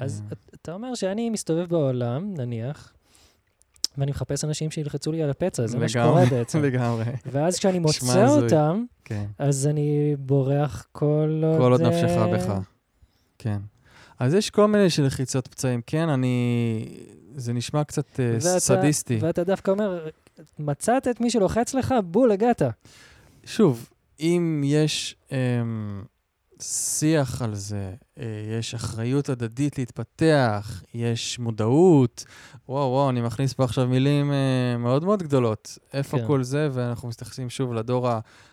אז 0.00 0.22
אה, 0.26 0.32
את- 0.32 0.54
אתה 0.54 0.72
אומר 0.72 0.94
שאני 0.94 1.30
מסתובב 1.30 1.68
בעולם, 1.68 2.34
נניח, 2.34 2.92
ואני 3.98 4.10
מחפש 4.10 4.44
אנשים 4.44 4.70
שילחצו 4.70 5.12
לי 5.12 5.22
על 5.22 5.30
הפצע, 5.30 5.66
זה 5.66 5.78
מה 5.78 5.88
שקורה 5.88 6.24
בעצם. 6.30 6.62
לגמרי, 6.62 7.04
ואז 7.26 7.58
כשאני 7.58 7.78
מוצא. 7.78 8.26
אותם, 8.28 8.84
כן. 9.10 9.24
אז 9.38 9.66
אני 9.66 10.16
בורח 10.18 10.86
כל 10.92 11.42
עוד... 11.44 11.58
כל 11.58 11.72
עוד 11.72 11.80
אה, 11.80 11.88
נפשך 11.88 12.10
בך. 12.32 12.52
כן. 13.38 13.58
אז 14.18 14.34
יש 14.34 14.50
כל 14.50 14.66
מיני 14.66 14.90
של 14.90 15.06
לחיצות 15.06 15.48
פצעים. 15.48 15.80
כן, 15.86 16.08
אני... 16.08 16.84
זה 17.34 17.52
נשמע 17.52 17.84
קצת 17.84 18.20
אה, 18.20 18.34
ואתה- 18.34 18.60
סדיסטי. 18.60 19.18
ואתה 19.20 19.44
דווקא 19.44 19.70
אומר, 19.70 20.08
מצאת 20.58 21.08
את 21.08 21.20
מי 21.20 21.30
שלוחץ 21.30 21.74
לך, 21.74 21.94
בול, 22.04 22.32
הגעת. 22.32 22.62
שוב, 23.44 23.88
אם 24.20 24.62
יש 24.64 25.16
אמ, 25.32 25.36
שיח 26.62 27.42
על 27.42 27.54
זה, 27.54 27.94
אה, 28.18 28.24
יש 28.58 28.74
אחריות 28.74 29.28
הדדית 29.28 29.78
להתפתח, 29.78 30.82
יש 30.94 31.38
מודעות, 31.38 32.24
וואו, 32.68 32.90
וואו, 32.90 33.10
אני 33.10 33.20
מכניס 33.20 33.52
פה 33.52 33.64
עכשיו 33.64 33.88
מילים 33.88 34.32
אה, 34.32 34.76
מאוד 34.78 35.04
מאוד 35.04 35.22
גדולות. 35.22 35.78
איפה 35.92 36.18
כן. 36.18 36.26
כל 36.26 36.42
זה? 36.42 36.68
ואנחנו 36.72 37.08
מתייחסים 37.08 37.50
שוב 37.50 37.74
לדור 37.74 38.08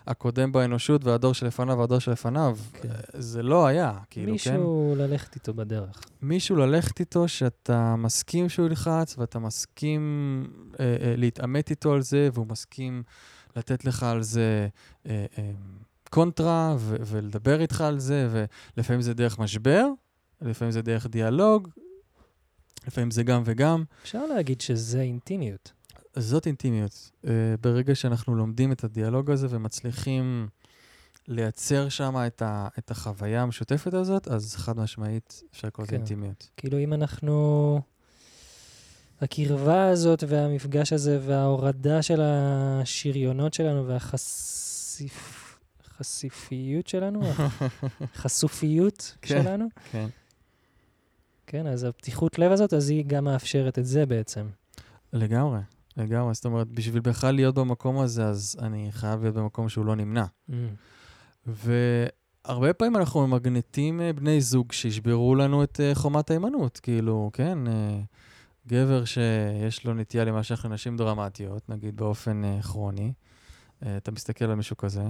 הקודם 0.07 0.51
באנושות 0.51 1.05
והדור 1.05 1.33
שלפניו 1.33 1.77
והדור 1.77 1.99
שלפניו. 1.99 2.57
כן. 2.73 2.89
אה, 2.89 2.95
זה 3.13 3.43
לא 3.43 3.67
היה, 3.67 3.93
כאילו, 4.09 4.25
כן? 4.25 4.31
מישהו 4.31 4.95
ללכת 4.97 5.35
איתו 5.35 5.53
בדרך. 5.53 6.01
מישהו 6.21 6.55
ללכת 6.55 6.99
איתו 6.99 7.27
שאתה 7.27 7.95
מסכים 7.95 8.49
שהוא 8.49 8.65
ילחץ, 8.65 9.15
ואתה 9.17 9.39
מסכים 9.39 10.43
אה, 10.79 10.85
אה, 11.01 11.13
להתעמת 11.17 11.69
איתו 11.69 11.93
על 11.93 12.01
זה, 12.01 12.29
והוא 12.33 12.47
מסכים 12.49 13.03
לתת 13.55 13.85
לך 13.85 14.03
על 14.03 14.21
זה 14.23 14.67
אה, 15.09 15.25
אה, 15.37 15.51
קונטרה, 16.07 16.75
ו- 16.79 16.95
ולדבר 17.05 17.61
איתך 17.61 17.81
על 17.81 17.99
זה, 17.99 18.45
ולפעמים 18.77 19.01
זה 19.01 19.13
דרך 19.13 19.39
משבר, 19.39 19.85
לפעמים 20.41 20.71
זה 20.71 20.81
דרך 20.81 21.07
דיאלוג, 21.07 21.67
לפעמים 22.87 23.11
זה 23.11 23.23
גם 23.23 23.41
וגם. 23.45 23.83
אפשר 24.03 24.25
להגיד 24.25 24.61
שזה 24.61 25.01
אינטימיות. 25.01 25.71
זאת 26.15 26.45
אינטימיות. 26.47 27.11
אה, 27.27 27.31
ברגע 27.61 27.95
שאנחנו 27.95 28.35
לומדים 28.35 28.71
את 28.71 28.83
הדיאלוג 28.83 29.31
הזה 29.31 29.47
ומצליחים 29.49 30.47
לייצר 31.27 31.89
שם 31.89 32.15
את, 32.27 32.41
ה- 32.41 32.67
את 32.79 32.91
החוויה 32.91 33.41
המשותפת 33.41 33.93
הזאת, 33.93 34.27
אז 34.27 34.55
חד 34.55 34.77
משמעית 34.79 35.43
אפשר 35.51 35.67
לקרוא 35.67 35.83
לזה 35.83 35.91
כן. 35.91 35.97
אינטימיות. 35.97 36.49
כאילו, 36.57 36.77
אם 36.79 36.93
אנחנו... 36.93 37.81
הקרבה 39.21 39.89
הזאת 39.89 40.23
והמפגש 40.27 40.93
הזה 40.93 41.19
וההורדה 41.25 42.01
של 42.01 42.21
השריונות 42.23 43.53
שלנו 43.53 43.87
והחשיף... 43.87 45.36
חשיפיות 45.97 46.87
שלנו, 46.87 47.21
החשופיות 48.15 49.15
כן. 49.21 49.43
שלנו, 49.43 49.67
כן. 49.91 50.07
כן, 51.47 51.67
אז 51.67 51.83
הפתיחות 51.83 52.39
לב 52.39 52.51
הזאת, 52.51 52.73
אז 52.73 52.89
היא 52.89 53.05
גם 53.07 53.23
מאפשרת 53.23 53.79
את 53.79 53.85
זה 53.85 54.05
בעצם. 54.05 54.47
לגמרי, 55.13 55.59
לגמרי. 55.97 56.33
זאת 56.33 56.45
אומרת, 56.45 56.67
בשביל 56.67 56.99
בכלל 56.99 57.35
להיות 57.35 57.55
במקום 57.55 57.99
הזה, 57.99 58.25
אז 58.25 58.57
אני 58.61 58.87
חייב 58.91 59.21
להיות 59.21 59.35
במקום 59.35 59.69
שהוא 59.69 59.85
לא 59.85 59.95
נמנע. 59.95 60.25
Mm. 60.49 60.53
והרבה 61.47 62.73
פעמים 62.73 62.95
אנחנו 62.95 63.27
ממגנטים 63.27 64.01
אה, 64.01 64.13
בני 64.13 64.41
זוג 64.41 64.71
שישברו 64.71 65.35
לנו 65.35 65.63
את 65.63 65.79
אה, 65.79 65.95
חומת 65.95 66.29
ההימנעות. 66.29 66.79
כאילו, 66.79 67.29
כן, 67.33 67.67
אה, 67.67 67.99
גבר 68.67 69.05
שיש 69.05 69.85
לו 69.85 69.93
נטייה 69.93 70.23
להימשך 70.23 70.65
לנשים 70.65 70.97
דרמטיות, 70.97 71.69
נגיד 71.69 71.95
באופן 71.95 72.61
כרוני, 72.61 73.13
אתה 73.97 74.11
מסתכל 74.11 74.45
על 74.45 74.55
מישהו 74.55 74.77
כזה, 74.77 75.03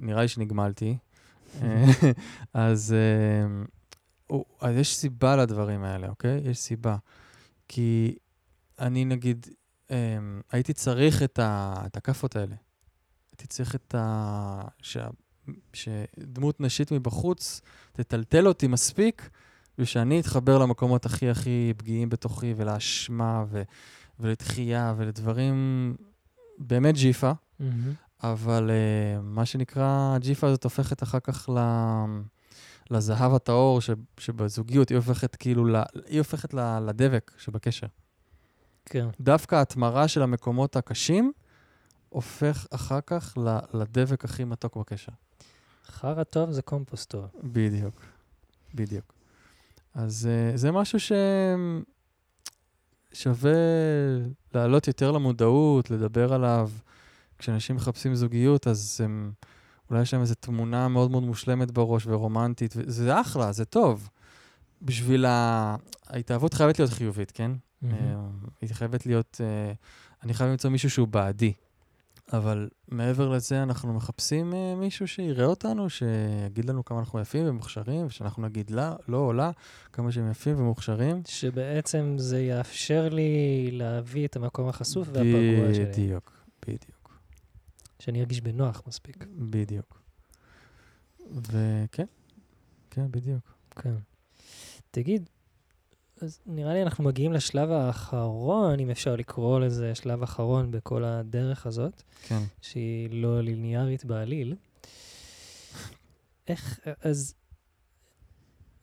נראה 0.00 0.22
לי 0.22 0.28
שנגמלתי. 0.28 0.96
אה, 1.62 1.84
אז, 2.54 2.92
אה, 2.96 3.64
הוא- 4.26 4.44
אז 4.60 4.76
יש 4.76 4.96
סיבה 4.96 5.36
לדברים 5.36 5.84
האלה, 5.84 6.08
אוקיי? 6.08 6.40
יש 6.44 6.58
סיבה. 6.58 6.96
כי 7.68 8.16
אני, 8.78 9.04
נגיד, 9.04 9.46
אה, 9.90 10.18
הייתי 10.52 10.72
צריך 10.72 11.22
את, 11.22 11.38
ה, 11.38 11.74
את 11.86 11.96
הכאפות 11.96 12.36
האלה. 12.36 12.54
הייתי 13.32 13.46
צריך 13.46 13.74
את 13.74 13.94
ה... 13.98 14.60
שה, 14.82 15.08
שדמות 15.72 16.60
נשית 16.60 16.92
מבחוץ 16.92 17.60
תטלטל 17.92 18.46
אותי 18.48 18.66
מספיק, 18.66 19.30
ושאני 19.78 20.20
אתחבר 20.20 20.58
למקומות 20.58 21.06
הכי 21.06 21.30
הכי 21.30 21.72
פגיעים 21.76 22.08
בתוכי, 22.08 22.54
ולאשמה, 22.56 23.44
ו, 23.48 23.62
ולתחייה, 24.20 24.94
ולדברים 24.96 25.96
באמת 26.58 26.94
ג'יפה. 26.94 27.32
מהמם. 27.60 27.92
אבל 28.22 28.70
uh, 28.70 29.22
מה 29.22 29.46
שנקרא, 29.46 30.12
הג'יפה 30.14 30.46
הזאת 30.46 30.64
הופכת 30.64 31.02
אחר 31.02 31.20
כך 31.20 31.48
ל... 31.48 31.58
לזהב 32.90 33.34
הטהור 33.34 33.80
ש... 33.80 33.90
שבזוגיות, 34.18 34.88
היא 34.88 34.96
הופכת 34.96 35.36
כאילו, 35.36 35.64
ל... 35.66 35.76
היא 36.06 36.18
הופכת 36.18 36.54
ל... 36.54 36.78
לדבק 36.78 37.32
שבקשר. 37.38 37.86
כן. 38.84 39.08
דווקא 39.20 39.54
ההתמרה 39.54 40.08
של 40.08 40.22
המקומות 40.22 40.76
הקשים 40.76 41.32
הופך 42.08 42.66
אחר 42.70 43.00
כך 43.06 43.38
ל- 43.38 43.78
לדבק 43.78 44.24
הכי 44.24 44.44
מתוק 44.44 44.76
בקשר. 44.76 45.12
חרא 45.86 46.24
טוב 46.24 46.50
זה 46.50 46.62
קומפוסט 46.62 47.10
טוב. 47.10 47.26
בדיוק, 47.44 48.04
בדיוק. 48.74 49.12
אז 49.94 50.28
uh, 50.28 50.56
זה 50.56 50.72
משהו 50.72 50.98
ששווה 53.12 53.52
להעלות 54.54 54.86
יותר 54.86 55.10
למודעות, 55.10 55.90
לדבר 55.90 56.32
עליו. 56.32 56.70
כשאנשים 57.38 57.76
מחפשים 57.76 58.14
זוגיות, 58.14 58.66
אז 58.66 59.00
הם, 59.04 59.32
אולי 59.90 60.02
יש 60.02 60.12
להם 60.12 60.22
איזו 60.22 60.34
תמונה 60.34 60.88
מאוד 60.88 61.10
מאוד 61.10 61.22
מושלמת 61.22 61.70
בראש 61.70 62.06
ורומנטית, 62.06 62.74
וזה 62.76 63.20
אחלה, 63.20 63.52
זה 63.52 63.64
טוב. 63.64 64.08
בשביל 64.82 65.26
ה... 65.26 65.76
ההתאהבות 66.06 66.54
חייבת 66.54 66.78
להיות 66.78 66.92
חיובית, 66.92 67.30
כן? 67.30 67.50
אה, 67.84 67.90
היא 68.60 68.70
חייבת 68.72 69.06
להיות... 69.06 69.40
אה, 69.44 69.72
אני 70.22 70.34
חייב 70.34 70.50
למצוא 70.50 70.70
מישהו 70.70 70.90
שהוא 70.90 71.08
בעדי. 71.08 71.52
אבל 72.32 72.68
מעבר 72.88 73.28
לזה, 73.28 73.62
אנחנו 73.62 73.94
מחפשים 73.94 74.54
אה, 74.54 74.74
מישהו 74.74 75.08
שיראה 75.08 75.46
אותנו, 75.46 75.90
שיגיד 75.90 76.64
לנו 76.64 76.84
כמה 76.84 76.98
אנחנו 76.98 77.20
יפים 77.20 77.48
ומוכשרים, 77.48 78.06
ושאנחנו 78.06 78.42
נגיד 78.42 78.70
לה, 78.70 78.96
לא 79.08 79.16
או 79.16 79.32
לה, 79.32 79.50
כמה 79.92 80.12
שהם 80.12 80.30
יפים 80.30 80.60
ומוכשרים. 80.60 81.22
שבעצם 81.26 82.14
זה 82.18 82.40
יאפשר 82.40 83.08
לי 83.08 83.68
להביא 83.72 84.26
את 84.26 84.36
המקום 84.36 84.68
החשוף 84.68 85.08
והפגוע 85.08 85.74
שלי. 85.74 85.84
בדיוק, 85.84 86.32
בדיוק, 86.62 86.97
שאני 87.98 88.20
ארגיש 88.20 88.40
בנוח 88.40 88.82
מספיק. 88.86 89.24
בדיוק. 89.38 90.02
וכן, 91.30 92.06
כן, 92.90 93.06
בדיוק. 93.10 93.54
כן. 93.70 93.94
תגיד, 94.90 95.28
אז 96.20 96.40
נראה 96.46 96.74
לי 96.74 96.82
אנחנו 96.82 97.04
מגיעים 97.04 97.32
לשלב 97.32 97.70
האחרון, 97.70 98.80
אם 98.80 98.90
אפשר 98.90 99.16
לקרוא 99.16 99.60
לזה 99.60 99.94
שלב 99.94 100.22
אחרון 100.22 100.70
בכל 100.70 101.04
הדרך 101.04 101.66
הזאת, 101.66 102.02
כן. 102.22 102.42
שהיא 102.62 103.08
לא 103.12 103.40
ליניארית 103.40 104.04
בעליל. 104.04 104.54
איך, 106.48 106.80
אז, 107.02 107.34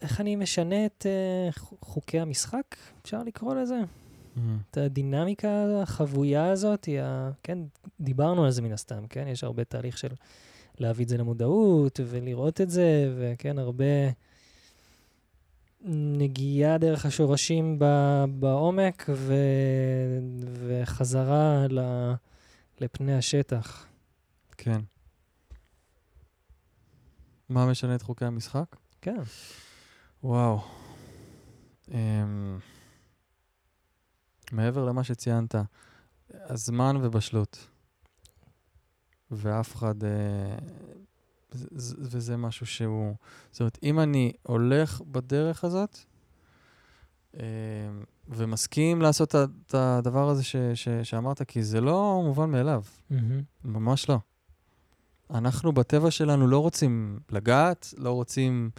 איך 0.02 0.22
אני 0.22 0.36
משנה 0.36 0.86
את 0.86 1.06
uh, 1.06 1.60
חוקי 1.82 2.20
המשחק, 2.20 2.76
אפשר 3.02 3.24
לקרוא 3.24 3.56
לזה? 3.56 3.80
מהמם. 4.36 4.58
את 4.72 4.78
הדינמיקה 4.78 5.82
החבויה 5.82 6.52
הזאת, 6.52 6.86
היא 6.86 7.02
ה... 7.02 7.32
כן, 7.44 7.58
דיברנו 8.00 8.46
על 8.46 8.52
זה 8.52 8.62
מן 8.62 8.72
הסתם, 8.72 9.08
כן? 9.08 9.28
יש 9.28 9.44
הרבה 9.44 9.64
תהליך 9.64 9.98
של 9.98 10.14
להביא 10.78 11.06
את 11.06 11.10
זה 11.10 11.18
למודעות 11.18 12.00
ולראות 12.06 12.62
את 12.62 12.70
זה, 12.70 13.14
וכן, 13.18 13.60
הרבה 13.60 13.86
נגיעה 16.18 16.78
דרך 16.78 17.06
השורשים 17.06 17.80
ב... 17.80 17.86
בעומק 18.30 19.06
ו... 19.14 19.34
וחזרה 20.54 21.68
ל... 21.70 21.80
לפני 22.82 23.16
השטח. 23.16 23.88
כן. 24.58 24.82
מה 27.50 27.66
משנה 27.66 27.96
את 27.96 28.02
חוקי 28.02 28.26
המשחק? 28.26 28.76
כן. 29.02 29.22
וואו. 30.24 30.60
Um, 31.88 31.92
מעבר 34.52 34.86
למה 34.86 35.04
שציינת, 35.04 35.56
הזמן 36.34 36.96
ובשלות. 37.02 37.68
ואף 39.32 39.76
אחד... 39.76 39.96
זה- 41.52 41.96
וזה 42.00 42.38
משהו 42.38 42.66
שהוא... 42.66 43.16
זאת 43.52 43.60
אומרת, 43.62 43.78
אם 43.84 44.00
אני 44.00 44.32
הולך 44.44 45.02
בדרך 45.02 45.64
הזאת, 45.64 45.98
um, 47.34 47.38
ומסכים 48.28 49.02
לעשות 49.02 49.36
את 49.36 49.76
הדבר 49.76 50.30
הזה 50.30 50.44
ש, 50.44 50.56
ש, 50.74 50.88
שאמרת, 51.04 51.42
כי 51.42 51.64
זה 51.64 51.82
לא 51.82 52.22
מובן 52.26 52.52
מאליו, 52.52 52.84
מהמם. 53.10 53.42
ממש 53.66 54.10
לא. 54.10 54.18
אנחנו 55.34 55.72
בטבע 55.72 56.12
שלנו 56.12 56.48
לא 56.48 56.60
רוצים 56.60 57.20
לגעת, 57.32 57.94
לא 57.98 58.12
רוצים 58.12 58.70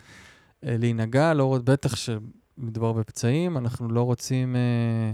אה, 0.64 0.76
להינגע, 0.78 1.34
לא, 1.34 1.56
רוצ- 1.56 1.62
בטח 1.64 1.96
שמדובר 1.96 2.92
בפצעים, 2.92 3.56
אנחנו 3.56 3.88
לא 3.88 4.02
רוצים 4.02 4.56
אה, 4.56 4.60
אה, 4.60 5.12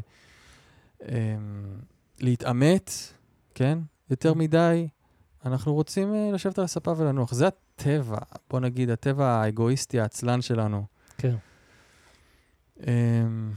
להתעמת, 2.20 2.90
כן? 3.54 3.78
יותר 4.10 4.34
מדי. 4.34 4.88
אנחנו 5.46 5.74
רוצים 5.74 6.14
אה, 6.14 6.30
לשבת 6.32 6.58
על 6.58 6.64
הספה 6.64 6.92
ולנוח. 6.96 7.34
זה 7.34 7.46
הטבע, 7.46 8.18
בוא 8.50 8.60
נגיד, 8.60 8.90
הטבע 8.90 9.26
האגואיסטי, 9.26 10.00
העצלן 10.00 10.42
שלנו. 10.42 10.84
כן. 11.18 11.34
אמ, 12.80 13.52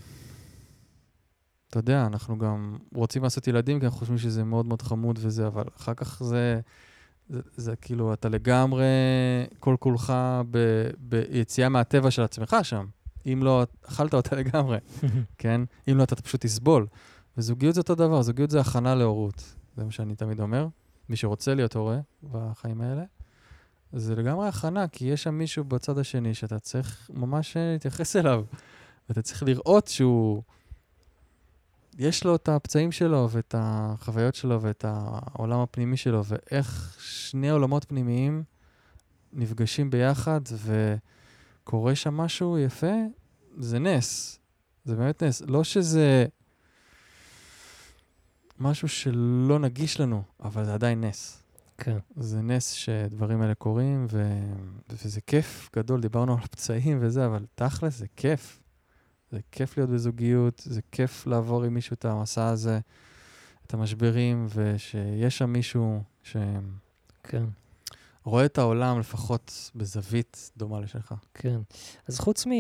אתה 1.70 1.80
יודע, 1.80 2.06
אנחנו 2.06 2.38
גם 2.38 2.78
רוצים 2.94 3.24
לעשות 3.24 3.48
ילדים, 3.48 3.80
כי 3.80 3.86
אנחנו 3.86 4.00
חושבים 4.00 4.18
שזה 4.18 4.44
מאוד 4.44 4.66
מאוד 4.66 4.82
חמוד 4.82 5.20
וזה, 5.22 5.48
אבל 5.48 5.64
אחר 5.78 5.94
כך 5.94 6.24
זה, 6.24 6.60
זה, 7.30 7.42
זה 7.56 7.76
כאילו, 7.76 8.14
אתה 8.14 8.30
לגמרי 8.30 8.86
כל 9.60 9.76
כולך 9.80 10.14
ב, 10.52 10.58
ביציאה 10.98 11.70
מהטבע 11.70 12.12
של 12.12 12.22
עצמך 12.22 12.56
שם. 12.64 12.86
אם 13.26 13.40
לא, 13.44 13.64
אכלת 13.86 14.14
אותה 14.14 14.36
לגמרי, 14.36 14.78
כן? 15.38 15.62
אם 15.92 15.98
לא, 15.98 16.04
אתה 16.04 16.16
פשוט 16.16 16.46
תסבול. 16.46 16.88
וזוגיות 17.38 17.76
זה 17.76 17.82
אותו 17.82 17.96
דבר, 17.96 18.22
זוגיות 18.22 18.50
זה 18.50 18.60
הכנה 18.60 18.96
להורות. 18.96 19.56
זה 19.78 19.84
מה 19.84 19.92
שאני 19.92 20.16
תמיד 20.16 20.40
אומר. 20.40 20.68
מי 21.10 21.16
שרוצה 21.16 21.54
להיות 21.54 21.76
הורה 21.76 22.00
בחיים 22.32 22.82
האלה, 22.82 23.04
זה 23.94 24.16
לגמרי 24.16 24.48
הכנה, 24.48 24.88
כי 24.88 25.06
יש 25.06 25.24
שם 25.24 25.34
מישהו 25.34 25.64
בצד 25.64 25.98
השני 25.98 26.34
שאתה 26.34 26.60
צריך 26.60 27.10
ממש 27.14 27.58
אה, 27.58 27.72
להתייחס 27.74 28.16
אליו. 28.16 28.44
ואתה 29.10 29.22
צריך 29.22 29.44
לראות 29.44 29.88
שהוא... 29.88 30.44
יש 31.98 32.24
לו 32.24 32.36
את 32.36 32.50
הפצעים 32.50 32.92
שלו 32.92 33.28
ואת 33.32 33.56
החוויות 33.58 34.36
שלו 34.36 34.62
ואת 34.62 34.86
העולם 34.88 35.60
הפנימי 35.60 35.98
שלו, 35.98 36.22
ואיך 36.26 36.98
שני 37.00 37.50
עולמות 37.50 37.86
פנימיים 37.86 38.44
נפגשים 39.34 39.90
ביחד 39.90 40.42
וקורה 41.64 41.96
שם 41.96 42.14
משהו 42.14 42.58
יפה, 42.58 42.94
זה 43.58 43.80
נס. 43.80 44.40
זה 44.86 44.96
באמת 44.96 45.24
נס. 45.24 45.42
לא 45.42 45.64
שזה 45.64 46.26
משהו 48.60 48.88
שלא 48.88 49.60
נגיש 49.60 50.00
לנו, 50.00 50.24
אבל 50.44 50.66
זה 50.66 50.74
עדיין 50.74 51.04
נס. 51.04 51.44
כן. 51.78 51.98
זה 52.16 52.42
נס 52.42 52.72
שדברים 52.72 53.42
האלה 53.42 53.56
קורים, 53.56 54.08
ו... 54.12 54.40
וזה 54.90 55.22
כיף 55.22 55.70
גדול, 55.76 56.02
דיברנו 56.02 56.34
על 56.34 56.42
פצעים 56.42 56.98
וזה, 57.02 57.26
אבל 57.26 57.46
תכל'ס 57.56 57.98
זה 57.98 58.06
כיף. 58.16 58.60
זה 59.32 59.40
כיף 59.52 59.78
להיות 59.78 59.90
בזוגיות, 59.90 60.62
זה 60.66 60.82
כיף 60.92 61.28
לעבור 61.28 61.64
עם 61.64 61.74
מישהו 61.74 61.94
את 61.94 62.06
המסע 62.06 62.48
הזה, 62.48 62.80
את 63.68 63.74
המשברים, 63.74 64.48
ושיש 64.50 65.38
שם 65.38 65.50
מישהו 65.50 66.04
כן. 67.24 67.44
שרואה 68.24 68.46
את 68.46 68.58
העולם 68.58 69.00
לפחות 69.00 69.72
בזווית 69.76 70.52
דומה 70.58 70.80
לשלך. 70.80 71.14
כן. 71.34 71.60
אז 72.08 72.20
חוץ 72.20 72.48
מ... 72.48 72.52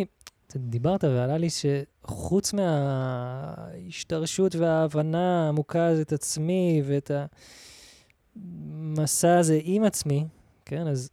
דיברת 0.55 1.03
ועלה 1.03 1.37
לי 1.37 1.47
שחוץ 1.49 2.53
מההשתרשות 2.53 4.55
וההבנה 4.55 5.45
העמוקה 5.45 5.85
הזאת 5.85 6.07
את 6.07 6.13
עצמי 6.13 6.81
ואת 6.85 7.11
המסע 8.35 9.37
הזה 9.37 9.59
עם 9.63 9.83
עצמי, 9.83 10.27
כן, 10.65 10.87
אז 10.87 11.09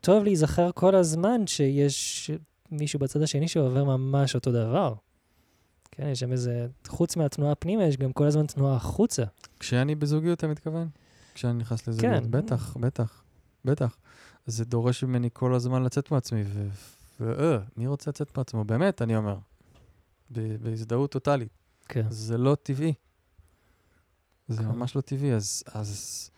טוב 0.00 0.24
להיזכר 0.24 0.70
כל 0.74 0.94
הזמן 0.94 1.46
שיש 1.46 2.30
מישהו 2.70 2.98
בצד 2.98 3.22
השני 3.22 3.48
שעובר 3.48 3.84
ממש 3.84 4.34
אותו 4.34 4.52
דבר. 4.52 4.94
כן, 5.90 6.08
יש 6.08 6.20
שם 6.20 6.32
איזה, 6.32 6.66
חוץ 6.86 7.16
מהתנועה 7.16 7.54
פנימה, 7.54 7.84
יש 7.84 7.96
גם 7.96 8.12
כל 8.12 8.26
הזמן 8.26 8.46
תנועה 8.46 8.76
החוצה. 8.76 9.24
כשאני 9.60 9.94
בזוגיות, 9.94 10.38
אתה 10.38 10.46
מתכוון? 10.46 10.88
כשאני 11.34 11.58
נכנס 11.58 11.88
לזוגיות. 11.88 12.22
כן. 12.22 12.30
בטח, 12.30 12.76
בטח, 12.76 13.22
בטח. 13.64 13.96
זה 14.46 14.64
דורש 14.64 15.04
ממני 15.04 15.28
כל 15.32 15.54
הזמן 15.54 15.82
לצאת 15.82 16.10
מעצמי, 16.10 16.42
ו... 16.46 16.68
ו... 17.20 17.32
אה, 17.40 17.58
מי 17.76 17.86
רוצה 17.86 18.10
לצאת 18.10 18.38
מעצמו? 18.38 18.64
באמת, 18.64 19.02
אני 19.02 19.16
אומר. 19.16 19.38
בהזדהות 20.30 21.10
טוטאלית. 21.10 21.48
כן. 21.88 22.06
זה 22.10 22.38
לא 22.38 22.56
טבעי. 22.62 22.94
זה 24.48 24.62
כן. 24.62 24.68
ממש 24.68 24.96
לא 24.96 25.00
טבעי. 25.00 25.34
אז, 25.34 25.62
אז 25.74 26.30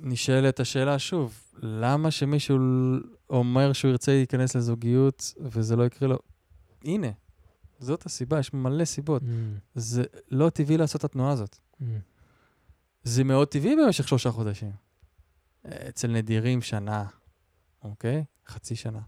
נשאלת 0.00 0.60
השאלה 0.60 0.98
שוב, 0.98 1.42
למה 1.62 2.10
שמישהו 2.10 2.58
אומר 3.30 3.72
שהוא 3.72 3.90
ירצה 3.90 4.12
להיכנס 4.12 4.56
לזוגיות 4.56 5.34
וזה 5.40 5.76
לא 5.76 5.86
יקרה 5.86 6.08
לו? 6.08 6.18
הנה, 6.84 7.08
זאת 7.78 8.06
הסיבה, 8.06 8.38
יש 8.38 8.54
מלא 8.54 8.84
סיבות. 8.84 9.22
Mm, 9.22 9.26
זה 9.74 10.02
לא 10.30 10.50
טבעי 10.50 10.76
לעשות 10.76 11.00
את 11.00 11.04
התנועה 11.04 11.32
הזאת. 11.32 11.56
mm, 11.56 11.84
זה 13.02 13.24
מאוד 13.24 13.48
טבעי 13.48 13.76
במשך 13.76 14.08
שלושה 14.08 14.30
חודשים. 14.30 14.72
אצל 15.66 16.08
נדירים 16.08 16.62
שנה, 16.62 17.04
אוקיי? 17.84 18.24
חצי 18.46 18.76
שנה, 18.76 19.00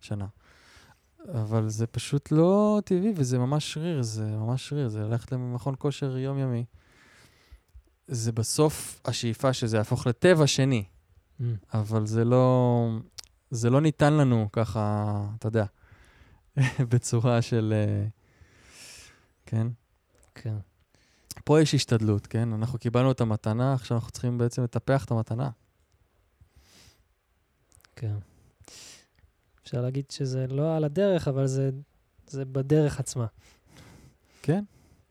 שנה. 0.00 0.26
אבל 1.28 1.68
זה 1.68 1.86
פשוט 1.86 2.32
לא 2.32 2.80
טבעי, 2.84 3.12
וזה 3.16 3.38
ממש 3.38 3.72
שריר, 3.72 4.02
זה 4.02 4.24
ממש 4.24 4.68
שריר, 4.68 4.88
זה 4.88 5.00
ללכת 5.00 5.32
למכון 5.32 5.74
כושר 5.78 6.16
יומיומי. 6.16 6.64
זה 8.08 8.32
בסוף 8.32 9.00
השאיפה 9.04 9.52
שזה 9.52 9.76
יהפוך 9.76 10.06
לטבע 10.06 10.46
שני, 10.46 10.84
mm. 11.40 11.44
אבל 11.74 12.06
זה 12.06 12.24
לא, 12.24 12.86
זה 13.50 13.70
לא 13.70 13.80
ניתן 13.80 14.12
לנו 14.12 14.48
ככה, 14.52 15.14
אתה 15.38 15.48
יודע, 15.48 15.64
בצורה 16.90 17.42
של, 17.42 17.74
אה, 17.76 18.06
כן? 19.46 19.66
כן. 20.34 20.56
פה 21.44 21.60
יש 21.60 21.74
השתדלות, 21.74 22.26
כן? 22.26 22.52
אנחנו 22.52 22.78
קיבלנו 22.78 23.10
את 23.10 23.20
המתנה, 23.20 23.72
עכשיו 23.72 23.96
אנחנו 23.96 24.10
צריכים 24.10 24.38
בעצם 24.38 24.62
לטפח 24.62 25.04
את 25.04 25.10
המתנה. 25.10 25.50
כן. 28.00 28.16
אפשר 29.62 29.80
להגיד 29.80 30.10
שזה 30.10 30.46
לא 30.46 30.76
על 30.76 30.84
הדרך, 30.84 31.28
אבל 31.28 31.46
זה, 31.46 31.70
זה 32.26 32.44
בדרך 32.44 33.00
עצמה. 33.00 33.26
כן, 34.42 34.64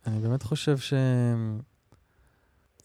אני 0.07 0.19
באמת 0.19 0.43
חושב 0.43 0.77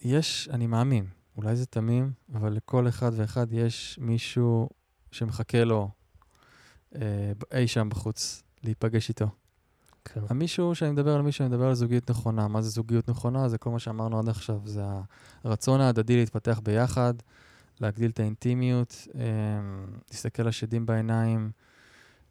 שיש, 0.03 0.49
אני 0.49 0.67
מאמין, 0.67 1.07
אולי 1.37 1.57
זה 1.57 1.67
תמים, 1.67 2.13
אבל 2.35 2.53
לכל 2.53 2.89
אחד 2.89 3.11
ואחד 3.15 3.53
יש 3.53 3.99
מישהו 4.01 4.69
שמחכה 5.11 5.65
לו 5.65 5.91
אה, 6.95 7.33
אי 7.53 7.69
שם 7.69 7.89
בחוץ, 7.89 8.43
להיפגש 8.63 9.09
איתו. 9.09 9.27
כן. 10.05 10.21
המישהו 10.29 10.75
שאני 10.75 10.91
מדבר 10.91 11.15
על 11.15 11.23
מישהו, 11.23 11.43
אני 11.43 11.55
מדבר 11.55 11.67
על 11.67 11.75
זוגיות 11.75 12.11
נכונה. 12.11 12.49
מה 12.49 12.63
זה 12.63 12.69
זוגיות 12.69 13.09
נכונה? 13.09 13.49
זה 13.49 13.59
כל 13.59 13.71
מה 13.71 13.79
שאמרנו 13.79 14.19
עד 14.19 14.29
עכשיו. 14.29 14.61
זה 14.65 14.83
הרצון 15.45 15.81
ההדדי 15.81 16.17
להתפתח 16.17 16.61
ביחד, 16.65 17.15
להגדיל 17.81 18.11
את 18.11 18.21
האינטימיות, 18.21 19.09
אה, 19.15 19.23
להסתכל 20.11 20.43
לשדים 20.43 20.87
בעיניים 20.87 21.51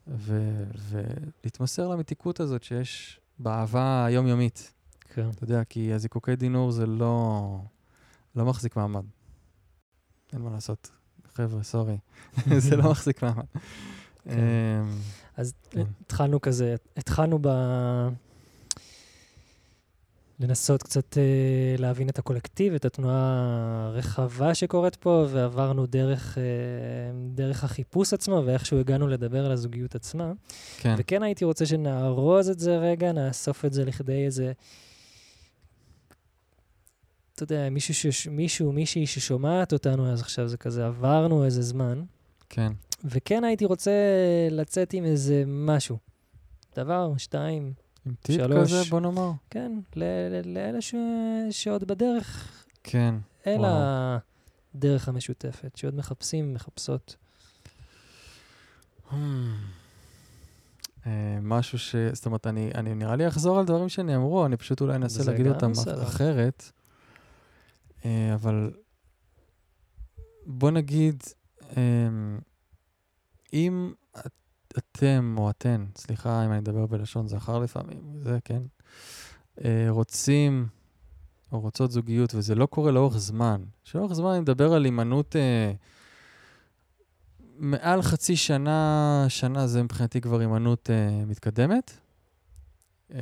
ו- 0.08 0.64
ולהתמסר 0.90 1.88
למתיקות 1.88 2.40
הזאת 2.40 2.64
שיש 2.64 3.20
באהבה 3.40 4.06
היומיומית. 4.06 4.74
כן. 5.14 5.30
אתה 5.30 5.44
יודע, 5.44 5.64
כי 5.64 5.94
הזיקוקי 5.94 6.36
דינור 6.36 6.72
זה 6.72 6.86
לא, 6.86 7.58
לא 8.36 8.46
מחזיק 8.46 8.76
מעמד. 8.76 9.06
אין 10.34 10.42
מה 10.42 10.50
לעשות. 10.52 10.92
חבר'ה, 11.34 11.64
סורי. 11.64 11.98
זה 12.58 12.76
לא 12.76 12.92
מחזיק 12.92 13.24
מעמד. 13.24 13.46
כן. 14.24 14.32
אמ, 14.32 14.98
אז 15.38 15.54
כן. 15.70 15.84
התחלנו 16.02 16.42
כזה, 16.42 16.76
התחלנו 16.98 17.40
ב... 17.42 17.48
לנסות 20.40 20.84
קצת 20.84 21.18
אה, 21.18 21.76
להבין 21.78 22.10
את 22.10 22.20
הקולקטיב, 22.20 22.74
את 22.74 22.86
התנועה 22.86 23.88
הרחבה 23.88 24.56
שקורית 24.56 24.96
פה, 24.96 25.26
ועברנו 25.30 25.86
דרך, 25.86 26.38
אה, 26.38 26.44
דרך 27.36 27.64
החיפוש 27.64 28.14
עצמו, 28.14 28.42
ואיכשהו 28.46 28.80
הגענו 28.80 29.08
לדבר 29.08 29.46
על 29.46 29.52
הזוגיות 29.52 29.96
עצמה. 29.96 30.32
כן. 30.78 30.96
וכן 30.98 31.24
הייתי 31.24 31.46
רוצה 31.46 31.66
שנארוז 31.66 32.50
את 32.50 32.60
זה 32.60 32.78
רגע, 32.78 33.12
נאסוף 33.12 33.66
את 33.66 33.74
זה 33.74 33.86
לכדי 33.86 34.26
איזה... 34.26 34.52
אתה 37.36 37.44
יודע, 37.44 37.70
מישהו, 37.70 37.94
שש, 37.94 38.28
מישהו, 38.28 38.72
מישהי 38.72 39.08
ששומעת 39.08 39.74
אותנו, 39.74 40.12
אז 40.12 40.22
עכשיו 40.22 40.48
זה 40.48 40.58
כזה, 40.58 40.86
עברנו 40.86 41.46
איזה 41.46 41.62
זמן, 41.62 42.04
כן. 42.50 42.72
וכן 43.04 43.44
הייתי 43.44 43.66
רוצה 43.66 43.92
לצאת 44.52 44.94
עם 44.94 45.06
איזה 45.06 45.44
משהו. 45.48 45.98
דבר, 46.76 47.14
שתיים, 47.18 47.74
עם 48.06 48.14
טיפ 48.22 48.36
שלוש. 48.42 48.74
כזה, 48.74 48.90
בוא 48.90 49.00
נאמר. 49.00 49.32
כן, 49.50 49.72
לאלה 50.46 50.82
ש... 50.82 50.96
שעוד 51.52 51.84
בדרך 51.84 52.50
כן. 52.84 53.16
אל 53.48 53.60
וואו. 53.60 54.18
הדרך 54.76 55.08
המשותפת, 55.10 55.76
שעוד 55.76 55.96
מחפשים, 55.96 56.54
מחפשות. 56.54 57.16
Hmm. 59.10 59.14
אה, 61.06 61.38
משהו 61.42 61.80
ש... 61.80 61.96
זאת 62.14 62.26
אומרת, 62.26 62.48
אני, 62.48 62.72
אני 62.76 62.96
נראה 62.96 63.16
לי 63.16 63.28
אחזור 63.28 63.60
על 63.60 63.66
דברים 63.66 63.90
שנאמרו, 63.90 64.46
אני 64.46 64.58
פשוט 64.58 64.82
אולי 64.82 64.96
אנסה 64.96 65.32
להגיד 65.32 65.48
אותם 65.48 65.72
בסדר. 65.72 66.04
אחרת. 66.04 66.72
אה, 68.06 68.34
אבל 68.34 68.72
בוא 70.46 70.72
נגיד, 70.72 71.24
אמ, 71.78 72.40
אם 73.54 73.94
את- 74.20 74.32
אתם 74.78 75.36
או 75.38 75.50
אתן, 75.50 75.86
סליחה 75.96 76.46
אם 76.46 76.52
אני 76.52 76.60
מדבר 76.60 76.86
בלשון 76.86 77.28
זכר 77.28 77.60
לפעמים, 77.60 78.14
זה 78.24 78.40
כן, 78.44 78.62
אה, 79.64 79.86
רוצים 79.90 80.68
או 81.52 81.60
רוצות 81.60 81.92
זוגיות, 81.92 82.36
וזה 82.36 82.56
לא 82.56 82.66
קורה 82.66 82.92
לאורך 82.92 83.18
זמן. 83.18 83.64
שלאורך 83.84 84.14
זמן 84.14 84.30
אני 84.30 84.40
מדבר 84.40 84.74
על 84.74 84.86
הימנעות 84.86 85.36
אה, 85.36 85.74
מעל 87.58 88.02
חצי 88.02 88.36
שנה, 88.36 89.26
שנה 89.30 89.68
זה 89.68 89.84
מבחינתי 89.84 90.22
כבר 90.22 90.40
הימנעות 90.40 90.90
אה, 90.90 91.26
מתקדמת. 91.26 91.92
אה, 93.14 93.20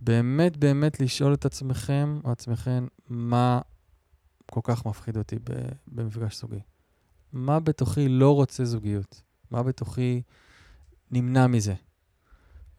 באמת 0.00 0.56
באמת 0.56 1.00
לשאול 1.00 1.34
את 1.34 1.44
עצמכם 1.44 2.20
או 2.24 2.32
עצמכם 2.32 2.86
מה 3.08 3.60
כל 4.46 4.60
כך 4.62 4.86
מפחיד 4.86 5.16
אותי 5.16 5.36
במפגש 5.86 6.40
זוגי. 6.40 6.60
מה 7.32 7.60
בתוכי 7.60 8.08
לא 8.08 8.34
רוצה 8.34 8.64
זוגיות? 8.64 9.22
מה 9.50 9.62
בתוכי 9.62 10.22
נמנע 11.10 11.46
מזה? 11.46 11.74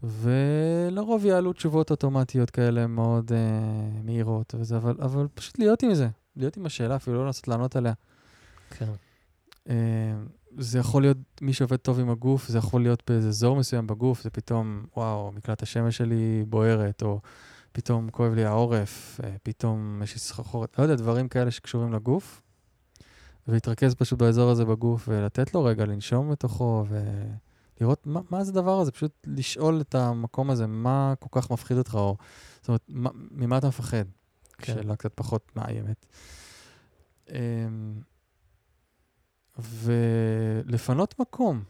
ולרוב 0.04 1.26
יעלו 1.26 1.54
תשובות 1.54 1.92
אוטומטיות 1.92 2.50
כאלה 2.50 2.88
מאוד 2.88 3.32
אה, 3.32 4.02
מהירות 4.04 4.56
וזה, 4.58 4.78
אבל, 4.78 4.96
אבל 5.02 5.28
פשוט 5.34 5.60
להיות 5.60 5.84
עם 5.84 5.94
זה, 5.94 6.08
להיות 6.36 6.58
עם 6.58 6.66
השאלה, 6.66 6.96
אפילו 6.96 7.18
לא 7.18 7.26
לנסות 7.26 7.48
לענות 7.48 7.76
עליה. 7.76 7.94
כן. 8.70 8.86
אה, 9.70 10.14
זה 10.58 10.80
יכול 10.80 11.02
להיות 11.02 11.18
מי 11.42 11.54
שעובד 11.54 11.78
טוב 11.78 12.00
עם 12.00 12.10
הגוף, 12.10 12.48
זה 12.48 12.58
יכול 12.58 12.82
להיות 12.82 13.04
באיזה 13.08 13.28
אזור 13.28 13.56
מסוים 13.56 13.88
בגוף, 13.88 14.24
זה 14.24 14.30
פתאום, 14.30 14.86
וואו, 14.98 15.32
מקלט 15.32 15.64
השמש 15.64 15.98
שלי 15.98 16.44
בוערת, 16.48 17.04
או 17.04 17.20
פתאום 17.72 18.10
כואב 18.10 18.34
לי 18.34 18.46
העורף, 18.46 19.20
אה, 19.24 19.36
פתאום 19.44 20.02
יש 20.04 20.14
לי 20.14 20.20
סחרחורת, 20.20 20.80
לא 20.80 20.84
יודע, 20.84 20.96
דברים 20.96 21.28
כאלה 21.28 21.52
שקשורים 21.52 21.94
לגוף, 21.94 22.42
ולהתרכז 23.48 23.96
פשוט 23.96 24.20
באזור 24.20 24.52
הזה 24.52 24.66
בגוף, 24.66 25.06
ולתת 25.08 25.54
לו 25.54 25.64
רגע 25.64 25.86
לנשום 25.86 26.32
בתוכו, 26.32 26.86
ולראות 27.80 28.08
מה, 28.08 28.20
מה 28.30 28.44
זה 28.44 28.52
הדבר 28.52 28.80
הזה, 28.80 28.92
פשוט 28.92 29.12
לשאול 29.28 29.82
את 29.82 29.96
המקום 29.96 30.50
הזה, 30.50 30.68
מה 30.68 31.14
כל 31.20 31.42
כך 31.42 31.52
מפחיד 31.52 31.78
אותך, 31.78 31.96
או 31.96 32.18
זאת 32.60 32.68
אומרת, 32.68 32.82
מה, 32.90 33.10
ממה 33.32 33.58
אתה 33.58 33.68
מפחד? 33.68 34.04
כן. 34.58 34.74
שאלה 34.74 34.96
קצת 34.96 35.12
פחות 35.16 35.52
מאיימת. 35.56 36.06
אמ, 37.30 38.02
ולפנות 39.60 41.20
מקום, 41.20 41.64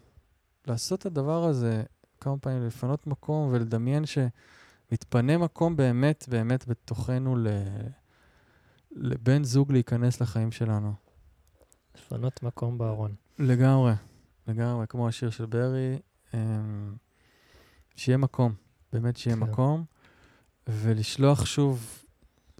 לעשות 0.68 1.00
את 1.00 1.06
הדבר 1.06 1.44
הזה 1.44 1.84
כמה 2.20 2.38
פעמים, 2.38 2.68
לפנות 2.68 3.08
מקום 3.08 3.50
ולדמיין 3.52 4.04
שמתפנה 4.06 5.38
מקום 5.38 5.76
באמת 5.76 6.26
באמת 6.30 6.68
בתוכנו 6.68 7.36
ל... 7.36 7.48
לבן 8.92 9.44
זוג 9.44 9.72
להיכנס 9.72 10.22
לחיים 10.22 10.52
שלנו. 10.52 10.94
לפנות 11.98 12.44
מקום 12.44 12.78
בארון. 12.78 13.16
לגמרי, 13.40 13.94
לגמרי, 14.48 14.88
כמו 14.88 15.08
השיר 15.08 15.30
של 15.30 15.46
ברי, 15.46 16.00
אמ, 16.34 16.40
שיהיה 17.96 18.18
מקום, 18.18 18.54
באמת 18.94 19.18
שיהיה 19.18 19.36
כן. 19.36 19.44
מקום, 19.44 19.84
ולשלוח 20.68 21.46
שוב, 21.46 22.04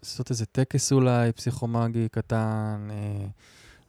לעשות 0.04 0.30
איזה 0.30 0.46
טקס 0.46 0.92
אולי, 0.92 1.32
פסיכומגי 1.32 2.10
קטן, 2.10 2.88
אה, 2.92 3.28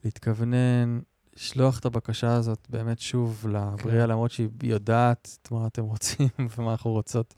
להתכוונן, 0.04 1.00
לשלוח 1.36 1.78
את 1.78 1.84
הבקשה 1.84 2.34
הזאת 2.34 2.66
באמת 2.70 2.98
שוב 2.98 3.46
לבריאה, 3.48 4.04
כן. 4.04 4.10
למרות 4.10 4.30
שהיא 4.30 4.48
יודעת 4.62 5.38
את 5.42 5.50
מה 5.50 5.66
אתם 5.66 5.82
רוצים 5.82 6.28
ומה 6.58 6.70
אנחנו 6.70 6.90
רוצות, 6.90 7.34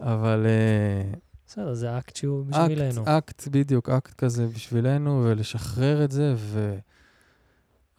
אבל... 0.00 0.46
אה, 0.46 1.18
בסדר, 1.46 1.74
זה 1.74 1.98
אקט 1.98 2.16
שהוא 2.16 2.46
בשבילנו. 2.46 3.02
אקט, 3.02 3.08
אקט, 3.08 3.48
בדיוק, 3.48 3.88
אקט 3.88 4.14
כזה 4.14 4.46
בשבילנו, 4.46 5.22
ולשחרר 5.24 6.04
את 6.04 6.10
זה, 6.10 6.34
ו... 6.36 6.78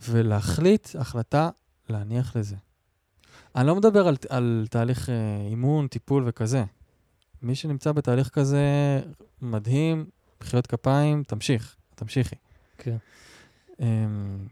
ולהחליט 0.09 0.95
החלטה 0.99 1.49
להניח 1.89 2.35
לזה. 2.35 2.55
אני 3.55 3.67
לא 3.67 3.75
מדבר 3.75 4.07
על, 4.07 4.15
על 4.29 4.67
תהליך 4.69 5.09
אה, 5.09 5.47
אימון, 5.49 5.87
טיפול 5.87 6.23
וכזה. 6.27 6.63
מי 7.41 7.55
שנמצא 7.55 7.91
בתהליך 7.91 8.29
כזה 8.29 8.65
מדהים, 9.41 10.05
מחיאות 10.41 10.67
כפיים, 10.67 11.23
תמשיך, 11.23 11.75
תמשיכי. 11.95 12.35
כן. 12.77 12.97
Um, 13.71 13.83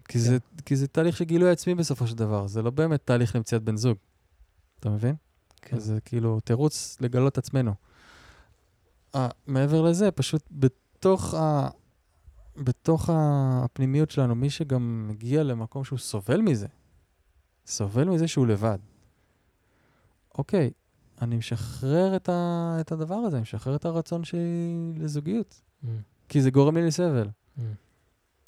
כי, 0.08 0.20
זה, 0.20 0.38
כי 0.66 0.76
זה 0.76 0.88
תהליך 0.88 1.18
של 1.18 1.24
גילוי 1.24 1.52
עצמי 1.52 1.76
בסופו 1.76 2.08
של 2.08 2.16
דבר, 2.16 2.48
זה 2.48 2.62
לא 2.62 2.70
באמת 2.70 3.06
תהליך 3.06 3.36
למציאת 3.36 3.64
בן 3.64 3.78
זוג. 3.78 3.98
אתה 4.80 4.90
מבין? 4.90 5.16
כן. 5.62 5.80
זה 5.80 6.02
כאילו 6.06 6.40
תירוץ 6.40 6.98
לגלות 7.02 7.38
עצמנו. 7.38 7.74
Uh, 9.16 9.20
מעבר 9.48 9.82
לזה, 9.82 10.12
פשוט 10.12 10.44
בתוך, 10.52 11.34
ה... 11.34 11.70
בתוך 12.64 13.10
הפנימיות 13.14 14.12
שלנו, 14.12 14.36
מי 14.36 14.50
שגם 14.50 15.08
מגיע 15.08 15.44
למקום 15.44 15.84
שהוא 15.84 16.00
סובל 16.00 16.42
מזה, 16.42 16.68
סובל 17.66 18.10
מזה 18.10 18.28
שהוא 18.28 18.48
לבד. 18.48 18.78
אוקיי, 20.38 20.72
אני 21.22 21.38
משחרר 21.38 22.16
את, 22.16 22.30
ה... 22.30 22.78
את 22.80 22.92
הדבר 22.92 23.16
הזה, 23.16 23.36
אני 23.36 23.42
משחרר 23.42 23.76
את 23.76 23.86
הרצון 23.86 24.24
שלי 24.24 24.94
לזוגיות, 24.98 25.62
Mm, 25.84 25.88
כי 26.30 26.42
זה 26.42 26.52
גורם 26.52 26.78
לי 26.78 26.88
לסבל. 26.88 27.28
mm. 27.58 27.62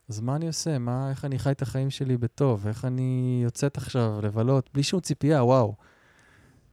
אז 0.09 0.19
מה 0.19 0.35
אני 0.35 0.47
עושה? 0.47 0.77
מה, 0.77 1.09
איך 1.09 1.25
אני 1.25 1.39
חי 1.39 1.51
את 1.51 1.61
החיים 1.61 1.89
שלי 1.89 2.17
בטוב? 2.17 2.67
איך 2.67 2.85
אני 2.85 3.41
יוצאת 3.43 3.77
עכשיו 3.77 4.19
לבלות 4.23 4.69
בלי 4.73 4.83
שום 4.83 4.99
ציפייה, 4.99 5.43
וואו. 5.43 5.75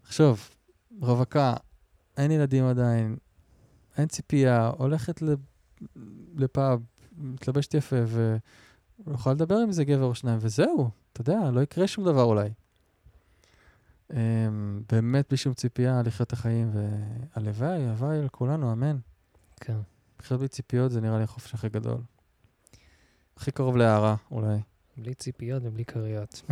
עכשיו, 0.03 0.37
רווקה, 1.01 1.55
אין 2.17 2.31
ילדים 2.31 2.65
עדיין, 2.65 3.17
אין 3.97 4.07
ציפייה, 4.09 4.71
הולכת 4.79 5.23
לפאב, 6.37 6.81
מתלבשת 7.21 7.75
יפה, 7.75 7.97
ויכולה 9.07 9.35
לדבר 9.35 9.57
עם 9.57 9.69
איזה 9.69 9.85
גבר 9.85 10.05
או 10.05 10.15
שניים, 10.15 10.39
וזהו, 10.41 10.91
אתה 11.13 11.21
יודע, 11.21 11.51
לא 11.51 11.61
יקרה 11.61 11.87
שום 11.87 12.05
דבר 12.05 12.23
אולי. 12.23 12.49
אמ, 14.13 14.83
באמת 14.93 15.25
בלי 15.29 15.37
שום 15.37 15.55
ציפייה 15.55 16.03
לחיות 16.03 16.27
את 16.27 16.33
החיים, 16.33 16.71
והלוואי, 16.73 17.87
הלוואי 17.87 18.19
על 18.19 18.29
כולנו, 18.29 18.73
אמן. 18.73 18.97
כן. 19.61 19.79
לחיות 20.21 20.41
בלי 20.41 20.49
ציפיות 20.49 20.93
זה 20.93 21.01
נראה 21.01 21.19
לי 21.19 21.25
החופש 21.25 21.55
הכי 21.55 21.69
גדול. 21.69 22.01
הכי 23.37 23.51
קרוב 23.51 23.77
להערה, 23.77 24.17
אולי. 24.31 24.59
בלי 24.97 25.15
ציפיות 25.15 25.63
ובלי 25.67 25.85
כריות. 25.85 26.43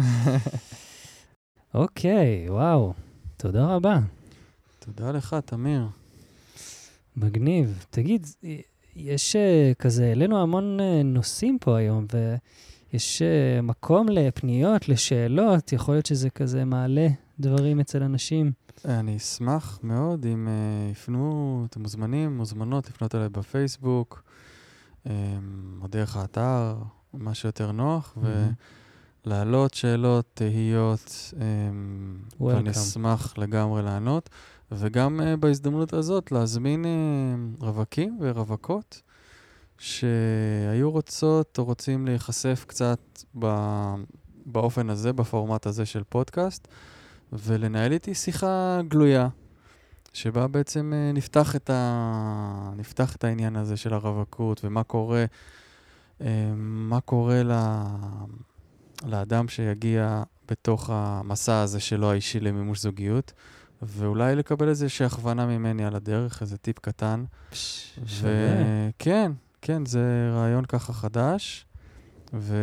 אוקיי, 1.75 2.51
וואו. 2.51 2.93
תודה 3.37 3.67
רבה. 3.67 3.99
תודה 4.79 5.13
לך, 5.13 5.37
תמיר. 5.45 5.89
מגניב. 7.17 7.85
תגיד, 7.91 8.27
יש 8.97 9.37
אה, 9.37 9.73
כזה, 9.79 10.07
העלינו 10.07 10.43
המון 10.43 10.81
אה, 10.81 11.03
נושאים 11.03 11.59
פה 11.61 11.77
היום, 11.77 12.07
ויש 12.93 13.23
אה, 13.23 13.63
מקום 13.63 14.09
לפניות, 14.09 14.89
לשאלות, 14.89 15.73
יכול 15.73 15.95
להיות 15.95 16.07
שזה 16.07 16.31
כזה 16.31 16.65
מעלה 16.65 17.09
דברים 17.41 17.81
אצל 17.81 18.03
אנשים. 18.03 18.53
אני 18.85 19.17
אשמח 19.17 19.79
מאוד 19.83 20.27
אם 20.27 20.49
uh, 20.49 20.93
יפנו, 20.93 21.65
אתם 21.71 21.83
מוזמנים, 21.83 22.37
מוזמנות 22.37 22.89
לפנות 22.89 23.15
אליי 23.15 23.29
בפייסבוק, 23.29 24.23
um, 25.05 25.09
או 25.83 25.87
דרך 25.87 26.17
האתר, 26.17 26.77
מה 27.15 27.35
שיותר 27.35 27.73
נוח, 27.73 28.15
מהמם. 28.17 28.53
ולהעלות 29.27 29.75
שאלות, 29.75 30.27
תהיות, 30.35 31.33
um, 31.33 32.43
ואני. 32.43 32.71
אשמח 32.71 33.39
לגמרי 33.39 33.83
לענות. 33.83 34.31
וגם 34.73 35.21
uh, 35.21 35.37
בהזדמנות 35.37 35.93
הזאת 35.93 36.33
להזמין 36.33 36.85
uh, 36.85 37.65
רווקים 37.65 38.19
ורווקות 38.21 39.03
שהיו 39.79 40.91
רוצות 40.91 41.59
או 41.59 41.65
רוצים 41.65 42.07
להיחשף 42.07 42.65
קצת 42.69 43.01
ב- 43.39 43.95
באופן 44.47 44.91
הזה, 44.91 45.13
בפורמט 45.13 45.67
הזה 45.67 45.87
של 45.87 46.03
פודקאסט, 46.09 46.69
ולנהל 47.33 47.93
איתי 47.93 48.15
שיחה 48.15 48.81
גלויה, 48.89 49.29
שבה 50.13 50.47
בעצם 50.47 50.93
אה, 50.95 51.13
נפתח 51.13 51.57
את, 51.57 51.71
ה... 51.71 52.73
נפתח 52.77 53.17
את 53.17 53.25
העניין 53.25 53.57
הזה 53.57 53.77
של 53.77 53.95
הרווקות 53.95 54.65
ומה 54.65 54.83
קורה, 54.83 55.25
אה, 56.21 56.53
מה 56.57 57.01
קורה 57.01 57.43
ל... 57.43 57.53
לאדם 59.07 59.49
שיגיע 59.49 60.23
בתוך 60.49 60.91
המסע 60.93 61.61
הזה 61.61 61.81
שלו 61.81 62.11
האישי 62.11 62.41
למימוש 62.41 62.81
זוגיות, 62.81 63.33
ואולי 63.83 64.37
לקבל 64.37 64.69
איזושהי 64.69 65.07
הכוונה 65.07 65.47
ממני 65.47 65.85
על 65.85 65.97
הדרך, 65.97 66.43
איזה 66.43 66.59
טיפ 66.59 66.79
קטן. 66.79 67.25
שווה. 67.53 68.31
וכן, 68.97 69.33
כן, 69.63 69.87
זה 69.87 70.31
רעיון 70.33 70.65
ככה 70.65 70.93
חדש, 70.93 71.67
ו... 72.33 72.57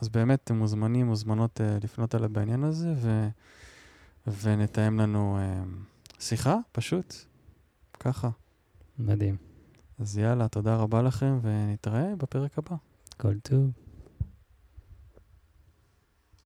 אז 0.00 0.08
באמת, 0.08 0.40
אתם 0.44 0.58
מוזמנים, 0.58 1.06
מוזמנות 1.06 1.60
uh, 1.60 1.84
לפנות 1.84 2.14
אליי 2.14 2.28
בעניין 2.28 2.64
הזה, 2.64 2.94
ו... 2.96 3.28
ונתאם 4.42 5.00
לנו 5.00 5.38
uh, 5.38 6.22
שיחה, 6.22 6.56
פשוט, 6.72 7.14
ככה. 8.00 8.28
מדהים. 8.98 9.36
אז 9.98 10.18
יאללה, 10.18 10.48
תודה 10.48 10.76
רבה 10.76 11.02
לכם, 11.02 11.38
ונתראה 11.42 12.16
בפרק 12.16 12.58
הבא. 12.58 12.76
כל 13.16 13.38
טוב. 13.38 13.70